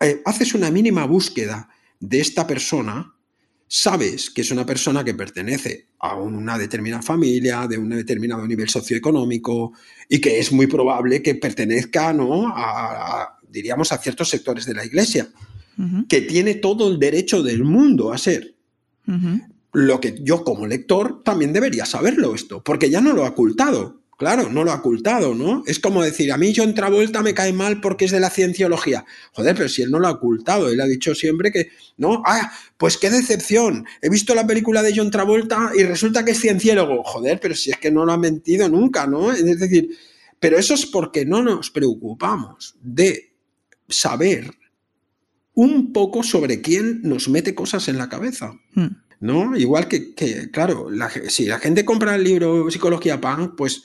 eh, 0.00 0.22
haces 0.24 0.54
una 0.54 0.70
mínima 0.70 1.04
búsqueda 1.06 1.68
de 2.00 2.20
esta 2.20 2.46
persona, 2.46 3.14
sabes 3.66 4.30
que 4.30 4.42
es 4.42 4.50
una 4.50 4.64
persona 4.64 5.04
que 5.04 5.14
pertenece 5.14 5.88
a 5.98 6.16
una 6.16 6.56
determinada 6.56 7.02
familia, 7.02 7.66
de 7.66 7.78
un 7.78 7.90
determinado 7.90 8.46
nivel 8.46 8.68
socioeconómico, 8.68 9.72
y 10.08 10.20
que 10.20 10.38
es 10.38 10.52
muy 10.52 10.66
probable 10.66 11.22
que 11.22 11.34
pertenezca, 11.34 12.12
¿no? 12.12 12.48
a, 12.48 13.38
diríamos, 13.48 13.92
a 13.92 13.98
ciertos 13.98 14.28
sectores 14.28 14.64
de 14.66 14.74
la 14.74 14.84
iglesia, 14.84 15.28
que 16.08 16.22
tiene 16.22 16.54
todo 16.54 16.90
el 16.90 16.98
derecho 16.98 17.40
del 17.40 17.62
mundo 17.62 18.12
a 18.12 18.18
ser 18.18 18.56
lo 19.72 20.00
que 20.00 20.18
yo 20.22 20.44
como 20.44 20.66
lector 20.66 21.22
también 21.22 21.52
debería 21.52 21.86
saberlo 21.86 22.34
esto, 22.34 22.62
porque 22.64 22.90
ya 22.90 23.00
no 23.00 23.12
lo 23.12 23.24
ha 23.24 23.28
ocultado. 23.28 23.97
Claro, 24.18 24.50
no 24.50 24.64
lo 24.64 24.72
ha 24.72 24.74
ocultado, 24.74 25.32
¿no? 25.32 25.62
Es 25.64 25.78
como 25.78 26.02
decir, 26.02 26.32
a 26.32 26.36
mí 26.36 26.52
John 26.54 26.74
Travolta 26.74 27.22
me 27.22 27.34
cae 27.34 27.52
mal 27.52 27.80
porque 27.80 28.04
es 28.04 28.10
de 28.10 28.18
la 28.18 28.30
cienciología. 28.30 29.04
Joder, 29.32 29.54
pero 29.54 29.68
si 29.68 29.82
él 29.82 29.92
no 29.92 30.00
lo 30.00 30.08
ha 30.08 30.10
ocultado, 30.10 30.68
él 30.68 30.80
ha 30.80 30.86
dicho 30.86 31.14
siempre 31.14 31.52
que, 31.52 31.70
no, 31.98 32.24
ah, 32.26 32.52
pues 32.76 32.96
qué 32.96 33.10
decepción. 33.10 33.86
He 34.02 34.10
visto 34.10 34.34
la 34.34 34.44
película 34.44 34.82
de 34.82 34.92
John 34.94 35.12
Travolta 35.12 35.70
y 35.72 35.84
resulta 35.84 36.24
que 36.24 36.32
es 36.32 36.40
cienciólogo. 36.40 37.04
Joder, 37.04 37.38
pero 37.38 37.54
si 37.54 37.70
es 37.70 37.76
que 37.76 37.92
no 37.92 38.04
lo 38.04 38.10
ha 38.10 38.18
mentido 38.18 38.68
nunca, 38.68 39.06
¿no? 39.06 39.30
Es 39.30 39.60
decir, 39.60 39.96
pero 40.40 40.58
eso 40.58 40.74
es 40.74 40.84
porque 40.86 41.24
no 41.24 41.40
nos 41.40 41.70
preocupamos 41.70 42.74
de 42.82 43.36
saber 43.88 44.50
un 45.54 45.92
poco 45.92 46.24
sobre 46.24 46.60
quién 46.60 47.02
nos 47.04 47.28
mete 47.28 47.54
cosas 47.54 47.86
en 47.86 47.98
la 47.98 48.08
cabeza. 48.08 48.52
Hmm. 48.74 48.96
¿no? 49.20 49.56
Igual 49.56 49.88
que, 49.88 50.14
claro, 50.50 50.88
si 51.28 51.46
la 51.46 51.58
gente 51.58 51.84
compra 51.84 52.14
el 52.14 52.24
libro 52.24 52.70
Psicología 52.70 53.20
Punk, 53.20 53.54
pues 53.56 53.84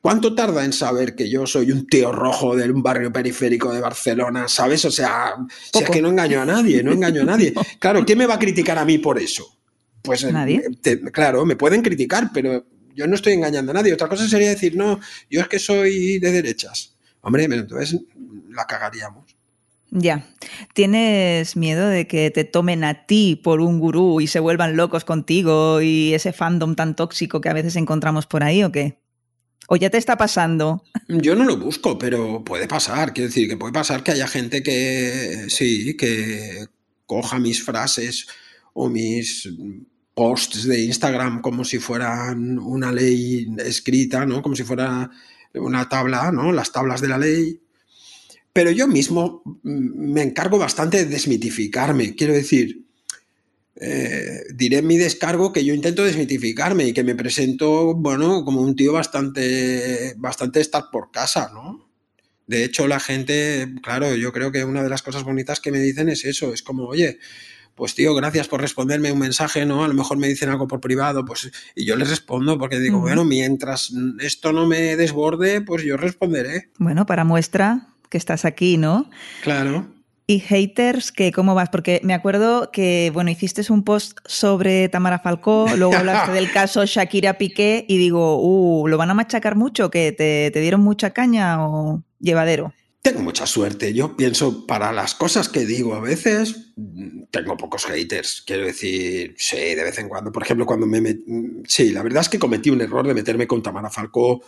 ¿cuánto 0.00 0.34
tarda 0.34 0.64
en 0.64 0.72
saber 0.72 1.14
que 1.14 1.28
yo 1.28 1.46
soy 1.46 1.70
un 1.72 1.86
tío 1.86 2.12
rojo 2.12 2.56
de 2.56 2.70
un 2.70 2.82
barrio 2.82 3.12
periférico 3.12 3.72
de 3.72 3.80
Barcelona? 3.80 4.48
¿Sabes? 4.48 4.84
O 4.84 4.90
sea, 4.90 5.34
si 5.72 5.82
es 5.82 5.90
que 5.90 6.02
no 6.02 6.08
engaño 6.08 6.40
a 6.40 6.44
nadie, 6.44 6.82
no 6.82 6.92
engaño 6.92 7.22
a 7.22 7.24
nadie. 7.24 7.52
Claro, 7.78 8.04
¿quién 8.04 8.18
me 8.18 8.26
va 8.26 8.34
a 8.34 8.38
criticar 8.38 8.78
a 8.78 8.84
mí 8.84 8.98
por 8.98 9.18
eso? 9.18 9.58
Pues 10.02 10.24
¿Nadie? 10.24 10.62
claro, 11.12 11.44
me 11.44 11.56
pueden 11.56 11.82
criticar, 11.82 12.30
pero 12.32 12.66
yo 12.94 13.06
no 13.06 13.14
estoy 13.14 13.32
engañando 13.34 13.72
a 13.72 13.74
nadie. 13.74 13.92
Otra 13.92 14.08
cosa 14.08 14.28
sería 14.28 14.50
decir, 14.50 14.76
no, 14.76 15.00
yo 15.30 15.40
es 15.40 15.48
que 15.48 15.58
soy 15.58 16.18
de 16.18 16.32
derechas. 16.32 16.96
Hombre, 17.20 17.44
entonces 17.44 18.00
la 18.50 18.66
cagaríamos. 18.66 19.34
Ya. 19.90 20.26
¿Tienes 20.74 21.56
miedo 21.56 21.88
de 21.88 22.06
que 22.06 22.30
te 22.30 22.44
tomen 22.44 22.84
a 22.84 23.06
ti 23.06 23.40
por 23.42 23.60
un 23.60 23.78
gurú 23.78 24.20
y 24.20 24.26
se 24.26 24.40
vuelvan 24.40 24.76
locos 24.76 25.04
contigo 25.04 25.80
y 25.80 26.14
ese 26.14 26.32
fandom 26.32 26.74
tan 26.74 26.96
tóxico 26.96 27.40
que 27.40 27.48
a 27.48 27.54
veces 27.54 27.76
encontramos 27.76 28.26
por 28.26 28.42
ahí 28.42 28.64
o 28.64 28.72
qué? 28.72 28.98
¿O 29.68 29.76
ya 29.76 29.90
te 29.90 29.98
está 29.98 30.16
pasando? 30.16 30.84
Yo 31.08 31.34
no 31.34 31.44
lo 31.44 31.56
busco, 31.56 31.98
pero 31.98 32.44
puede 32.44 32.68
pasar. 32.68 33.12
Quiero 33.12 33.28
decir, 33.28 33.48
que 33.48 33.56
puede 33.56 33.72
pasar 33.72 34.02
que 34.02 34.12
haya 34.12 34.26
gente 34.26 34.62
que 34.62 35.46
sí, 35.48 35.96
que 35.96 36.66
coja 37.06 37.38
mis 37.38 37.62
frases 37.62 38.26
o 38.72 38.88
mis 38.88 39.48
posts 40.14 40.64
de 40.64 40.80
Instagram 40.84 41.40
como 41.40 41.64
si 41.64 41.78
fueran 41.78 42.58
una 42.58 42.92
ley 42.92 43.48
escrita, 43.58 44.26
¿no? 44.26 44.42
Como 44.42 44.54
si 44.54 44.64
fuera 44.64 45.10
una 45.54 45.88
tabla, 45.88 46.30
¿no? 46.30 46.52
Las 46.52 46.72
tablas 46.72 47.00
de 47.00 47.08
la 47.08 47.18
ley 47.18 47.60
pero 48.54 48.70
yo 48.70 48.86
mismo 48.86 49.42
mm, 49.44 50.12
me 50.12 50.22
encargo 50.22 50.58
bastante 50.58 50.98
de 50.98 51.06
desmitificarme. 51.06 52.14
Quiero 52.14 52.32
decir, 52.32 52.83
eh, 53.76 54.42
diré 54.54 54.78
en 54.78 54.86
mi 54.86 54.96
descargo 54.96 55.52
que 55.52 55.64
yo 55.64 55.74
intento 55.74 56.04
desmitificarme 56.04 56.86
y 56.86 56.92
que 56.92 57.04
me 57.04 57.14
presento, 57.14 57.94
bueno, 57.94 58.44
como 58.44 58.60
un 58.60 58.76
tío 58.76 58.92
bastante, 58.92 60.14
bastante 60.16 60.60
estar 60.60 60.84
por 60.92 61.10
casa, 61.10 61.50
¿no? 61.52 61.88
De 62.46 62.64
hecho, 62.64 62.86
la 62.86 63.00
gente, 63.00 63.74
claro, 63.82 64.14
yo 64.14 64.32
creo 64.32 64.52
que 64.52 64.64
una 64.64 64.82
de 64.82 64.90
las 64.90 65.02
cosas 65.02 65.24
bonitas 65.24 65.60
que 65.60 65.72
me 65.72 65.80
dicen 65.80 66.08
es 66.08 66.24
eso, 66.24 66.52
es 66.52 66.62
como, 66.62 66.84
oye, 66.84 67.18
pues 67.74 67.94
tío, 67.94 68.14
gracias 68.14 68.46
por 68.48 68.60
responderme 68.60 69.10
un 69.10 69.18
mensaje, 69.18 69.66
¿no? 69.66 69.82
A 69.82 69.88
lo 69.88 69.94
mejor 69.94 70.18
me 70.18 70.28
dicen 70.28 70.50
algo 70.50 70.68
por 70.68 70.80
privado, 70.80 71.24
pues, 71.24 71.50
y 71.74 71.84
yo 71.84 71.96
les 71.96 72.10
respondo 72.10 72.58
porque 72.58 72.78
digo, 72.78 73.00
bueno, 73.00 73.24
mientras 73.24 73.92
esto 74.20 74.52
no 74.52 74.66
me 74.66 74.96
desborde, 74.96 75.60
pues 75.62 75.82
yo 75.82 75.96
responderé. 75.96 76.70
Bueno, 76.78 77.06
para 77.06 77.24
muestra, 77.24 77.88
que 78.10 78.18
estás 78.18 78.44
aquí, 78.44 78.76
¿no? 78.76 79.10
Claro. 79.42 79.93
¿Y 80.26 80.40
haters 80.40 81.12
qué? 81.12 81.32
¿Cómo 81.32 81.54
vas? 81.54 81.68
Porque 81.68 82.00
me 82.02 82.14
acuerdo 82.14 82.70
que, 82.72 83.10
bueno, 83.12 83.30
hiciste 83.30 83.60
un 83.70 83.84
post 83.84 84.18
sobre 84.24 84.88
Tamara 84.88 85.18
Falcó, 85.18 85.66
luego 85.76 85.94
hablaste 85.94 86.32
del 86.32 86.50
caso 86.52 86.86
Shakira 86.86 87.36
Piqué 87.36 87.84
y 87.88 87.98
digo, 87.98 88.40
uh, 88.40 88.88
¿lo 88.88 88.96
van 88.96 89.10
a 89.10 89.14
machacar 89.14 89.54
mucho? 89.54 89.90
¿Que 89.90 90.12
te, 90.12 90.50
te 90.50 90.60
dieron 90.60 90.80
mucha 90.80 91.10
caña 91.10 91.66
o 91.68 92.02
llevadero? 92.20 92.72
Tengo 93.02 93.20
mucha 93.20 93.46
suerte. 93.46 93.92
Yo 93.92 94.16
pienso, 94.16 94.66
para 94.66 94.90
las 94.90 95.14
cosas 95.14 95.50
que 95.50 95.66
digo 95.66 95.94
a 95.94 96.00
veces, 96.00 96.72
tengo 97.30 97.54
pocos 97.58 97.84
haters. 97.84 98.42
Quiero 98.46 98.64
decir, 98.64 99.34
sí, 99.36 99.56
de 99.58 99.84
vez 99.84 99.98
en 99.98 100.08
cuando. 100.08 100.32
Por 100.32 100.42
ejemplo, 100.42 100.64
cuando 100.64 100.86
me... 100.86 101.18
Sí, 101.68 101.90
la 101.90 102.02
verdad 102.02 102.22
es 102.22 102.30
que 102.30 102.38
cometí 102.38 102.70
un 102.70 102.80
error 102.80 103.06
de 103.06 103.12
meterme 103.12 103.46
con 103.46 103.62
Tamara 103.62 103.90
Falcó 103.90 104.42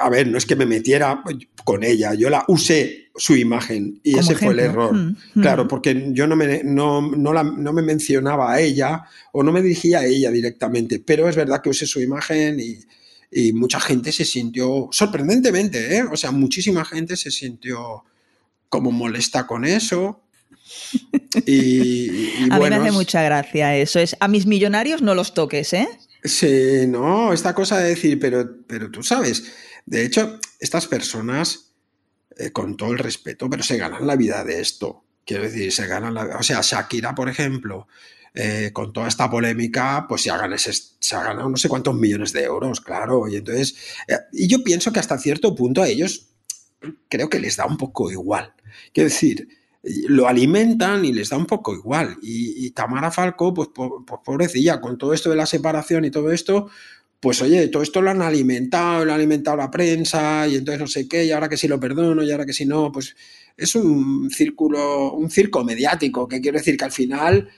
a 0.00 0.10
ver, 0.10 0.26
no 0.26 0.38
es 0.38 0.46
que 0.46 0.56
me 0.56 0.66
metiera 0.66 1.22
con 1.64 1.84
ella, 1.84 2.14
yo 2.14 2.30
la 2.30 2.44
usé 2.48 3.06
su 3.14 3.36
imagen 3.36 4.00
y 4.02 4.18
ese 4.18 4.34
fue 4.34 4.52
el 4.52 4.60
error. 4.60 4.94
Mm, 4.94 5.16
mm. 5.34 5.42
Claro, 5.42 5.66
porque 5.66 6.10
yo 6.10 6.26
no 6.26 6.36
me, 6.36 6.62
no, 6.62 7.02
me 7.02 7.82
mencionaba 7.82 8.52
a 8.52 8.60
ella 8.60 9.04
o 9.32 9.42
no 9.42 9.52
me 9.52 9.62
dirigía 9.62 10.00
a 10.00 10.04
ella 10.04 10.30
directamente, 10.30 11.02
pero 11.04 11.28
es 11.28 11.36
verdad 11.36 11.62
que 11.62 11.70
usé 11.70 11.86
su 11.86 12.00
imagen 12.00 12.60
y, 12.60 12.84
mucha 13.52 13.80
gente 13.80 14.12
se 14.12 14.24
sintió, 14.24 14.88
sorprendentemente, 14.92 15.98
¿eh? 15.98 16.04
o 16.10 16.16
sea, 16.16 16.30
muchísima 16.30 16.86
gente 16.86 17.16
se 17.16 17.30
sintió 17.30 18.04
como 18.70 18.92
molesta 18.92 19.46
con 19.46 19.64
eso. 19.64 20.22
Y, 21.44 22.30
a 22.50 22.58
mí 22.58 22.70
me 22.70 22.76
hace 22.76 22.92
mucha 22.92 23.22
gracia 23.22 23.76
eso. 23.76 23.98
Es 23.98 24.16
a 24.20 24.26
mis 24.26 24.46
millonarios 24.46 25.02
no 25.02 25.14
los 25.14 25.34
toques, 25.34 25.74
¿eh? 25.74 25.86
Sí, 26.26 26.86
no, 26.88 27.32
esta 27.32 27.54
cosa 27.54 27.78
de 27.78 27.90
decir, 27.90 28.18
pero, 28.18 28.64
pero 28.66 28.90
tú 28.90 29.02
sabes, 29.02 29.52
de 29.84 30.04
hecho, 30.04 30.40
estas 30.58 30.86
personas, 30.86 31.72
eh, 32.36 32.50
con 32.50 32.76
todo 32.76 32.92
el 32.92 32.98
respeto, 32.98 33.48
pero 33.48 33.62
se 33.62 33.76
ganan 33.78 34.06
la 34.06 34.16
vida 34.16 34.42
de 34.44 34.60
esto. 34.60 35.04
Quiero 35.24 35.44
decir, 35.44 35.72
se 35.72 35.86
ganan 35.86 36.14
la 36.14 36.36
O 36.38 36.42
sea, 36.42 36.60
Shakira, 36.62 37.14
por 37.14 37.28
ejemplo, 37.28 37.86
eh, 38.34 38.70
con 38.72 38.92
toda 38.92 39.08
esta 39.08 39.30
polémica, 39.30 40.06
pues 40.08 40.22
se 40.22 40.30
ha, 40.30 40.36
ganado, 40.36 40.58
se 40.58 41.16
ha 41.16 41.34
no 41.34 41.56
sé 41.56 41.68
cuántos 41.68 41.94
millones 41.94 42.32
de 42.32 42.44
euros, 42.44 42.80
claro. 42.80 43.28
Y 43.28 43.36
entonces, 43.36 43.76
eh, 44.08 44.18
y 44.32 44.48
yo 44.48 44.62
pienso 44.64 44.92
que 44.92 45.00
hasta 45.00 45.18
cierto 45.18 45.54
punto 45.54 45.82
a 45.82 45.88
ellos 45.88 46.28
creo 47.08 47.28
que 47.28 47.40
les 47.40 47.56
da 47.56 47.66
un 47.66 47.76
poco 47.76 48.10
igual. 48.10 48.52
Quiero 48.92 49.08
decir, 49.08 49.48
lo 50.08 50.26
alimentan 50.26 51.04
y 51.04 51.12
les 51.12 51.28
da 51.28 51.36
un 51.36 51.46
poco 51.46 51.74
igual. 51.74 52.16
Y, 52.22 52.70
Tamara 52.70 53.10
Falco, 53.10 53.54
pues, 53.54 53.68
pues, 53.74 53.90
pobrecilla, 54.24 54.80
con 54.80 54.98
todo 54.98 55.12
esto 55.14 55.30
de 55.30 55.36
la 55.36 55.46
separación 55.46 56.04
y 56.04 56.10
todo 56.10 56.32
esto, 56.32 56.68
pues 57.20 57.40
oye, 57.42 57.68
todo 57.68 57.82
esto 57.82 58.02
lo 58.02 58.10
han 58.10 58.22
alimentado, 58.22 59.04
lo 59.04 59.12
ha 59.12 59.14
alimentado 59.14 59.56
la 59.56 59.70
prensa, 59.70 60.46
y 60.46 60.56
entonces 60.56 60.80
no 60.80 60.86
sé 60.86 61.08
qué, 61.08 61.24
y 61.24 61.30
ahora 61.30 61.48
que 61.48 61.56
sí 61.56 61.66
lo 61.68 61.80
perdono, 61.80 62.22
y 62.22 62.30
ahora 62.30 62.46
que 62.46 62.52
sí 62.52 62.66
no, 62.66 62.92
pues 62.92 63.16
es 63.56 63.74
un 63.74 64.30
círculo, 64.30 65.12
un 65.12 65.30
circo 65.30 65.64
mediático, 65.64 66.28
que 66.28 66.40
quiero 66.40 66.58
decir 66.58 66.76
que 66.76 66.84
al 66.84 66.92
final 66.92 67.48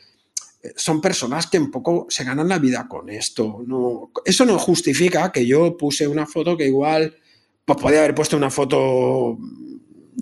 eh, 0.63 0.73
son 0.77 1.01
personas 1.01 1.47
que 1.49 1.59
un 1.59 1.71
poco 1.71 2.07
se 2.09 2.25
ganan 2.25 2.49
la 2.49 2.59
vida 2.59 2.87
con 2.89 3.09
esto. 3.11 3.63
No, 3.67 4.11
eso 4.25 4.45
no 4.45 4.59
justifica 4.59 5.33
que 5.33 5.47
yo 5.47 5.77
puse 5.77 6.07
una 6.07 6.27
foto 6.27 6.57
que 6.57 6.67
igual, 6.67 7.17
pues 7.65 7.79
podía 7.81 7.99
haber 8.01 8.15
puesto 8.15 8.37
una 8.37 8.51
foto 8.51 9.39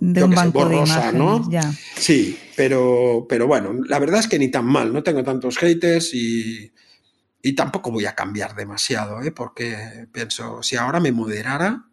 de 0.00 0.24
un 0.24 0.34
banco 0.34 0.60
borrosa, 0.60 1.12
¿no? 1.12 1.48
Sí, 1.96 2.38
pero, 2.54 3.26
pero 3.28 3.46
bueno, 3.46 3.72
la 3.88 3.98
verdad 3.98 4.20
es 4.20 4.28
que 4.28 4.38
ni 4.38 4.48
tan 4.48 4.66
mal, 4.66 4.92
no 4.92 5.02
tengo 5.02 5.22
tantos 5.24 5.58
haters 5.58 6.14
y 6.14 6.72
y 7.46 7.52
tampoco 7.52 7.92
voy 7.92 8.06
a 8.06 8.14
cambiar 8.16 8.56
demasiado, 8.56 9.22
¿eh? 9.22 9.30
porque 9.30 10.08
pienso, 10.10 10.64
si 10.64 10.74
ahora 10.74 10.98
me 10.98 11.12
moderara, 11.12 11.84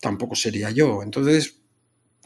tampoco 0.00 0.34
sería 0.34 0.70
yo. 0.70 1.00
Entonces, 1.00 1.60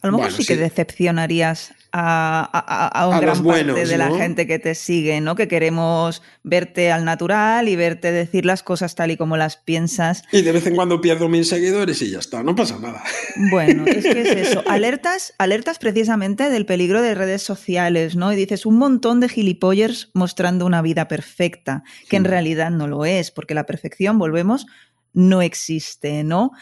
a 0.00 0.06
lo 0.06 0.16
mejor 0.16 0.32
sí, 0.32 0.46
que 0.46 0.56
decepcionarías 0.56 1.74
a, 2.00 3.08
un 3.12 3.20
gran 3.20 3.44
parte 3.44 3.86
de 3.86 3.98
la 3.98 4.10
gente 4.10 4.46
que 4.46 4.58
te 4.58 4.74
sigue, 4.74 5.20
¿no? 5.20 5.34
Que 5.34 5.48
queremos 5.48 6.22
verte 6.42 6.92
al 6.92 7.04
natural 7.04 7.68
y 7.68 7.76
verte 7.76 8.12
decir 8.12 8.44
las 8.44 8.62
cosas 8.62 8.94
tal 8.94 9.10
y 9.10 9.16
como 9.16 9.36
las 9.36 9.56
piensas. 9.56 10.22
Y 10.32 10.42
de 10.42 10.52
vez 10.52 10.66
en 10.66 10.76
cuando 10.76 11.00
pierdo 11.00 11.28
mil 11.28 11.44
seguidores 11.44 12.00
y 12.02 12.10
ya 12.10 12.18
está, 12.18 12.42
no 12.42 12.54
pasa 12.54 12.78
nada. 12.78 13.02
Bueno, 13.50 13.84
es 13.86 14.04
que 14.04 14.20
es 14.20 14.48
eso. 14.48 14.62
Alertas, 14.68 15.34
alertas 15.38 15.78
precisamente 15.78 16.50
del 16.50 16.66
peligro 16.66 17.02
de 17.02 17.14
redes 17.14 17.42
sociales, 17.42 18.16
¿no? 18.16 18.32
Y 18.32 18.36
dices 18.36 18.66
un 18.66 18.78
montón 18.78 19.20
de 19.20 19.28
gilipollers 19.28 20.10
mostrando 20.14 20.66
una 20.66 20.82
vida 20.82 21.08
perfecta, 21.08 21.82
que 22.08 22.16
en 22.16 22.24
realidad 22.24 22.70
no 22.70 22.86
lo 22.86 23.04
es, 23.04 23.30
porque 23.30 23.54
la 23.54 23.66
perfección, 23.66 24.18
volvemos, 24.18 24.66
no 25.12 25.42
existe, 25.42 26.22
¿no? 26.24 26.52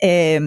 Eh, 0.00 0.40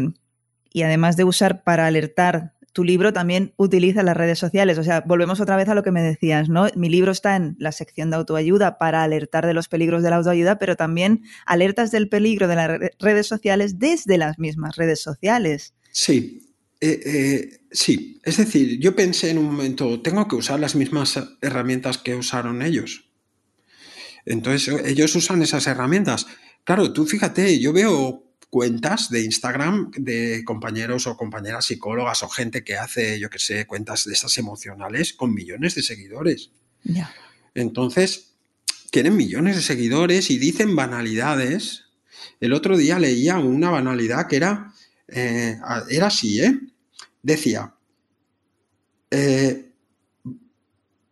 y 0.71 0.83
además 0.83 1.17
de 1.17 1.23
usar 1.23 1.63
para 1.63 1.87
alertar 1.87 2.53
tu 2.77 2.83
libro 2.83 3.11
también 3.11 3.55
utiliza 3.57 4.03
las 4.03 4.15
redes 4.15 4.37
sociales. 4.37 4.77
O 4.77 4.83
sea, 4.83 5.01
volvemos 5.01 5.39
otra 5.39 5.55
vez 5.55 5.67
a 5.67 5.73
lo 5.73 5.81
que 5.81 5.89
me 5.89 6.03
decías, 6.03 6.47
¿no? 6.47 6.67
Mi 6.75 6.89
libro 6.89 7.11
está 7.11 7.35
en 7.35 7.55
la 7.57 7.71
sección 7.71 8.11
de 8.11 8.17
autoayuda 8.17 8.77
para 8.77 9.01
alertar 9.01 9.47
de 9.47 9.55
los 9.55 9.67
peligros 9.67 10.03
de 10.03 10.11
la 10.11 10.17
autoayuda, 10.17 10.59
pero 10.59 10.75
también 10.75 11.23
alertas 11.47 11.89
del 11.89 12.07
peligro 12.07 12.47
de 12.47 12.55
las 12.55 12.79
redes 12.99 13.25
sociales 13.25 13.79
desde 13.79 14.19
las 14.19 14.37
mismas 14.37 14.75
redes 14.75 15.01
sociales. 15.01 15.73
Sí, 15.91 16.53
eh, 16.79 17.01
eh, 17.03 17.49
sí. 17.71 18.21
Es 18.23 18.37
decir, 18.37 18.79
yo 18.79 18.95
pensé 18.95 19.31
en 19.31 19.39
un 19.39 19.45
momento, 19.45 19.99
tengo 20.03 20.27
que 20.27 20.35
usar 20.35 20.59
las 20.59 20.75
mismas 20.75 21.19
herramientas 21.41 21.97
que 21.97 22.13
usaron 22.13 22.61
ellos. 22.61 23.09
Entonces, 24.23 24.85
ellos 24.85 25.15
usan 25.15 25.41
esas 25.41 25.65
herramientas. 25.65 26.27
Claro, 26.63 26.93
tú 26.93 27.07
fíjate, 27.07 27.59
yo 27.59 27.73
veo 27.73 28.26
cuentas 28.49 29.09
de 29.09 29.23
Instagram 29.23 29.91
de 29.91 30.43
compañeros 30.45 31.07
o 31.07 31.17
compañeras 31.17 31.65
psicólogas 31.65 32.23
o 32.23 32.29
gente 32.29 32.63
que 32.63 32.77
hace, 32.77 33.19
yo 33.19 33.29
qué 33.29 33.39
sé, 33.39 33.67
cuentas 33.67 34.05
de 34.05 34.13
estas 34.13 34.37
emocionales 34.37 35.13
con 35.13 35.33
millones 35.33 35.75
de 35.75 35.83
seguidores. 35.83 36.51
Entonces, 37.53 38.35
tienen 38.91 39.15
millones 39.15 39.55
de 39.55 39.61
seguidores 39.61 40.29
y 40.29 40.37
dicen 40.37 40.75
banalidades. 40.75 41.85
El 42.39 42.53
otro 42.53 42.77
día 42.77 42.99
leía 42.99 43.37
una 43.37 43.69
banalidad 43.69 44.27
que 44.27 44.37
era, 44.37 44.73
eh, 45.07 45.57
era 45.89 46.07
así, 46.07 46.41
¿eh? 46.41 46.59
Decía, 47.21 47.73
eh, 49.11 49.66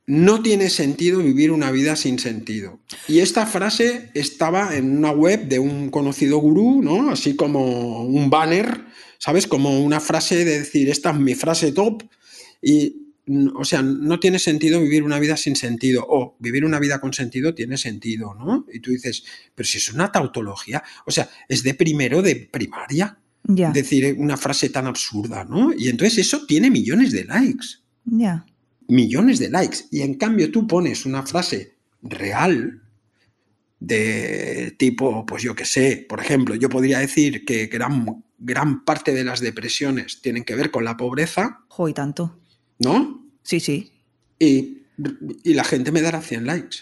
no 0.07 0.41
tiene 0.43 0.69
sentido 0.69 1.19
vivir 1.19 1.51
una 1.51 1.71
vida 1.71 1.95
sin 1.95 2.19
sentido. 2.19 2.79
Y 3.07 3.19
esta 3.19 3.45
frase 3.45 4.11
estaba 4.13 4.75
en 4.75 4.97
una 4.97 5.11
web 5.11 5.47
de 5.47 5.59
un 5.59 5.89
conocido 5.89 6.37
gurú, 6.37 6.81
¿no? 6.83 7.09
Así 7.09 7.35
como 7.35 8.03
un 8.03 8.29
banner, 8.29 8.85
¿sabes? 9.17 9.47
Como 9.47 9.83
una 9.83 9.99
frase 9.99 10.45
de 10.45 10.59
decir, 10.59 10.89
esta 10.89 11.11
es 11.11 11.17
mi 11.17 11.33
frase 11.33 11.71
top. 11.71 12.03
Y, 12.61 13.13
o 13.55 13.65
sea, 13.65 13.81
no 13.81 14.19
tiene 14.19 14.37
sentido 14.37 14.79
vivir 14.79 15.03
una 15.03 15.17
vida 15.17 15.37
sin 15.37 15.55
sentido. 15.55 16.05
O 16.07 16.35
vivir 16.39 16.65
una 16.65 16.79
vida 16.79 17.01
con 17.01 17.11
sentido 17.11 17.55
tiene 17.55 17.77
sentido, 17.77 18.35
¿no? 18.35 18.67
Y 18.71 18.81
tú 18.81 18.91
dices, 18.91 19.23
pero 19.55 19.65
si 19.65 19.79
es 19.79 19.91
una 19.91 20.11
tautología, 20.11 20.83
o 21.07 21.11
sea, 21.11 21.27
es 21.49 21.63
de 21.63 21.73
primero 21.73 22.21
de 22.21 22.35
primaria. 22.35 23.17
Decir 23.47 24.15
una 24.17 24.37
frase 24.37 24.69
tan 24.69 24.87
absurda, 24.87 25.43
¿no? 25.43 25.71
Y 25.71 25.89
entonces 25.89 26.17
eso 26.17 26.47
tiene 26.47 26.71
millones 26.71 27.11
de 27.11 27.25
likes. 27.25 27.67
Ya 28.05 28.43
millones 28.87 29.39
de 29.39 29.49
likes. 29.49 29.85
Y 29.91 30.01
en 30.01 30.15
cambio 30.15 30.51
tú 30.51 30.67
pones 30.67 31.05
una 31.05 31.23
frase 31.23 31.75
real 32.01 32.81
de 33.79 34.75
tipo, 34.77 35.25
pues 35.25 35.43
yo 35.43 35.55
qué 35.55 35.65
sé, 35.65 36.05
por 36.07 36.19
ejemplo, 36.19 36.55
yo 36.55 36.69
podría 36.69 36.99
decir 36.99 37.45
que 37.45 37.67
gran, 37.67 38.23
gran 38.37 38.83
parte 38.83 39.13
de 39.13 39.23
las 39.23 39.41
depresiones 39.41 40.21
tienen 40.21 40.43
que 40.43 40.55
ver 40.55 40.71
con 40.71 40.83
la 40.83 40.97
pobreza. 40.97 41.63
Jo, 41.67 41.93
tanto. 41.93 42.39
¿No? 42.79 43.25
Sí, 43.43 43.59
sí. 43.59 43.91
Y, 44.39 44.81
la 45.43 45.65
gente 45.65 45.91
me 45.91 46.01
dará 46.01 46.21
100 46.21 46.45
likes. 46.45 46.77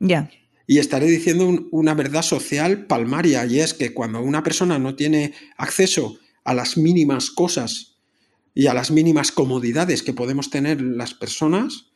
Ya. 0.00 0.30
Y 0.66 0.78
estaré 0.78 1.06
diciendo 1.06 1.68
una 1.72 1.92
verdad 1.92 2.22
social 2.22 2.86
palmaria, 2.86 3.44
y 3.44 3.60
es 3.60 3.74
que 3.74 3.92
cuando 3.92 4.22
una 4.22 4.42
persona 4.42 4.78
no 4.78 4.94
tiene 4.94 5.34
acceso 5.58 6.18
a 6.42 6.54
las 6.54 6.78
mínimas 6.78 7.30
cosas 7.30 7.93
y 8.54 8.68
a 8.68 8.74
las 8.74 8.90
mínimas 8.90 9.32
comodidades 9.32 10.02
que 10.02 10.12
podemos 10.12 10.48
tener 10.48 10.80
las 10.80 11.12
personas, 11.12 11.90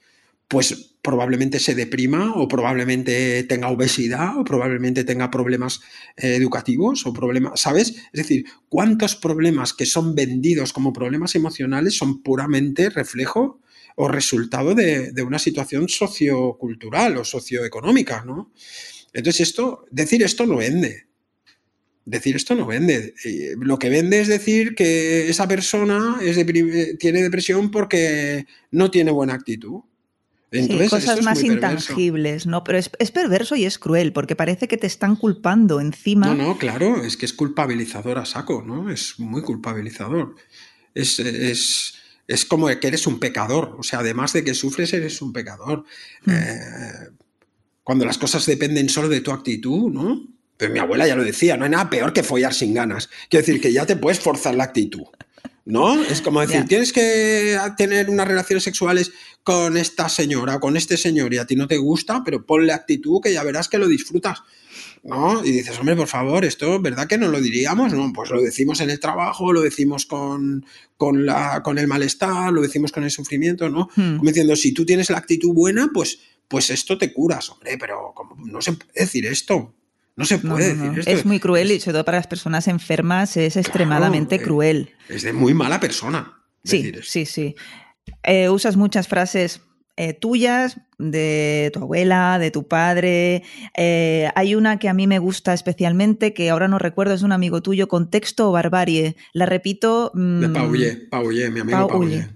pues 0.49 0.97
probablemente 1.03 1.61
se 1.61 1.75
deprima 1.75 2.35
o 2.35 2.49
probablemente 2.49 3.45
tenga 3.45 3.69
obesidad 3.69 4.37
o 4.37 4.45
probablemente 4.45 5.05
tenga 5.05 5.31
problemas 5.31 5.81
eh, 6.17 6.35
educativos 6.35 7.07
o 7.07 7.13
problemas, 7.13 7.61
¿sabes? 7.61 7.91
Es 8.13 8.13
decir, 8.13 8.47
¿cuántos 8.69 9.15
problemas 9.15 9.73
que 9.75 9.87
son 9.87 10.15
vendidos 10.15 10.73
como 10.73 10.93
problemas 10.93 11.35
emocionales 11.35 11.97
son 11.97 12.23
puramente 12.23 12.91
reflejo 12.91 13.61
o 13.95 14.09
resultado 14.09 14.75
de, 14.75 15.13
de 15.13 15.23
una 15.23 15.39
situación 15.39 15.89
sociocultural 15.89 17.19
o 17.19 17.25
socioeconómica, 17.25 18.25
¿no? 18.25 18.53
Entonces 19.13 19.49
esto, 19.49 19.87
decir 19.91 20.23
esto 20.23 20.47
no 20.47 20.57
vende 20.57 21.08
decir 22.09 22.37
esto 22.37 22.55
no 22.55 22.67
vende. 22.67 23.15
Eh, 23.25 23.55
lo 23.61 23.79
que 23.79 23.91
vende 23.91 24.21
es 24.21 24.29
decir 24.29 24.75
que 24.75 25.29
esa 25.29 25.47
persona 25.47 26.19
es 26.23 26.37
de, 26.37 26.97
tiene 26.99 27.23
depresión 27.23 27.71
porque 27.71 28.47
no 28.71 28.91
tiene 28.91 29.11
buena 29.11 29.35
actitud. 29.35 29.83
Entonces, 30.51 30.89
cosas 30.89 31.23
más 31.23 31.43
intangibles, 31.45 32.47
¿no? 32.47 32.65
Pero 32.65 32.79
es, 32.79 33.11
perverso 33.11 33.55
y 33.55 33.67
es 33.67 33.79
cruel, 33.79 34.15
porque 34.15 34.35
parece 34.35 34.67
que 34.67 34.79
te 34.79 34.87
están 34.87 35.15
culpando 35.15 35.79
encima. 35.79 36.29
No, 36.29 36.35
no, 36.35 36.59
claro, 36.59 37.05
es 37.05 37.19
que 37.19 37.27
es 37.27 37.35
culpabilizador 37.35 38.17
a 38.19 38.25
saco, 38.25 38.65
¿no? 38.67 38.91
Es 38.91 39.19
muy 39.19 39.43
culpabilizador. 39.43 40.37
Es, 40.95 41.19
es, 41.19 41.95
es 42.27 42.47
como 42.47 42.69
que 42.69 42.89
eres 42.89 43.07
un 43.07 43.21
pecador, 43.21 43.77
o 43.79 43.83
sea, 43.83 43.99
además 43.99 44.33
de 44.33 44.43
que 44.43 44.55
sufres, 44.55 44.95
eres 44.95 45.21
un 45.21 45.35
pecador. 45.35 45.85
Hmm. 46.25 46.31
Eh, 46.31 47.11
cuando 47.85 48.07
las 48.07 48.17
cosas 48.17 48.47
dependen 48.47 48.89
solo 48.89 49.11
de 49.11 49.21
tu 49.21 49.33
actitud, 49.33 49.93
¿no? 49.93 50.38
Pero 50.59 50.73
mi 50.73 50.81
abuela 50.81 51.07
ya 51.07 51.17
lo 51.17 51.25
decía, 51.25 51.57
no 51.57 51.65
hay 51.65 51.71
nada 51.71 51.89
peor 51.89 52.13
que 52.13 52.25
follar 52.25 52.53
sin 52.53 52.75
ganas. 52.75 53.09
Quiero 53.31 53.47
decir 53.47 53.63
que 53.63 53.73
ya 53.73 53.87
te 53.87 53.97
puedes 53.97 54.21
forzar 54.21 54.55
la 54.55 54.65
actitud. 54.65 55.05
¿No? 55.65 56.03
Es 56.03 56.23
como 56.23 56.41
decir, 56.41 56.65
tienes 56.67 56.95
que 56.95 57.59
tener 57.77 58.09
unas 58.09 58.27
relaciones 58.27 58.65
sexuales 58.65 59.13
con 59.45 59.77
esta 59.77 60.09
señora 60.09 60.57
o 60.57 60.61
con 60.61 60.79
este 60.79 60.97
señor 60.97 61.35
y 61.35 61.39
a 61.39 61.47
ti 61.47 61.57
no 61.57 61.69
te 61.69 61.77
gusta, 61.77 62.23
pero 62.25 62.47
ponle 62.47 62.73
actitud 62.73 63.21
que 63.23 63.35
ya 63.35 63.43
verás 63.43 63.69
que 63.69 63.79
lo 63.79 63.87
disfrutas. 63.87 64.43
¿No? 65.05 65.45
Y 65.45 65.53
dices, 65.53 65.79
hombre, 65.79 65.95
por 65.95 66.09
favor, 66.09 66.45
esto, 66.45 66.81
¿verdad 66.81 67.07
que 67.07 67.19
no 67.19 67.29
lo 67.29 67.41
diríamos? 67.41 67.93
No, 67.93 68.13
pues 68.13 68.31
lo 68.31 68.41
decimos 68.41 68.81
en 68.81 68.91
el 68.91 68.99
trabajo, 68.99 69.53
lo 69.53 69.61
decimos 69.61 70.07
con, 70.07 70.65
con, 70.97 71.25
la, 71.25 71.63
con 71.63 71.79
el 71.79 71.87
malestar, 71.87 72.53
lo 72.53 72.63
decimos 72.63 72.91
con 72.91 73.05
el 73.05 73.11
sufrimiento, 73.11 73.69
¿no? 73.69 73.91
Hmm. 73.95 74.17
Como 74.17 74.31
diciendo, 74.31 74.57
si 74.57 74.73
tú 74.73 74.85
tienes 74.85 75.11
la 75.11 75.19
actitud 75.19 75.53
buena, 75.53 75.91
pues, 75.93 76.19
pues 76.49 76.71
esto 76.71 76.99
te 76.99 77.13
curas, 77.13 77.51
hombre, 77.51 77.77
pero 77.79 78.15
no 78.39 78.61
se 78.61 78.73
puede 78.73 78.93
decir 78.95 79.27
esto. 79.27 79.75
No 80.19 80.25
se 80.25 80.39
puede 80.39 80.75
decir 80.75 80.99
esto. 80.99 81.11
Es 81.13 81.25
muy 81.25 81.39
cruel 81.39 81.71
y 81.71 81.79
sobre 81.79 81.93
todo 81.93 82.05
para 82.05 82.19
las 82.19 82.27
personas 82.27 82.67
enfermas 82.67 83.37
es 83.37 83.57
extremadamente 83.57 84.35
eh, 84.35 84.41
cruel. 84.41 84.91
Es 85.09 85.23
de 85.23 85.33
muy 85.33 85.55
mala 85.55 85.79
persona. 85.79 86.43
Sí, 86.65 86.93
sí, 87.05 87.25
sí. 87.25 87.55
Eh, 88.25 88.49
usas 88.49 88.77
muchas 88.77 89.07
frases 89.07 89.61
eh, 89.97 90.15
tuyas, 90.15 90.81
de 90.99 91.71
tu 91.73 91.83
abuela, 91.83 92.41
de 92.41 92.51
tu 92.51 92.67
padre. 92.67 93.45
hay 93.77 94.57
una 94.57 94.81
que 94.81 94.89
a 94.89 94.93
mí 94.93 95.07
me 95.07 95.21
gusta 95.21 95.55
especialmente, 95.55 96.35
que 96.35 96.51
ahora 96.51 96.67
no 96.67 96.81
recuerdo, 96.81 97.15
es 97.15 97.23
un 97.23 97.31
amigo 97.31 97.63
tuyo, 97.63 97.87
contexto 97.87 98.49
o 98.49 98.53
barbarie. 98.53 99.15
La 99.33 99.47
repito. 99.47 100.11
de 100.15 100.49
Paullé, 100.49 100.97
Paullé, 100.97 101.49
mi 101.53 101.61
amigo 101.61 101.87
Paullé. 101.87 102.27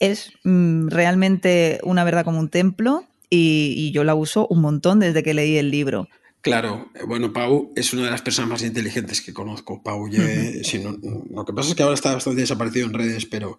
Es 0.00 0.32
mm, 0.42 0.88
realmente 0.88 1.78
una 1.84 2.02
verdad 2.02 2.24
como 2.24 2.40
un 2.40 2.48
templo 2.48 3.04
y, 3.30 3.74
y, 3.76 3.92
yo 3.92 4.02
la 4.02 4.16
uso 4.16 4.48
un 4.48 4.60
montón 4.60 4.98
desde 4.98 5.22
que 5.22 5.34
leí 5.34 5.56
el 5.56 5.70
libro. 5.70 6.08
Claro, 6.40 6.90
eh, 6.94 7.04
bueno, 7.06 7.32
Pau 7.32 7.72
es 7.74 7.92
una 7.92 8.04
de 8.04 8.10
las 8.10 8.22
personas 8.22 8.50
más 8.50 8.62
inteligentes 8.62 9.20
que 9.20 9.32
conozco. 9.32 9.82
Pau, 9.82 10.06
lo 10.06 11.44
que 11.44 11.52
pasa 11.52 11.70
es 11.70 11.74
que 11.74 11.82
ahora 11.82 11.94
está 11.94 12.14
bastante 12.14 12.40
desaparecido 12.40 12.86
en 12.86 12.94
redes, 12.94 13.26
pero, 13.26 13.58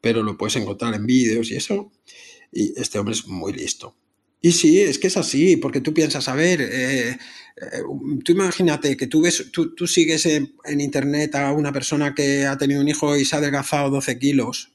pero 0.00 0.22
lo 0.22 0.38
puedes 0.38 0.56
encontrar 0.56 0.94
en 0.94 1.06
vídeos 1.06 1.50
y 1.50 1.56
eso. 1.56 1.92
Y 2.52 2.78
este 2.80 2.98
hombre 2.98 3.14
es 3.14 3.26
muy 3.26 3.52
listo. 3.52 3.96
Y 4.40 4.52
sí, 4.52 4.80
es 4.80 4.98
que 4.98 5.08
es 5.08 5.16
así, 5.16 5.56
porque 5.56 5.80
tú 5.80 5.92
piensas, 5.92 6.28
a 6.28 6.34
ver, 6.34 6.62
eh, 6.62 7.10
eh, 7.10 7.18
tú 8.24 8.32
imagínate 8.32 8.96
que 8.96 9.06
tú, 9.06 9.22
ves, 9.22 9.50
tú, 9.52 9.74
tú 9.74 9.86
sigues 9.86 10.24
en, 10.24 10.54
en, 10.64 10.80
internet 10.80 11.34
a 11.34 11.52
una 11.52 11.72
persona 11.72 12.14
que 12.14 12.46
ha 12.46 12.56
tenido 12.56 12.80
un 12.80 12.88
hijo 12.88 13.16
y 13.16 13.26
se 13.26 13.36
ha 13.36 13.38
adelgazado 13.38 13.90
12 13.90 14.18
kilos 14.18 14.72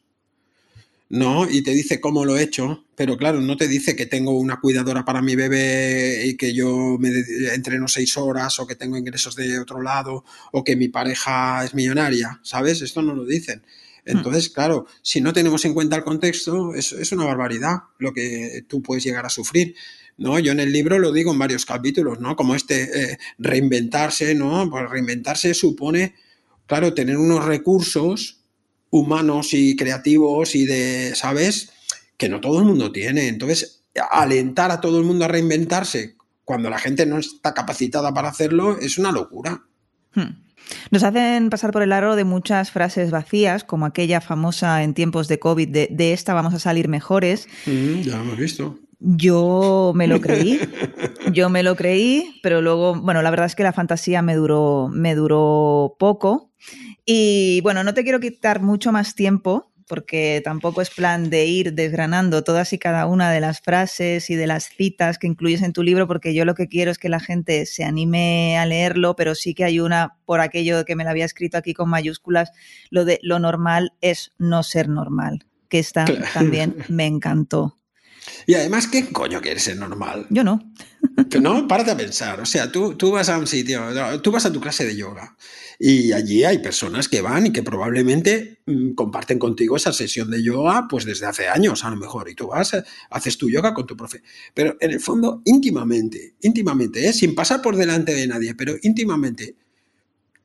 ¿no? 1.10 1.50
Y 1.50 1.62
te 1.62 1.72
dice 1.72 2.02
cómo 2.02 2.26
lo 2.26 2.38
he 2.38 2.44
hecho, 2.44 2.86
pero 2.96 3.18
claro, 3.18 3.42
no 3.42 3.58
te 3.58 3.68
dice 3.68 3.96
que 3.96 4.06
tengo 4.06 4.38
una 4.38 4.60
cuidadora 4.60 5.06
para 5.06 5.22
mi 5.22 5.36
bebé 5.36 6.26
y 6.26 6.36
que 6.36 6.54
yo 6.54 6.98
me 7.00 7.10
entreno 7.54 7.88
seis 7.88 8.18
horas 8.18 8.60
o 8.60 8.68
que 8.68 8.76
tengo 8.76 8.98
ingresos 8.98 9.36
de 9.36 9.60
otro 9.60 9.82
lado 9.82 10.24
o 10.52 10.64
que 10.64 10.76
mi 10.76 10.88
pareja 10.88 11.64
es 11.64 11.74
millonaria, 11.74 12.40
¿sabes? 12.44 12.82
Esto 12.82 13.02
no 13.02 13.14
lo 13.14 13.26
dicen. 13.26 13.60
Hmm. 14.06 14.18
Entonces, 14.18 14.50
claro, 14.50 14.88
si 15.02 15.22
no 15.22 15.34
tenemos 15.34 15.64
en 15.66 15.74
cuenta 15.74 15.96
el 15.96 16.04
contexto, 16.04 16.74
es, 16.74 16.92
es 16.92 17.12
una 17.12 17.26
barbaridad 17.26 17.76
lo 18.00 18.14
que 18.14 18.66
tú 18.68 18.82
puedes 18.82 19.04
llegar 19.04 19.26
a 19.26 19.30
sufrir. 19.30 19.76
¿no? 20.18 20.40
Yo 20.40 20.52
en 20.52 20.60
el 20.60 20.72
libro 20.72 20.98
lo 20.98 21.12
digo 21.12 21.32
en 21.32 21.40
varios 21.40 21.66
capítulos, 21.66 22.20
¿no? 22.20 22.36
Como 22.36 22.56
este 22.56 23.12
eh, 23.12 23.18
reinventarse, 23.38 24.34
¿no? 24.34 24.70
Pues 24.70 24.90
reinventarse 24.90 25.54
supone, 25.54 26.16
claro, 26.68 26.94
tener 26.94 27.18
unos 27.18 27.44
recursos 27.44 28.45
humanos 28.96 29.54
y 29.54 29.76
creativos 29.76 30.56
y 30.56 30.66
de, 30.66 31.14
¿sabes? 31.16 31.72
Que 32.18 32.30
no 32.30 32.40
todo 32.40 32.60
el 32.60 32.66
mundo 32.66 32.92
tiene. 32.92 33.28
Entonces, 33.28 33.84
alentar 34.12 34.72
a 34.72 34.80
todo 34.80 35.00
el 35.00 35.06
mundo 35.06 35.26
a 35.26 35.28
reinventarse 35.28 36.16
cuando 36.44 36.70
la 36.70 36.80
gente 36.80 37.06
no 37.06 37.18
está 37.18 37.54
capacitada 37.54 38.14
para 38.14 38.30
hacerlo 38.30 38.78
es 38.80 38.98
una 38.98 39.12
locura. 39.12 39.64
Hmm. 40.14 40.46
Nos 40.90 41.04
hacen 41.04 41.50
pasar 41.50 41.72
por 41.72 41.84
el 41.84 41.92
aro 41.92 42.16
de 42.16 42.24
muchas 42.24 42.72
frases 42.72 43.12
vacías, 43.12 43.64
como 43.64 43.86
aquella 43.86 44.22
famosa 44.22 44.82
en 44.82 44.94
tiempos 44.94 45.28
de 45.28 45.38
COVID 45.38 45.68
de, 45.68 45.88
de 45.92 46.14
esta 46.14 46.34
vamos 46.34 46.54
a 46.54 46.60
salir 46.60 46.88
mejores. 46.88 47.48
Mm, 47.66 48.02
ya 48.02 48.18
lo 48.18 48.24
hemos 48.24 48.38
visto. 48.38 48.80
Yo 49.08 49.92
me 49.94 50.08
lo 50.08 50.20
creí, 50.20 50.60
yo 51.32 51.50
me 51.50 51.62
lo 51.62 51.76
creí, 51.76 52.40
pero 52.42 52.62
luego, 52.62 53.00
bueno, 53.00 53.22
la 53.22 53.30
verdad 53.30 53.46
es 53.46 53.56
que 53.56 53.62
la 53.62 53.72
fantasía 53.72 54.24
me 54.24 54.34
duró, 54.34 54.90
me 54.92 55.14
duró 55.14 55.96
poco 56.00 56.52
y 57.06 57.62
bueno, 57.62 57.84
no 57.84 57.94
te 57.94 58.04
quiero 58.04 58.20
quitar 58.20 58.64
mucho 58.64 58.92
más 58.92 59.14
tiempo 59.14 59.72
porque 59.88 60.42
tampoco 60.44 60.82
es 60.82 60.90
plan 60.90 61.30
de 61.30 61.46
ir 61.46 61.74
desgranando 61.74 62.44
todas 62.44 62.74
y 62.74 62.80
cada 62.80 63.06
una 63.06 63.32
de 63.32 63.40
las 63.40 63.62
frases 63.62 64.32
y 64.32 64.36
de 64.36 64.48
las 64.48 64.70
citas 64.70 65.20
que 65.20 65.28
incluyes 65.28 65.62
en 65.62 65.74
tu 65.74 65.84
libro, 65.84 66.08
porque 66.08 66.34
yo 66.34 66.44
lo 66.44 66.56
que 66.56 66.68
quiero 66.68 66.90
es 66.90 66.98
que 66.98 67.08
la 67.08 67.20
gente 67.20 67.68
se 67.68 67.84
anime 67.84 68.58
a 68.58 68.66
leerlo, 68.66 69.16
pero 69.16 69.36
sí 69.36 69.54
que 69.54 69.66
hay 69.66 69.80
una, 69.80 70.18
por 70.26 70.42
aquello 70.42 70.84
que 70.86 70.96
me 70.96 71.04
la 71.04 71.12
había 71.12 71.26
escrito 71.26 71.60
aquí 71.60 71.76
con 71.76 71.92
mayúsculas, 71.92 72.52
lo 72.90 73.06
de 73.06 73.20
lo 73.22 73.38
normal 73.38 73.94
es 74.02 74.34
no 74.40 74.64
ser 74.64 74.90
normal, 74.90 75.46
que 75.70 75.78
esta 75.78 76.06
también 76.34 76.76
me 76.90 77.06
encantó. 77.06 77.78
Y 78.46 78.54
además, 78.56 78.88
¿qué 78.88 79.10
coño 79.10 79.42
quieres 79.42 79.64
ser 79.64 79.78
normal? 79.78 80.28
Yo 80.30 80.44
no. 80.44 80.72
No, 81.40 81.68
párate 81.68 81.92
a 81.92 81.98
pensar. 81.98 82.40
O 82.40 82.46
sea, 82.46 82.72
tú, 82.72 82.96
tú 82.96 83.12
vas 83.12 83.30
a 83.30 83.38
un 83.38 83.48
sitio, 83.48 83.82
tú 84.22 84.32
vas 84.32 84.46
a 84.46 84.52
tu 84.52 84.60
clase 84.60 84.86
de 84.86 84.96
yoga 84.96 85.36
y 85.80 86.14
allí 86.14 86.44
hay 86.44 86.60
personas 86.60 87.08
que 87.08 87.22
van 87.22 87.48
y 87.48 87.52
que 87.52 87.64
probablemente 87.64 88.60
mm, 88.66 88.92
comparten 88.94 89.40
contigo 89.40 89.76
esa 89.76 89.92
sesión 89.92 90.30
de 90.32 90.42
yoga 90.42 90.88
pues 90.90 91.06
desde 91.06 91.26
hace 91.26 91.48
años 91.48 91.84
a 91.84 91.90
lo 91.90 91.98
mejor. 91.98 92.30
Y 92.30 92.36
tú 92.36 92.48
vas, 92.48 92.76
haces 93.10 93.38
tu 93.38 93.50
yoga 93.50 93.74
con 93.74 93.86
tu 93.86 93.96
profe. 93.96 94.22
Pero 94.54 94.76
en 94.80 94.92
el 94.92 95.00
fondo, 95.00 95.42
íntimamente, 95.46 96.36
íntimamente, 96.42 97.08
¿eh? 97.08 97.14
sin 97.14 97.36
pasar 97.36 97.62
por 97.62 97.76
delante 97.76 98.14
de 98.14 98.28
nadie, 98.28 98.56
pero 98.56 98.76
íntimamente, 98.82 99.56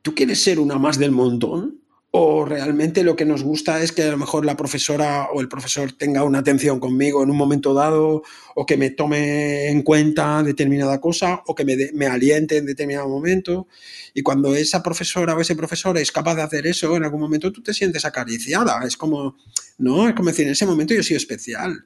¿tú 0.03 0.15
quieres 0.15 0.43
ser 0.43 0.59
una 0.59 0.79
más 0.79 0.99
del 0.99 1.13
montón? 1.13 1.81
O 2.13 2.45
realmente 2.45 3.05
lo 3.05 3.15
que 3.15 3.25
nos 3.25 3.45
gusta 3.45 3.81
es 3.83 3.93
que 3.93 4.03
a 4.03 4.11
lo 4.11 4.17
mejor 4.17 4.45
la 4.45 4.57
profesora 4.57 5.29
o 5.33 5.41
el 5.41 5.49
profesor 5.49 5.93
tenga 5.93 6.25
una 6.25 6.41
atención 6.41 6.81
conmigo 6.81 7.23
en 7.23 7.31
un 7.31 7.37
momento 7.37 7.73
dado 7.73 8.23
o 8.57 8.67
que 8.67 8.77
me 8.77 8.91
tome 8.91 9.69
en 9.69 9.83
cuenta 9.83 10.43
determinada 10.43 11.01
cosa 11.01 11.43
o 11.47 11.55
que 11.55 11.65
me, 11.65 11.77
me 11.95 12.07
aliente 12.07 12.57
en 12.57 12.67
determinado 12.67 13.09
momento. 13.09 13.69
Y 14.13 14.23
cuando 14.23 14.57
esa 14.57 14.83
profesora 14.83 15.37
o 15.37 15.41
ese 15.41 15.55
profesor 15.55 15.97
es 15.99 16.11
capaz 16.11 16.35
de 16.35 16.43
hacer 16.43 16.67
eso, 16.67 16.97
en 16.97 17.05
algún 17.05 17.21
momento 17.21 17.53
tú 17.53 17.63
te 17.63 17.73
sientes 17.73 18.05
acariciada. 18.05 18.81
Es 18.85 18.97
como, 18.97 19.37
no, 19.79 20.09
es 20.09 20.15
como 20.15 20.31
decir, 20.31 20.47
en 20.47 20.53
ese 20.53 20.67
momento 20.67 20.95
yo 20.95 21.05
soy 21.05 21.15
especial. 21.17 21.85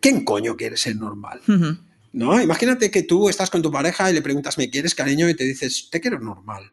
¿Quién 0.00 0.24
coño 0.24 0.56
quiere 0.56 0.76
ser 0.76 0.94
normal? 0.94 1.40
¿No? 2.12 2.40
Imagínate 2.40 2.92
que 2.92 3.02
tú 3.02 3.28
estás 3.28 3.50
con 3.50 3.60
tu 3.60 3.72
pareja 3.72 4.08
y 4.08 4.14
le 4.14 4.22
preguntas, 4.22 4.56
¿me 4.56 4.70
quieres, 4.70 4.94
cariño? 4.94 5.28
Y 5.28 5.34
te 5.34 5.42
dices, 5.42 5.88
te 5.90 6.00
quiero 6.00 6.20
normal. 6.20 6.70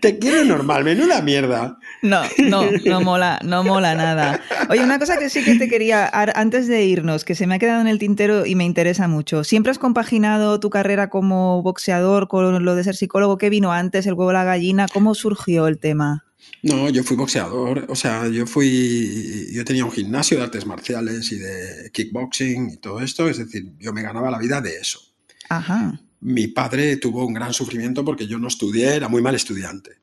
Te 0.00 0.18
quiero 0.18 0.44
normal, 0.44 0.84
menuda 0.84 1.22
mierda. 1.22 1.78
No, 2.02 2.22
no, 2.48 2.70
no 2.84 3.00
mola, 3.00 3.40
no 3.44 3.64
mola 3.64 3.94
nada. 3.94 4.42
Oye, 4.68 4.82
una 4.82 4.98
cosa 4.98 5.18
que 5.18 5.30
sí 5.30 5.44
que 5.44 5.56
te 5.56 5.68
quería, 5.68 6.08
antes 6.34 6.66
de 6.66 6.84
irnos, 6.84 7.24
que 7.24 7.34
se 7.34 7.46
me 7.46 7.54
ha 7.56 7.58
quedado 7.58 7.80
en 7.80 7.86
el 7.86 7.98
tintero 7.98 8.46
y 8.46 8.54
me 8.54 8.64
interesa 8.64 9.08
mucho. 9.08 9.44
¿Siempre 9.44 9.70
has 9.70 9.78
compaginado 9.78 10.60
tu 10.60 10.70
carrera 10.70 11.10
como 11.10 11.62
boxeador 11.62 12.28
con 12.28 12.64
lo 12.64 12.74
de 12.74 12.84
ser 12.84 12.96
psicólogo? 12.96 13.38
¿Qué 13.38 13.50
vino 13.50 13.72
antes, 13.72 14.06
el 14.06 14.14
huevo 14.14 14.32
la 14.32 14.44
gallina? 14.44 14.86
¿Cómo 14.92 15.14
surgió 15.14 15.66
el 15.66 15.78
tema? 15.78 16.24
No, 16.62 16.88
yo 16.88 17.04
fui 17.04 17.16
boxeador, 17.16 17.86
o 17.88 17.94
sea, 17.94 18.28
yo 18.28 18.46
fui, 18.46 19.48
yo 19.52 19.64
tenía 19.64 19.84
un 19.84 19.92
gimnasio 19.92 20.38
de 20.38 20.44
artes 20.44 20.66
marciales 20.66 21.32
y 21.32 21.38
de 21.38 21.90
kickboxing 21.92 22.70
y 22.70 22.76
todo 22.78 23.00
esto, 23.00 23.28
es 23.28 23.38
decir, 23.38 23.72
yo 23.78 23.92
me 23.92 24.02
ganaba 24.02 24.30
la 24.30 24.38
vida 24.38 24.60
de 24.60 24.76
eso. 24.76 25.00
Ajá 25.48 26.00
mi 26.20 26.48
padre 26.48 26.96
tuvo 26.96 27.26
un 27.26 27.34
gran 27.34 27.52
sufrimiento 27.52 28.04
porque 28.04 28.26
yo 28.26 28.38
no 28.38 28.48
estudié, 28.48 28.96
era 28.96 29.08
muy 29.08 29.22
mal 29.22 29.34
estudiante. 29.34 29.98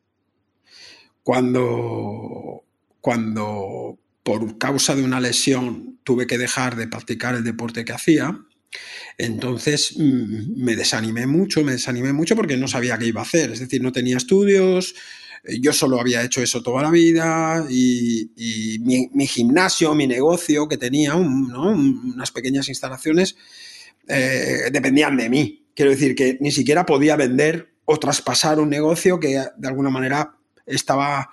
Cuando, 1.23 2.63
cuando 3.01 3.99
por 4.23 4.57
causa 4.57 4.95
de 4.95 5.03
una 5.03 5.19
lesión 5.19 5.99
tuve 6.03 6.27
que 6.27 6.37
dejar 6.37 6.75
de 6.75 6.87
practicar 6.87 7.35
el 7.35 7.43
deporte 7.43 7.85
que 7.85 7.93
hacía, 7.93 8.39
entonces 9.17 9.93
mm, 9.97 10.63
me 10.63 10.75
desanimé 10.75 11.27
mucho, 11.27 11.63
me 11.63 11.73
desanimé 11.73 12.13
mucho 12.13 12.35
porque 12.35 12.57
no 12.57 12.67
sabía 12.67 12.97
qué 12.97 13.07
iba 13.07 13.21
a 13.21 13.25
hacer, 13.25 13.51
es 13.51 13.59
decir, 13.59 13.81
no 13.81 13.91
tenía 13.91 14.17
estudios, 14.17 14.95
yo 15.59 15.71
solo 15.73 15.99
había 15.99 16.23
hecho 16.23 16.41
eso 16.41 16.61
toda 16.61 16.81
la 16.81 16.91
vida 16.91 17.65
y, 17.69 18.79
mi, 19.13 19.27
gimnasio, 19.27 19.93
mi 19.95 20.07
negocio 20.07 20.67
que 20.67 20.77
tenía, 20.77 21.15
unas 21.15 22.31
pequeñas 22.31 22.67
instalaciones, 22.69 23.35
eh, 24.07 24.69
dependían 24.71 25.15
de 25.17 25.29
mí. 25.29 25.66
Quiero 25.77 25.91
decir 25.91 26.15
que 26.15 26.39
ni 26.41 26.49
siquiera 26.51 26.87
podía 26.87 27.15
vender 27.15 27.71
o 27.85 27.99
traspasar 27.99 28.59
un 28.59 28.67
negocio 28.67 29.19
que 29.19 29.39
de 29.55 29.67
alguna 29.67 29.91
manera 29.91 30.35
estaba, 30.65 31.29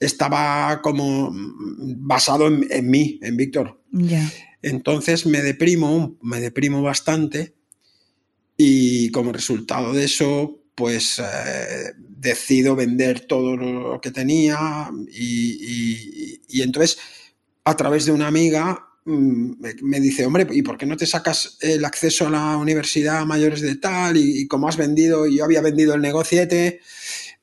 estaba 0.00 0.82
como 0.82 1.30
basado 1.32 2.48
en, 2.48 2.90
mí, 2.90 3.20
en 3.22 3.36
Víctor. 3.36 3.80
Entonces 4.62 5.26
me 5.26 5.42
deprimo, 5.42 6.18
me 6.22 6.40
deprimo 6.40 6.82
bastante 6.82 7.54
y 8.56 9.12
como 9.12 9.32
resultado 9.32 9.92
de 9.92 10.06
eso, 10.06 10.58
pues 10.74 11.20
eh, 11.20 11.92
decido 12.00 12.74
vender 12.74 13.20
todo 13.20 13.56
lo 13.56 14.00
que 14.00 14.10
tenía 14.10 14.90
y, 15.08 16.40
y 16.48 16.62
entonces 16.62 16.98
a 17.62 17.76
través 17.76 18.06
de 18.06 18.10
una 18.10 18.26
amiga 18.26 18.87
me 19.08 20.00
dice, 20.00 20.26
hombre, 20.26 20.46
¿y 20.50 20.62
por 20.62 20.76
qué 20.76 20.86
no 20.86 20.96
te 20.96 21.06
sacas 21.06 21.56
el 21.60 21.84
acceso 21.84 22.26
a 22.26 22.30
la 22.30 22.56
universidad 22.56 23.18
a 23.18 23.24
mayores 23.24 23.60
de 23.60 23.76
tal? 23.76 24.16
Y, 24.16 24.46
como 24.46 24.68
has 24.68 24.76
vendido, 24.76 25.26
yo 25.26 25.44
había 25.44 25.60
vendido 25.60 25.94
el 25.94 26.00
negociete, 26.02 26.80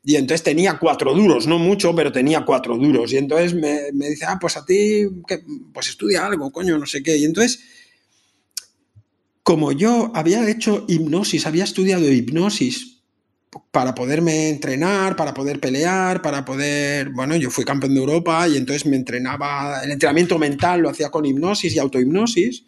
y 0.03 0.18
entonces 0.18 0.43
tenía 0.43 0.78
cuatro 0.78 1.16
duros, 1.16 1.47
no 1.47 1.57
mucho, 1.57 1.95
pero 1.95 2.11
tenía 2.11 2.45
cuatro 2.45 2.78
duros. 2.78 3.11
Y 3.11 3.18
entonces 3.18 3.55
me, 3.55 3.91
dice, 3.91 4.26
ah, 4.28 4.38
pues 4.39 4.55
a 4.55 4.63
ti, 4.63 5.07
pues 5.74 5.89
estudia 5.89 6.26
algo, 6.26 6.51
coño, 6.51 6.78
no 6.78 6.86
sé 6.86 7.01
qué. 7.01 7.18
Y 7.18 7.26
entonces, 7.26 7.59
como 9.41 9.72
yo 9.72 10.11
había 10.13 10.47
hecho 10.47 10.86
hipnosis, 10.88 11.47
había 11.47 11.63
estudiado 11.63 12.11
hipnosis 12.11 12.94
para 13.72 13.95
poderme 13.95 14.49
entrenar, 14.49 15.16
para 15.16 15.34
poder 15.34 15.60
pelear, 15.60 16.22
para 16.22 16.43
poder, 16.43 17.10
bueno, 17.10 17.36
yo 17.36 17.49
fui 17.49 17.64
campeón 17.64 17.93
de 17.93 17.99
Europa 17.99 18.47
y 18.47 18.58
entonces 18.58 18.86
me 18.86 18.95
entrenaba, 18.95 19.82
el 19.84 19.91
entrenamiento 19.91 20.38
mental 20.38 20.82
lo 20.82 20.89
hacía 20.89 21.10
con 21.10 21.26
hipnosis 21.26 21.76
y 21.76 21.80
autohipnosis. 21.80 22.66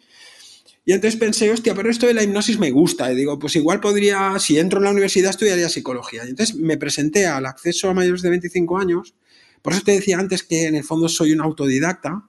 Y 0.84 0.92
entonces 0.92 1.20
pensé, 1.20 1.50
hostia, 1.50 1.74
pero 1.74 1.90
esto 1.90 2.06
de 2.06 2.14
la 2.14 2.22
hipnosis 2.22 2.58
me 2.58 2.70
gusta. 2.70 3.12
Y 3.12 3.16
digo, 3.16 3.38
pues 3.38 3.56
igual 3.56 3.80
podría, 3.80 4.38
si 4.38 4.58
entro 4.58 4.78
en 4.78 4.84
la 4.84 4.90
universidad, 4.90 5.30
estudiaría 5.30 5.68
psicología. 5.68 6.24
Y 6.24 6.30
entonces 6.30 6.56
me 6.56 6.78
presenté 6.78 7.26
al 7.26 7.44
acceso 7.44 7.90
a 7.90 7.94
mayores 7.94 8.22
de 8.22 8.30
25 8.30 8.78
años. 8.78 9.14
Por 9.60 9.74
eso 9.74 9.82
te 9.82 9.92
decía 9.92 10.18
antes 10.18 10.42
que 10.42 10.66
en 10.66 10.76
el 10.76 10.84
fondo 10.84 11.10
soy 11.10 11.32
un 11.32 11.42
autodidacta, 11.42 12.24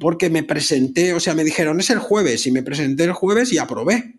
porque 0.00 0.30
me 0.30 0.42
presenté, 0.42 1.14
o 1.14 1.20
sea, 1.20 1.34
me 1.34 1.44
dijeron, 1.44 1.78
es 1.78 1.90
el 1.90 2.00
jueves, 2.00 2.46
y 2.46 2.50
me 2.50 2.62
presenté 2.62 3.04
el 3.04 3.12
jueves 3.12 3.52
y 3.52 3.58
aprobé. 3.58 4.16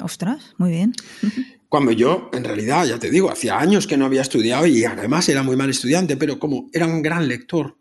Ostras, 0.00 0.54
muy 0.58 0.70
bien. 0.70 0.94
Cuando 1.72 1.90
yo, 1.90 2.28
en 2.34 2.44
realidad, 2.44 2.84
ya 2.84 2.98
te 2.98 3.08
digo, 3.08 3.30
hacía 3.30 3.58
años 3.58 3.86
que 3.86 3.96
no 3.96 4.04
había 4.04 4.20
estudiado 4.20 4.66
y 4.66 4.84
además 4.84 5.26
era 5.30 5.42
muy 5.42 5.56
mal 5.56 5.70
estudiante, 5.70 6.18
pero 6.18 6.38
como 6.38 6.68
era 6.70 6.86
un 6.86 7.00
gran 7.00 7.26
lector, 7.26 7.78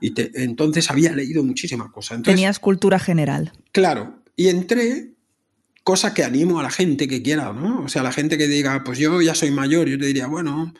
y 0.00 0.14
entonces 0.34 0.88
había 0.88 1.10
leído 1.10 1.42
muchísimas 1.42 1.90
cosas. 1.90 2.22
Tenías 2.22 2.60
cultura 2.60 3.00
general. 3.00 3.50
Claro, 3.72 4.22
y 4.36 4.46
entré, 4.46 5.14
cosa 5.82 6.14
que 6.14 6.22
animo 6.22 6.60
a 6.60 6.62
la 6.62 6.70
gente 6.70 7.08
que 7.08 7.22
quiera, 7.22 7.52
¿no? 7.52 7.82
O 7.82 7.88
sea, 7.88 8.04
la 8.04 8.12
gente 8.12 8.38
que 8.38 8.46
diga, 8.46 8.84
pues 8.84 9.00
yo 9.00 9.20
ya 9.20 9.34
soy 9.34 9.50
mayor, 9.50 9.88
yo 9.88 9.98
te 9.98 10.06
diría, 10.06 10.28
bueno, 10.28 10.72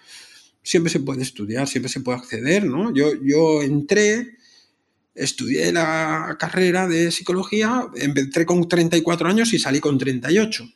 siempre 0.63 0.93
se 0.93 1.01
puede 1.01 1.23
estudiar, 1.23 1.67
siempre 1.67 1.91
se 1.91 2.03
puede 2.03 2.19
acceder, 2.19 2.67
¿no? 2.67 2.95
Yo, 2.95 3.15
yo 3.21 3.63
entré, 3.63 4.37
estudié 5.17 5.73
la 5.73 6.37
carrera 6.39 6.87
de 6.87 7.11
psicología, 7.11 7.89
entré 7.97 8.47
con 8.47 8.69
34 8.69 9.29
años 9.29 9.53
y 9.53 9.59
salí 9.59 9.81
con 9.81 9.99
38. 9.99 10.73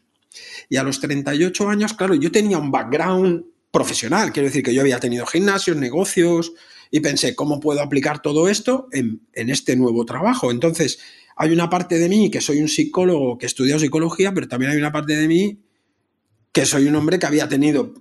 Y 0.69 0.77
a 0.77 0.83
los 0.83 1.01
38 1.01 1.69
años, 1.69 1.95
claro, 1.95 2.15
yo 2.15 2.31
tenía 2.31 2.59
un 2.59 2.71
background 2.71 3.45
profesional, 3.71 4.33
quiero 4.33 4.49
decir 4.49 4.63
que 4.63 4.73
yo 4.73 4.81
había 4.81 4.99
tenido 4.99 5.27
gimnasios, 5.27 5.77
negocios, 5.77 6.53
y 6.91 7.01
pensé, 7.01 7.35
¿cómo 7.35 7.61
puedo 7.61 7.83
aplicar 7.83 8.23
todo 8.23 8.49
esto 8.49 8.89
en, 8.93 9.21
este 9.35 9.77
nuevo 9.77 10.05
trabajo? 10.05 10.51
Entonces, 10.51 10.99
hay 11.37 11.53
una 11.53 11.69
parte 11.69 11.99
de 11.99 12.09
mí 12.09 12.31
que 12.31 12.41
soy 12.41 12.61
un 12.61 12.69
psicólogo 12.69 13.39
que 13.39 13.47
estudió 13.47 13.79
psicología, 13.79 14.33
pero 14.33 14.49
también 14.49 14.73
hay 14.73 14.79
una 14.79 14.93
parte 14.93 15.17
de 15.17 15.29
mí 15.29 15.61
que 16.53 16.65
soy 16.65 16.87
un 16.87 16.95
hombre 16.95 17.19
que 17.19 17.27
había 17.27 17.49
tenido 17.49 17.93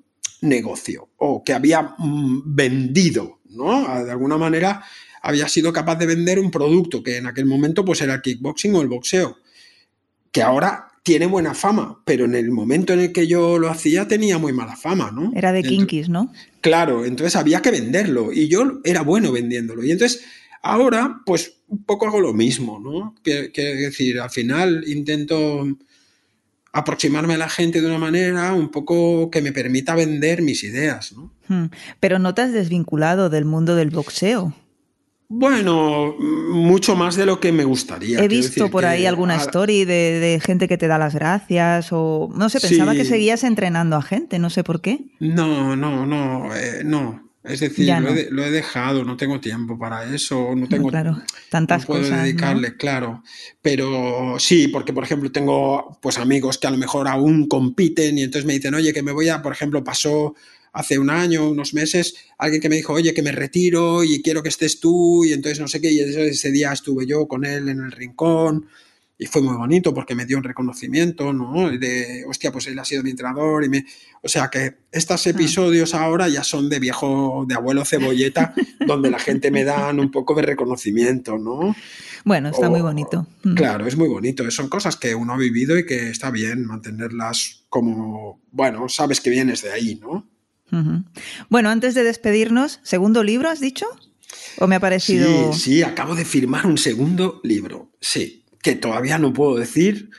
negocio 0.41 1.09
o 1.17 1.43
que 1.43 1.53
había 1.53 1.95
mm, 1.97 2.55
vendido, 2.55 3.39
¿no? 3.49 4.03
De 4.03 4.11
alguna 4.11 4.37
manera 4.37 4.83
había 5.21 5.49
sido 5.49 5.73
capaz 5.73 5.95
de 5.95 6.05
vender 6.05 6.39
un 6.39 6.51
producto 6.51 7.01
que 7.01 7.17
en 7.17 7.25
aquel 7.25 7.47
momento 7.47 7.83
pues 7.83 7.99
era 8.01 8.13
el 8.13 8.21
kickboxing 8.21 8.75
o 8.75 8.81
el 8.81 8.87
boxeo, 8.87 9.37
que 10.31 10.41
ahora 10.41 10.91
tiene 11.05 11.27
buena 11.27 11.53
fama, 11.53 12.01
pero 12.03 12.25
en 12.25 12.33
el 12.33 12.49
momento 12.49 12.91
en 12.91 12.99
el 12.99 13.11
que 13.11 13.27
yo 13.27 13.59
lo 13.59 13.69
hacía 13.69 14.07
tenía 14.07 14.39
muy 14.39 14.53
mala 14.53 14.75
fama, 14.75 15.11
¿no? 15.11 15.31
Era 15.35 15.51
de 15.51 15.61
kinkis, 15.61 16.09
¿no? 16.09 16.33
Claro, 16.61 17.05
entonces 17.05 17.35
había 17.35 17.61
que 17.61 17.69
venderlo 17.69 18.33
y 18.33 18.47
yo 18.47 18.79
era 18.83 19.03
bueno 19.03 19.31
vendiéndolo. 19.31 19.83
Y 19.83 19.91
entonces 19.91 20.25
ahora, 20.63 21.21
pues 21.23 21.57
un 21.67 21.83
poco 21.83 22.07
hago 22.07 22.19
lo 22.21 22.33
mismo, 22.33 22.79
¿no? 22.79 23.13
Quiero 23.21 23.51
decir, 23.53 24.19
al 24.19 24.31
final 24.31 24.83
intento 24.87 25.67
aproximarme 26.73 27.35
a 27.35 27.37
la 27.37 27.49
gente 27.49 27.81
de 27.81 27.87
una 27.87 27.99
manera 27.99 28.53
un 28.53 28.71
poco 28.71 29.29
que 29.29 29.43
me 29.43 29.51
permita 29.51 29.93
vender 29.93 30.41
mis 30.41 30.63
ideas, 30.63 31.13
¿no? 31.13 31.31
Hmm. 31.47 31.69
Pero 31.99 32.17
no 32.17 32.33
te 32.33 32.41
has 32.41 32.51
desvinculado 32.51 33.29
del 33.29 33.45
mundo 33.45 33.75
del 33.75 33.91
boxeo. 33.91 34.55
Bueno, 35.27 36.15
mucho 36.17 36.95
más 36.95 37.15
de 37.15 37.25
lo 37.25 37.39
que 37.39 37.51
me 37.51 37.63
gustaría. 37.63 38.19
He 38.19 38.27
visto 38.27 38.69
por 38.69 38.85
ahí 38.85 39.05
alguna 39.05 39.35
story 39.37 39.85
de, 39.85 40.39
gente 40.43 40.67
que 40.67 40.77
te 40.77 40.87
da 40.87 40.97
las 40.97 41.15
gracias 41.15 41.89
o 41.91 42.29
no 42.35 42.49
sé, 42.49 42.59
pensaba 42.59 42.93
que 42.93 43.05
seguías 43.05 43.43
entrenando 43.43 43.95
a 43.95 44.01
gente, 44.01 44.39
no 44.39 44.49
sé 44.49 44.63
por 44.63 44.81
qué. 44.81 45.05
No, 45.19 45.75
no, 45.75 46.05
no, 46.05 46.55
eh, 46.55 46.83
no. 46.83 47.25
Es 47.45 47.59
decir, 47.59 47.93
lo, 48.31 48.43
he, 48.43 48.49
dejado, 48.49 49.05
no 49.05 49.17
tengo 49.17 49.39
tiempo 49.39 49.77
para 49.77 50.03
eso, 50.15 50.55
no 50.55 50.67
tengo 50.67 50.89
claro, 50.89 51.21
tantas 51.51 51.81
no 51.81 51.87
puedo 51.87 52.09
dedicarle, 52.09 52.75
claro. 52.75 53.21
Pero 53.61 54.37
sí, 54.39 54.67
porque 54.67 54.93
por 54.93 55.03
ejemplo 55.03 55.31
tengo 55.31 55.99
pues 56.01 56.17
amigos 56.17 56.57
que 56.57 56.65
a 56.65 56.71
lo 56.71 56.77
mejor 56.77 57.07
aún 57.07 57.47
compiten 57.47 58.17
y 58.17 58.23
entonces 58.23 58.47
me 58.47 58.53
dicen, 58.53 58.73
oye, 58.73 58.93
que 58.93 59.03
me 59.03 59.11
voy 59.11 59.29
a, 59.29 59.43
por 59.43 59.53
ejemplo, 59.53 59.83
pasó 59.83 60.33
hace 60.75 60.99
un 60.99 61.09
año, 61.09 61.49
unos 61.49 61.73
meses, 61.73 62.15
alguien 62.37 62.61
que 62.61 62.69
me 62.69 62.75
dijo, 62.75 62.93
oye, 62.93 63.13
que 63.13 63.21
me 63.21 63.31
retiro 63.31 64.03
y 64.03 64.21
quiero 64.21 64.43
que 64.43 64.49
estés 64.49 64.81
tú, 64.81 65.23
y 65.23 65.31
entonces 65.31 65.59
no 65.59 65.69
sé 65.69 65.79
qué, 65.79 65.91
y 65.91 65.99
ese 65.99 66.51
día 66.51 66.73
estuve 66.73 67.07
yo 67.07 67.27
con 67.27 67.45
él 67.45 67.69
en 67.69 67.79
el 67.79 67.91
rincón, 67.93 68.67
y 69.17 69.25
fue 69.27 69.41
muy 69.41 69.55
bonito 69.55 69.93
porque 69.93 70.13
me 70.13 70.25
dio 70.25 70.37
un 70.37 70.43
reconocimiento, 70.43 71.31
¿no? 71.31 71.69
De, 71.69 72.25
hostia, 72.27 72.51
pues 72.51 72.67
él 72.67 72.77
ha 72.77 72.83
sido 72.83 73.01
mi 73.01 73.11
entrenador 73.11 73.63
y 73.63 73.69
me... 73.69 73.85
O 74.21 74.27
sea 74.27 74.49
que 74.49 74.75
estos 74.91 75.25
ah. 75.25 75.29
episodios 75.29 75.93
ahora 75.93 76.27
ya 76.27 76.43
son 76.43 76.67
de 76.69 76.79
viejo, 76.79 77.45
de 77.47 77.55
abuelo 77.55 77.85
cebolleta, 77.85 78.53
donde 78.85 79.09
la 79.09 79.19
gente 79.19 79.51
me 79.51 79.63
da 79.63 79.91
un 79.91 80.11
poco 80.11 80.35
de 80.35 80.41
reconocimiento, 80.41 81.37
¿no? 81.37 81.73
Bueno, 82.25 82.49
está 82.49 82.69
muy 82.69 82.81
bonito. 82.81 83.25
Mm. 83.43 83.53
Claro, 83.53 83.87
es 83.87 83.95
muy 83.95 84.09
bonito. 84.09 84.49
Son 84.51 84.67
cosas 84.67 84.97
que 84.97 85.15
uno 85.15 85.33
ha 85.33 85.37
vivido 85.37 85.77
y 85.77 85.85
que 85.85 86.09
está 86.09 86.29
bien 86.29 86.65
mantenerlas 86.65 87.65
como, 87.69 88.41
bueno, 88.51 88.89
sabes 88.89 89.21
que 89.21 89.29
vienes 89.29 89.61
de 89.61 89.71
ahí, 89.71 89.95
¿no? 89.95 90.27
Bueno, 91.49 91.69
antes 91.69 91.93
de 91.93 92.03
despedirnos, 92.03 92.79
¿segundo 92.83 93.23
libro 93.23 93.49
has 93.49 93.59
dicho? 93.59 93.85
¿O 94.59 94.67
me 94.67 94.75
ha 94.75 94.79
parecido...? 94.79 95.53
Sí, 95.53 95.59
sí, 95.59 95.83
acabo 95.83 96.15
de 96.15 96.25
firmar 96.25 96.65
un 96.65 96.77
segundo 96.77 97.39
libro, 97.43 97.91
sí 98.01 98.45
que 98.65 98.75
todavía 98.75 99.19
no 99.19 99.31
puedo 99.31 99.57
decir 99.57 100.09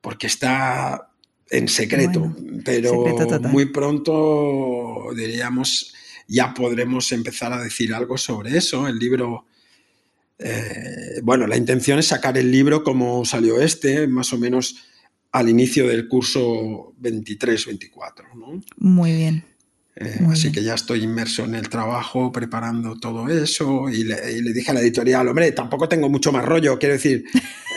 porque 0.00 0.28
está 0.28 1.10
en 1.50 1.66
secreto, 1.66 2.36
pero 2.64 3.04
muy 3.50 3.66
pronto 3.66 5.08
diríamos 5.16 5.92
ya 6.28 6.54
podremos 6.54 7.10
empezar 7.10 7.52
a 7.52 7.60
decir 7.60 7.92
algo 7.92 8.16
sobre 8.16 8.56
eso. 8.56 8.86
El 8.86 8.96
libro, 8.96 9.46
eh, 10.38 11.18
bueno, 11.24 11.48
la 11.48 11.56
intención 11.56 11.98
es 11.98 12.06
sacar 12.06 12.38
el 12.38 12.52
libro 12.52 12.84
como 12.84 13.24
salió 13.24 13.60
este, 13.60 14.06
más 14.06 14.32
o 14.32 14.38
menos 14.38 14.76
al 15.32 15.48
inicio 15.48 15.88
del 15.88 16.06
curso 16.06 16.94
23-24. 17.02 18.36
¿no? 18.36 18.62
Muy 18.76 19.16
bien. 19.16 19.49
Eh, 19.96 20.20
así 20.30 20.52
que 20.52 20.62
ya 20.62 20.74
estoy 20.74 21.02
inmerso 21.02 21.44
en 21.44 21.54
el 21.54 21.68
trabajo, 21.68 22.30
preparando 22.32 22.98
todo 22.98 23.28
eso, 23.28 23.88
y 23.88 24.04
le, 24.04 24.52
dije 24.52 24.70
a 24.70 24.74
la 24.74 24.80
editorial, 24.80 25.28
hombre, 25.28 25.50
tampoco 25.52 25.88
tengo 25.88 26.08
mucho 26.08 26.32
más 26.32 26.44
rollo, 26.44 26.78
quiero 26.78 26.94
decir, 26.94 27.24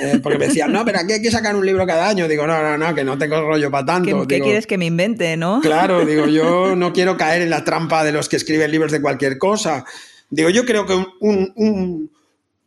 eh, 0.01 0.19
porque 0.21 0.37
me 0.37 0.47
decían, 0.47 0.71
no, 0.71 0.85
pero 0.85 0.99
aquí 0.99 1.13
hay 1.13 1.21
que 1.21 1.31
sacar 1.31 1.55
un 1.55 1.65
libro 1.65 1.85
cada 1.85 2.07
año. 2.07 2.27
Digo, 2.27 2.45
no, 2.47 2.61
no, 2.61 2.77
no, 2.77 2.95
que 2.95 3.03
no 3.03 3.17
tengo 3.17 3.41
rollo 3.41 3.69
para 3.71 3.85
tanto. 3.85 4.27
¿Qué, 4.27 4.39
quieres 4.39 4.67
que 4.67 4.77
me 4.77 4.85
invente, 4.85 5.35
no? 5.37 5.59
Claro, 5.61 6.05
digo, 6.05 6.27
yo 6.27 6.75
no 6.75 6.93
quiero 6.93 7.17
caer 7.17 7.41
en 7.41 7.49
la 7.49 7.63
trampa 7.63 8.03
de 8.03 8.11
los 8.11 8.29
que 8.29 8.37
escriben 8.37 8.71
libros 8.71 8.91
de 8.91 9.01
cualquier 9.01 9.37
cosa. 9.37 9.83
Digo, 10.29 10.49
yo 10.49 10.65
creo 10.65 10.85
que 10.85 11.05
un, 11.19 12.09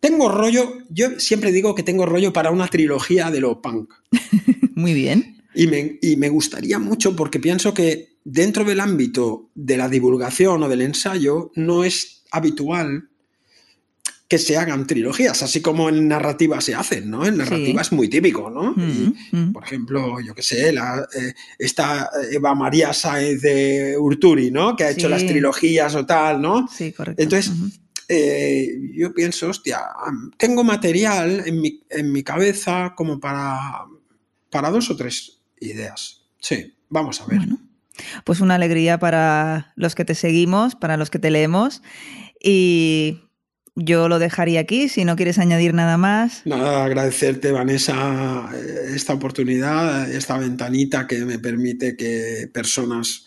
tengo 0.01 0.29
rollo, 0.29 0.79
yo 0.91 1.19
siempre 1.19 1.53
digo 1.53 1.75
que 1.75 1.83
tengo 1.83 2.05
rollo 2.05 2.33
para 2.33 2.51
una 2.51 2.69
trilogía 2.69 3.31
de 3.31 3.41
lo 3.41 3.63
punk. 3.63 3.93
Muy 4.75 4.93
bien. 4.93 5.43
Y 5.55 5.67
me, 5.69 5.99
y 6.03 6.17
me 6.17 6.29
gustaría 6.29 6.79
mucho 6.79 7.17
porque 7.17 7.41
pienso 7.41 7.73
que 7.73 8.16
dentro 8.29 8.65
del 8.65 8.81
ámbito 8.81 9.51
de 9.55 9.77
la 9.77 9.89
divulgación 9.89 10.61
o 10.65 10.69
del 10.69 10.83
ensayo 10.83 11.53
no 11.55 11.85
es 11.85 12.25
habitual 12.33 13.09
que 14.29 14.39
se 14.39 14.57
hagan 14.57 14.89
trilogías, 14.89 15.41
así 15.45 15.61
como 15.61 15.89
en 15.89 16.09
narrativa 16.09 16.61
se 16.61 16.75
hacen, 16.75 17.09
¿no? 17.09 17.25
En 17.25 17.37
narrativa 17.37 17.81
es 17.83 17.93
muy 17.93 18.09
típico, 18.09 18.51
¿no? 18.51 18.75
Mm. 18.75 19.53
Por 19.53 19.63
ejemplo, 19.63 20.21
yo 20.21 20.35
qué 20.35 20.43
sé, 20.43 20.73
la, 20.73 21.07
eh, 21.15 21.33
esta 21.57 22.11
Eva 22.33 22.53
María 22.57 22.93
Sáez 22.93 23.41
de 23.41 23.97
Urturi, 23.97 24.51
¿no? 24.51 24.75
Que 24.75 24.83
ha 24.83 24.91
hecho 24.91 25.09
las 25.09 25.25
trilogías 25.25 25.95
o 25.95 26.05
tal, 26.05 26.43
¿no? 26.43 26.67
Sí, 26.67 26.91
correcto. 26.91 27.23
Entonces, 27.23 27.53
eh, 28.09 28.77
yo 28.95 29.15
pienso, 29.15 29.51
hostia, 29.51 29.81
tengo 30.37 30.65
material 30.65 31.45
en 31.47 31.61
mi, 31.61 31.85
en 31.89 32.11
mi 32.11 32.25
cabeza 32.25 32.95
como 32.97 33.21
para, 33.21 33.85
para 34.51 34.73
dos 34.73 34.91
o 34.91 34.97
tres 34.97 35.39
ideas. 35.61 36.25
Sí, 36.41 36.75
vamos 36.89 37.21
a 37.21 37.27
ver. 37.27 37.43
Pues 38.25 38.41
una 38.41 38.57
alegría 38.57 38.99
para 38.99 39.73
los 39.77 39.95
que 39.95 40.05
te 40.05 40.15
seguimos, 40.15 40.75
para 40.75 40.97
los 40.97 41.11
que 41.11 41.19
te 41.19 41.31
leemos. 41.31 41.83
Y 42.43 43.21
yo 43.75 44.09
lo 44.09 44.19
dejaría 44.19 44.61
aquí, 44.61 44.89
si 44.89 45.05
no 45.05 45.17
quieres 45.17 45.39
añadir 45.39 45.75
nada 45.75 45.99
más. 45.99 46.43
Nada, 46.47 46.85
agradecerte, 46.85 47.53
Vanessa, 47.53 48.51
esta 48.95 49.13
oportunidad, 49.13 50.11
esta 50.11 50.39
ventanita 50.39 51.07
que 51.07 51.25
me 51.25 51.39
permite 51.39 51.97
que 51.97 52.49
personas 52.53 53.27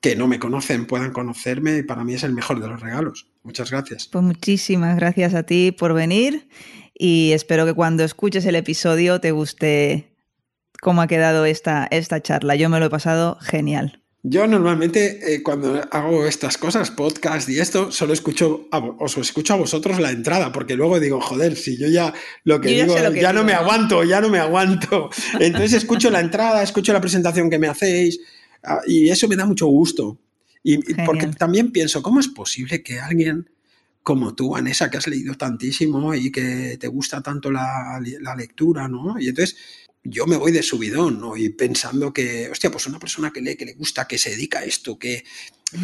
que 0.00 0.14
no 0.14 0.28
me 0.28 0.38
conocen 0.38 0.86
puedan 0.86 1.12
conocerme 1.12 1.78
y 1.78 1.82
para 1.82 2.04
mí 2.04 2.14
es 2.14 2.22
el 2.22 2.32
mejor 2.32 2.60
de 2.60 2.68
los 2.68 2.80
regalos. 2.80 3.28
Muchas 3.42 3.70
gracias. 3.70 4.08
Pues 4.08 4.24
muchísimas 4.24 4.96
gracias 4.96 5.34
a 5.34 5.42
ti 5.42 5.72
por 5.72 5.94
venir 5.94 6.48
y 6.94 7.32
espero 7.32 7.64
que 7.64 7.74
cuando 7.74 8.04
escuches 8.04 8.44
el 8.44 8.56
episodio 8.56 9.20
te 9.20 9.32
guste 9.32 10.07
cómo 10.80 11.02
ha 11.02 11.06
quedado 11.06 11.44
esta, 11.44 11.86
esta 11.90 12.20
charla. 12.22 12.56
Yo 12.56 12.68
me 12.68 12.80
lo 12.80 12.86
he 12.86 12.90
pasado 12.90 13.38
genial. 13.40 14.00
Yo 14.24 14.46
normalmente 14.48 15.34
eh, 15.34 15.42
cuando 15.44 15.80
hago 15.92 16.26
estas 16.26 16.58
cosas, 16.58 16.90
podcast 16.90 17.48
y 17.48 17.60
esto, 17.60 17.92
solo 17.92 18.12
escucho 18.12 18.68
a, 18.72 18.78
os 18.78 19.16
escucho 19.16 19.54
a 19.54 19.56
vosotros 19.56 20.00
la 20.00 20.10
entrada, 20.10 20.50
porque 20.50 20.74
luego 20.74 20.98
digo, 20.98 21.20
joder, 21.20 21.54
si 21.54 21.78
yo 21.78 21.86
ya 21.86 22.12
lo 22.42 22.60
que 22.60 22.70
digo, 22.70 22.96
ya 23.14 23.32
no 23.32 23.44
me 23.44 23.52
aguanto, 23.52 24.02
ya 24.02 24.20
no 24.20 24.28
me 24.28 24.40
aguanto. 24.40 25.08
Entonces 25.40 25.72
escucho 25.74 26.10
la 26.10 26.20
entrada, 26.20 26.62
escucho 26.62 26.92
la 26.92 27.00
presentación 27.00 27.48
que 27.48 27.60
me 27.60 27.68
hacéis 27.68 28.18
ah, 28.64 28.80
y 28.86 29.08
eso 29.08 29.28
me 29.28 29.36
da 29.36 29.46
mucho 29.46 29.66
gusto. 29.66 30.18
Y, 30.64 30.78
porque 31.06 31.28
también 31.28 31.70
pienso, 31.70 32.02
¿cómo 32.02 32.18
es 32.18 32.26
posible 32.26 32.82
que 32.82 32.98
alguien 32.98 33.48
como 34.02 34.34
tú, 34.34 34.50
Vanessa, 34.50 34.90
que 34.90 34.96
has 34.96 35.06
leído 35.06 35.34
tantísimo 35.34 36.14
y 36.14 36.32
que 36.32 36.76
te 36.80 36.88
gusta 36.88 37.22
tanto 37.22 37.50
la, 37.50 38.00
la 38.20 38.34
lectura, 38.34 38.88
¿no? 38.88 39.20
Y 39.20 39.28
entonces 39.28 39.56
yo 40.10 40.26
me 40.26 40.36
voy 40.36 40.52
de 40.52 40.62
subidón, 40.62 41.20
¿no? 41.20 41.36
Y 41.36 41.50
pensando 41.50 42.12
que, 42.12 42.48
hostia, 42.50 42.70
pues 42.70 42.86
una 42.86 42.98
persona 42.98 43.30
que 43.32 43.40
lee, 43.40 43.56
que 43.56 43.66
le 43.66 43.74
gusta, 43.74 44.06
que 44.06 44.18
se 44.18 44.30
dedica 44.30 44.60
a 44.60 44.64
esto, 44.64 44.98
que, 44.98 45.24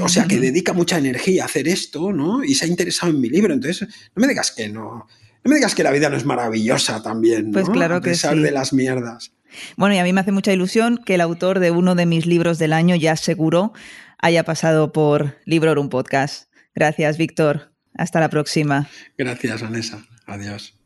o 0.01 0.09
sea, 0.09 0.27
que 0.27 0.39
dedica 0.39 0.73
mucha 0.73 0.99
energía 0.99 1.43
a 1.43 1.47
hacer 1.47 1.69
esto, 1.69 2.13
¿no? 2.13 2.43
Y 2.43 2.55
se 2.55 2.65
ha 2.65 2.69
interesado 2.69 3.13
en 3.13 3.21
mi 3.21 3.29
libro. 3.29 3.53
Entonces, 3.53 3.89
no 4.15 4.21
me 4.21 4.29
digas 4.29 4.51
que 4.53 4.69
no. 4.69 5.07
No 5.45 5.51
me 5.51 5.57
digas 5.57 5.75
que 5.75 5.83
la 5.83 5.91
vida 5.91 6.09
no 6.09 6.17
es 6.17 6.25
maravillosa 6.25 7.03
también, 7.03 7.53
pues 7.53 7.65
¿no? 7.65 7.73
Pues 7.73 7.77
claro 7.77 7.97
a 7.97 8.01
pesar 8.01 8.37
de 8.37 8.51
las 8.51 8.73
mierdas. 8.73 9.33
Bueno, 9.77 9.95
y 9.95 9.99
a 9.99 10.05
mí 10.05 10.13
me 10.13 10.21
hace 10.21 10.33
mucha 10.33 10.53
ilusión 10.53 11.01
que 11.05 11.15
el 11.15 11.21
autor 11.21 11.61
de 11.61 11.71
uno 11.71 11.95
de 11.95 12.07
mis 12.07 12.27
libros 12.27 12.59
del 12.59 12.73
año 12.73 12.97
ya 12.97 13.17
seguro 13.17 13.73
haya 14.19 14.43
pasado 14.45 14.93
por 14.93 15.39
Librorum 15.45 15.91
Podcast. 15.91 16.51
Gracias, 16.75 17.19
Víctor. 17.19 17.73
Hasta 17.95 18.21
la 18.21 18.31
próxima. 18.31 18.89
Gracias, 19.17 19.63
Vanessa. 19.63 20.05
Adiós. 20.27 20.84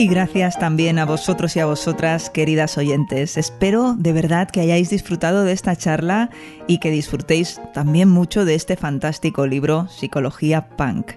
Y 0.00 0.08
gracias 0.08 0.58
también 0.58 0.98
a 0.98 1.04
vosotros 1.04 1.54
y 1.56 1.60
a 1.60 1.66
vosotras, 1.66 2.30
queridas 2.30 2.78
oyentes. 2.78 3.36
Espero 3.36 3.94
de 3.98 4.14
verdad 4.14 4.48
que 4.48 4.62
hayáis 4.62 4.88
disfrutado 4.88 5.44
de 5.44 5.52
esta 5.52 5.76
charla 5.76 6.30
y 6.66 6.78
que 6.78 6.90
disfrutéis 6.90 7.60
también 7.74 8.08
mucho 8.08 8.46
de 8.46 8.54
este 8.54 8.76
fantástico 8.76 9.46
libro, 9.46 9.88
Psicología 9.88 10.68
Punk. 10.70 11.12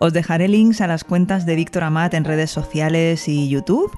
Os 0.00 0.12
dejaré 0.12 0.48
links 0.48 0.82
a 0.82 0.86
las 0.86 1.02
cuentas 1.02 1.46
de 1.46 1.54
Víctor 1.56 1.82
Amat 1.82 2.12
en 2.12 2.24
redes 2.24 2.50
sociales 2.50 3.26
y 3.26 3.48
YouTube 3.48 3.90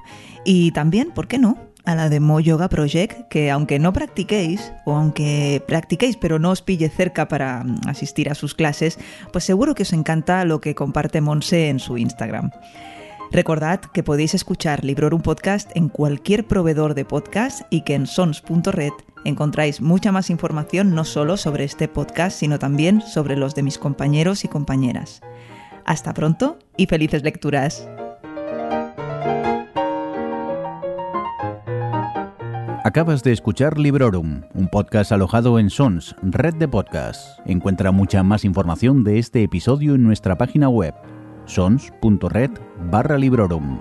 y 0.45 0.71
también, 0.71 1.11
¿por 1.11 1.27
qué 1.27 1.37
no?, 1.37 1.57
a 1.83 1.93
la 1.93 2.07
de 2.07 2.21
Mo 2.21 2.39
Yoga 2.39 2.69
Project, 2.69 3.27
que 3.27 3.51
aunque 3.51 3.77
no 3.77 3.91
practiquéis, 3.91 4.71
o 4.85 4.95
aunque 4.95 5.61
practiquéis 5.67 6.15
pero 6.15 6.39
no 6.39 6.51
os 6.51 6.61
pille 6.61 6.87
cerca 6.87 7.27
para 7.27 7.65
mm, 7.65 7.81
asistir 7.87 8.29
a 8.29 8.35
sus 8.35 8.55
clases, 8.55 8.99
pues 9.33 9.43
seguro 9.43 9.75
que 9.75 9.83
os 9.83 9.91
encanta 9.91 10.45
lo 10.45 10.61
que 10.61 10.75
comparte 10.75 11.19
Monse 11.19 11.67
en 11.67 11.79
su 11.79 11.97
Instagram. 11.97 12.51
Recordad 13.33 13.79
que 13.79 14.03
podéis 14.03 14.35
escuchar 14.35 14.85
Librorum 14.85 15.23
Podcast 15.23 15.71
en 15.73 15.89
cualquier 15.89 16.45
proveedor 16.45 16.93
de 16.93 17.03
podcast 17.03 17.61
y 17.71 17.81
que 17.81 17.95
en 17.95 18.05
sons.red 18.05 18.91
encontráis 19.25 19.81
mucha 19.81 20.11
más 20.11 20.29
información 20.29 20.93
no 20.93 21.03
solo 21.03 21.35
sobre 21.35 21.63
este 21.63 21.87
podcast, 21.87 22.37
sino 22.37 22.59
también 22.59 23.01
sobre 23.01 23.35
los 23.35 23.55
de 23.55 23.63
mis 23.63 23.79
compañeros 23.79 24.45
y 24.45 24.49
compañeras. 24.49 25.21
Hasta 25.83 26.13
pronto 26.13 26.59
y 26.77 26.85
felices 26.85 27.23
lecturas. 27.23 27.89
Acabas 32.83 33.23
de 33.23 33.31
escuchar 33.31 33.79
Librorum, 33.79 34.43
un 34.53 34.67
podcast 34.67 35.11
alojado 35.11 35.57
en 35.57 35.71
Sons, 35.71 36.15
red 36.21 36.53
de 36.53 36.67
podcasts. 36.67 37.41
Encuentra 37.47 37.91
mucha 37.91 38.21
más 38.21 38.45
información 38.45 39.03
de 39.03 39.17
este 39.17 39.41
episodio 39.41 39.95
en 39.95 40.03
nuestra 40.03 40.37
página 40.37 40.69
web 40.69 40.93
sons.red 41.45 42.51
barra 42.91 43.17
librorum 43.17 43.79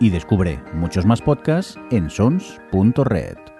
y 0.00 0.10
descubre 0.10 0.62
muchos 0.74 1.06
más 1.06 1.22
podcasts 1.22 1.78
en 1.90 2.10
sons.red. 2.10 3.51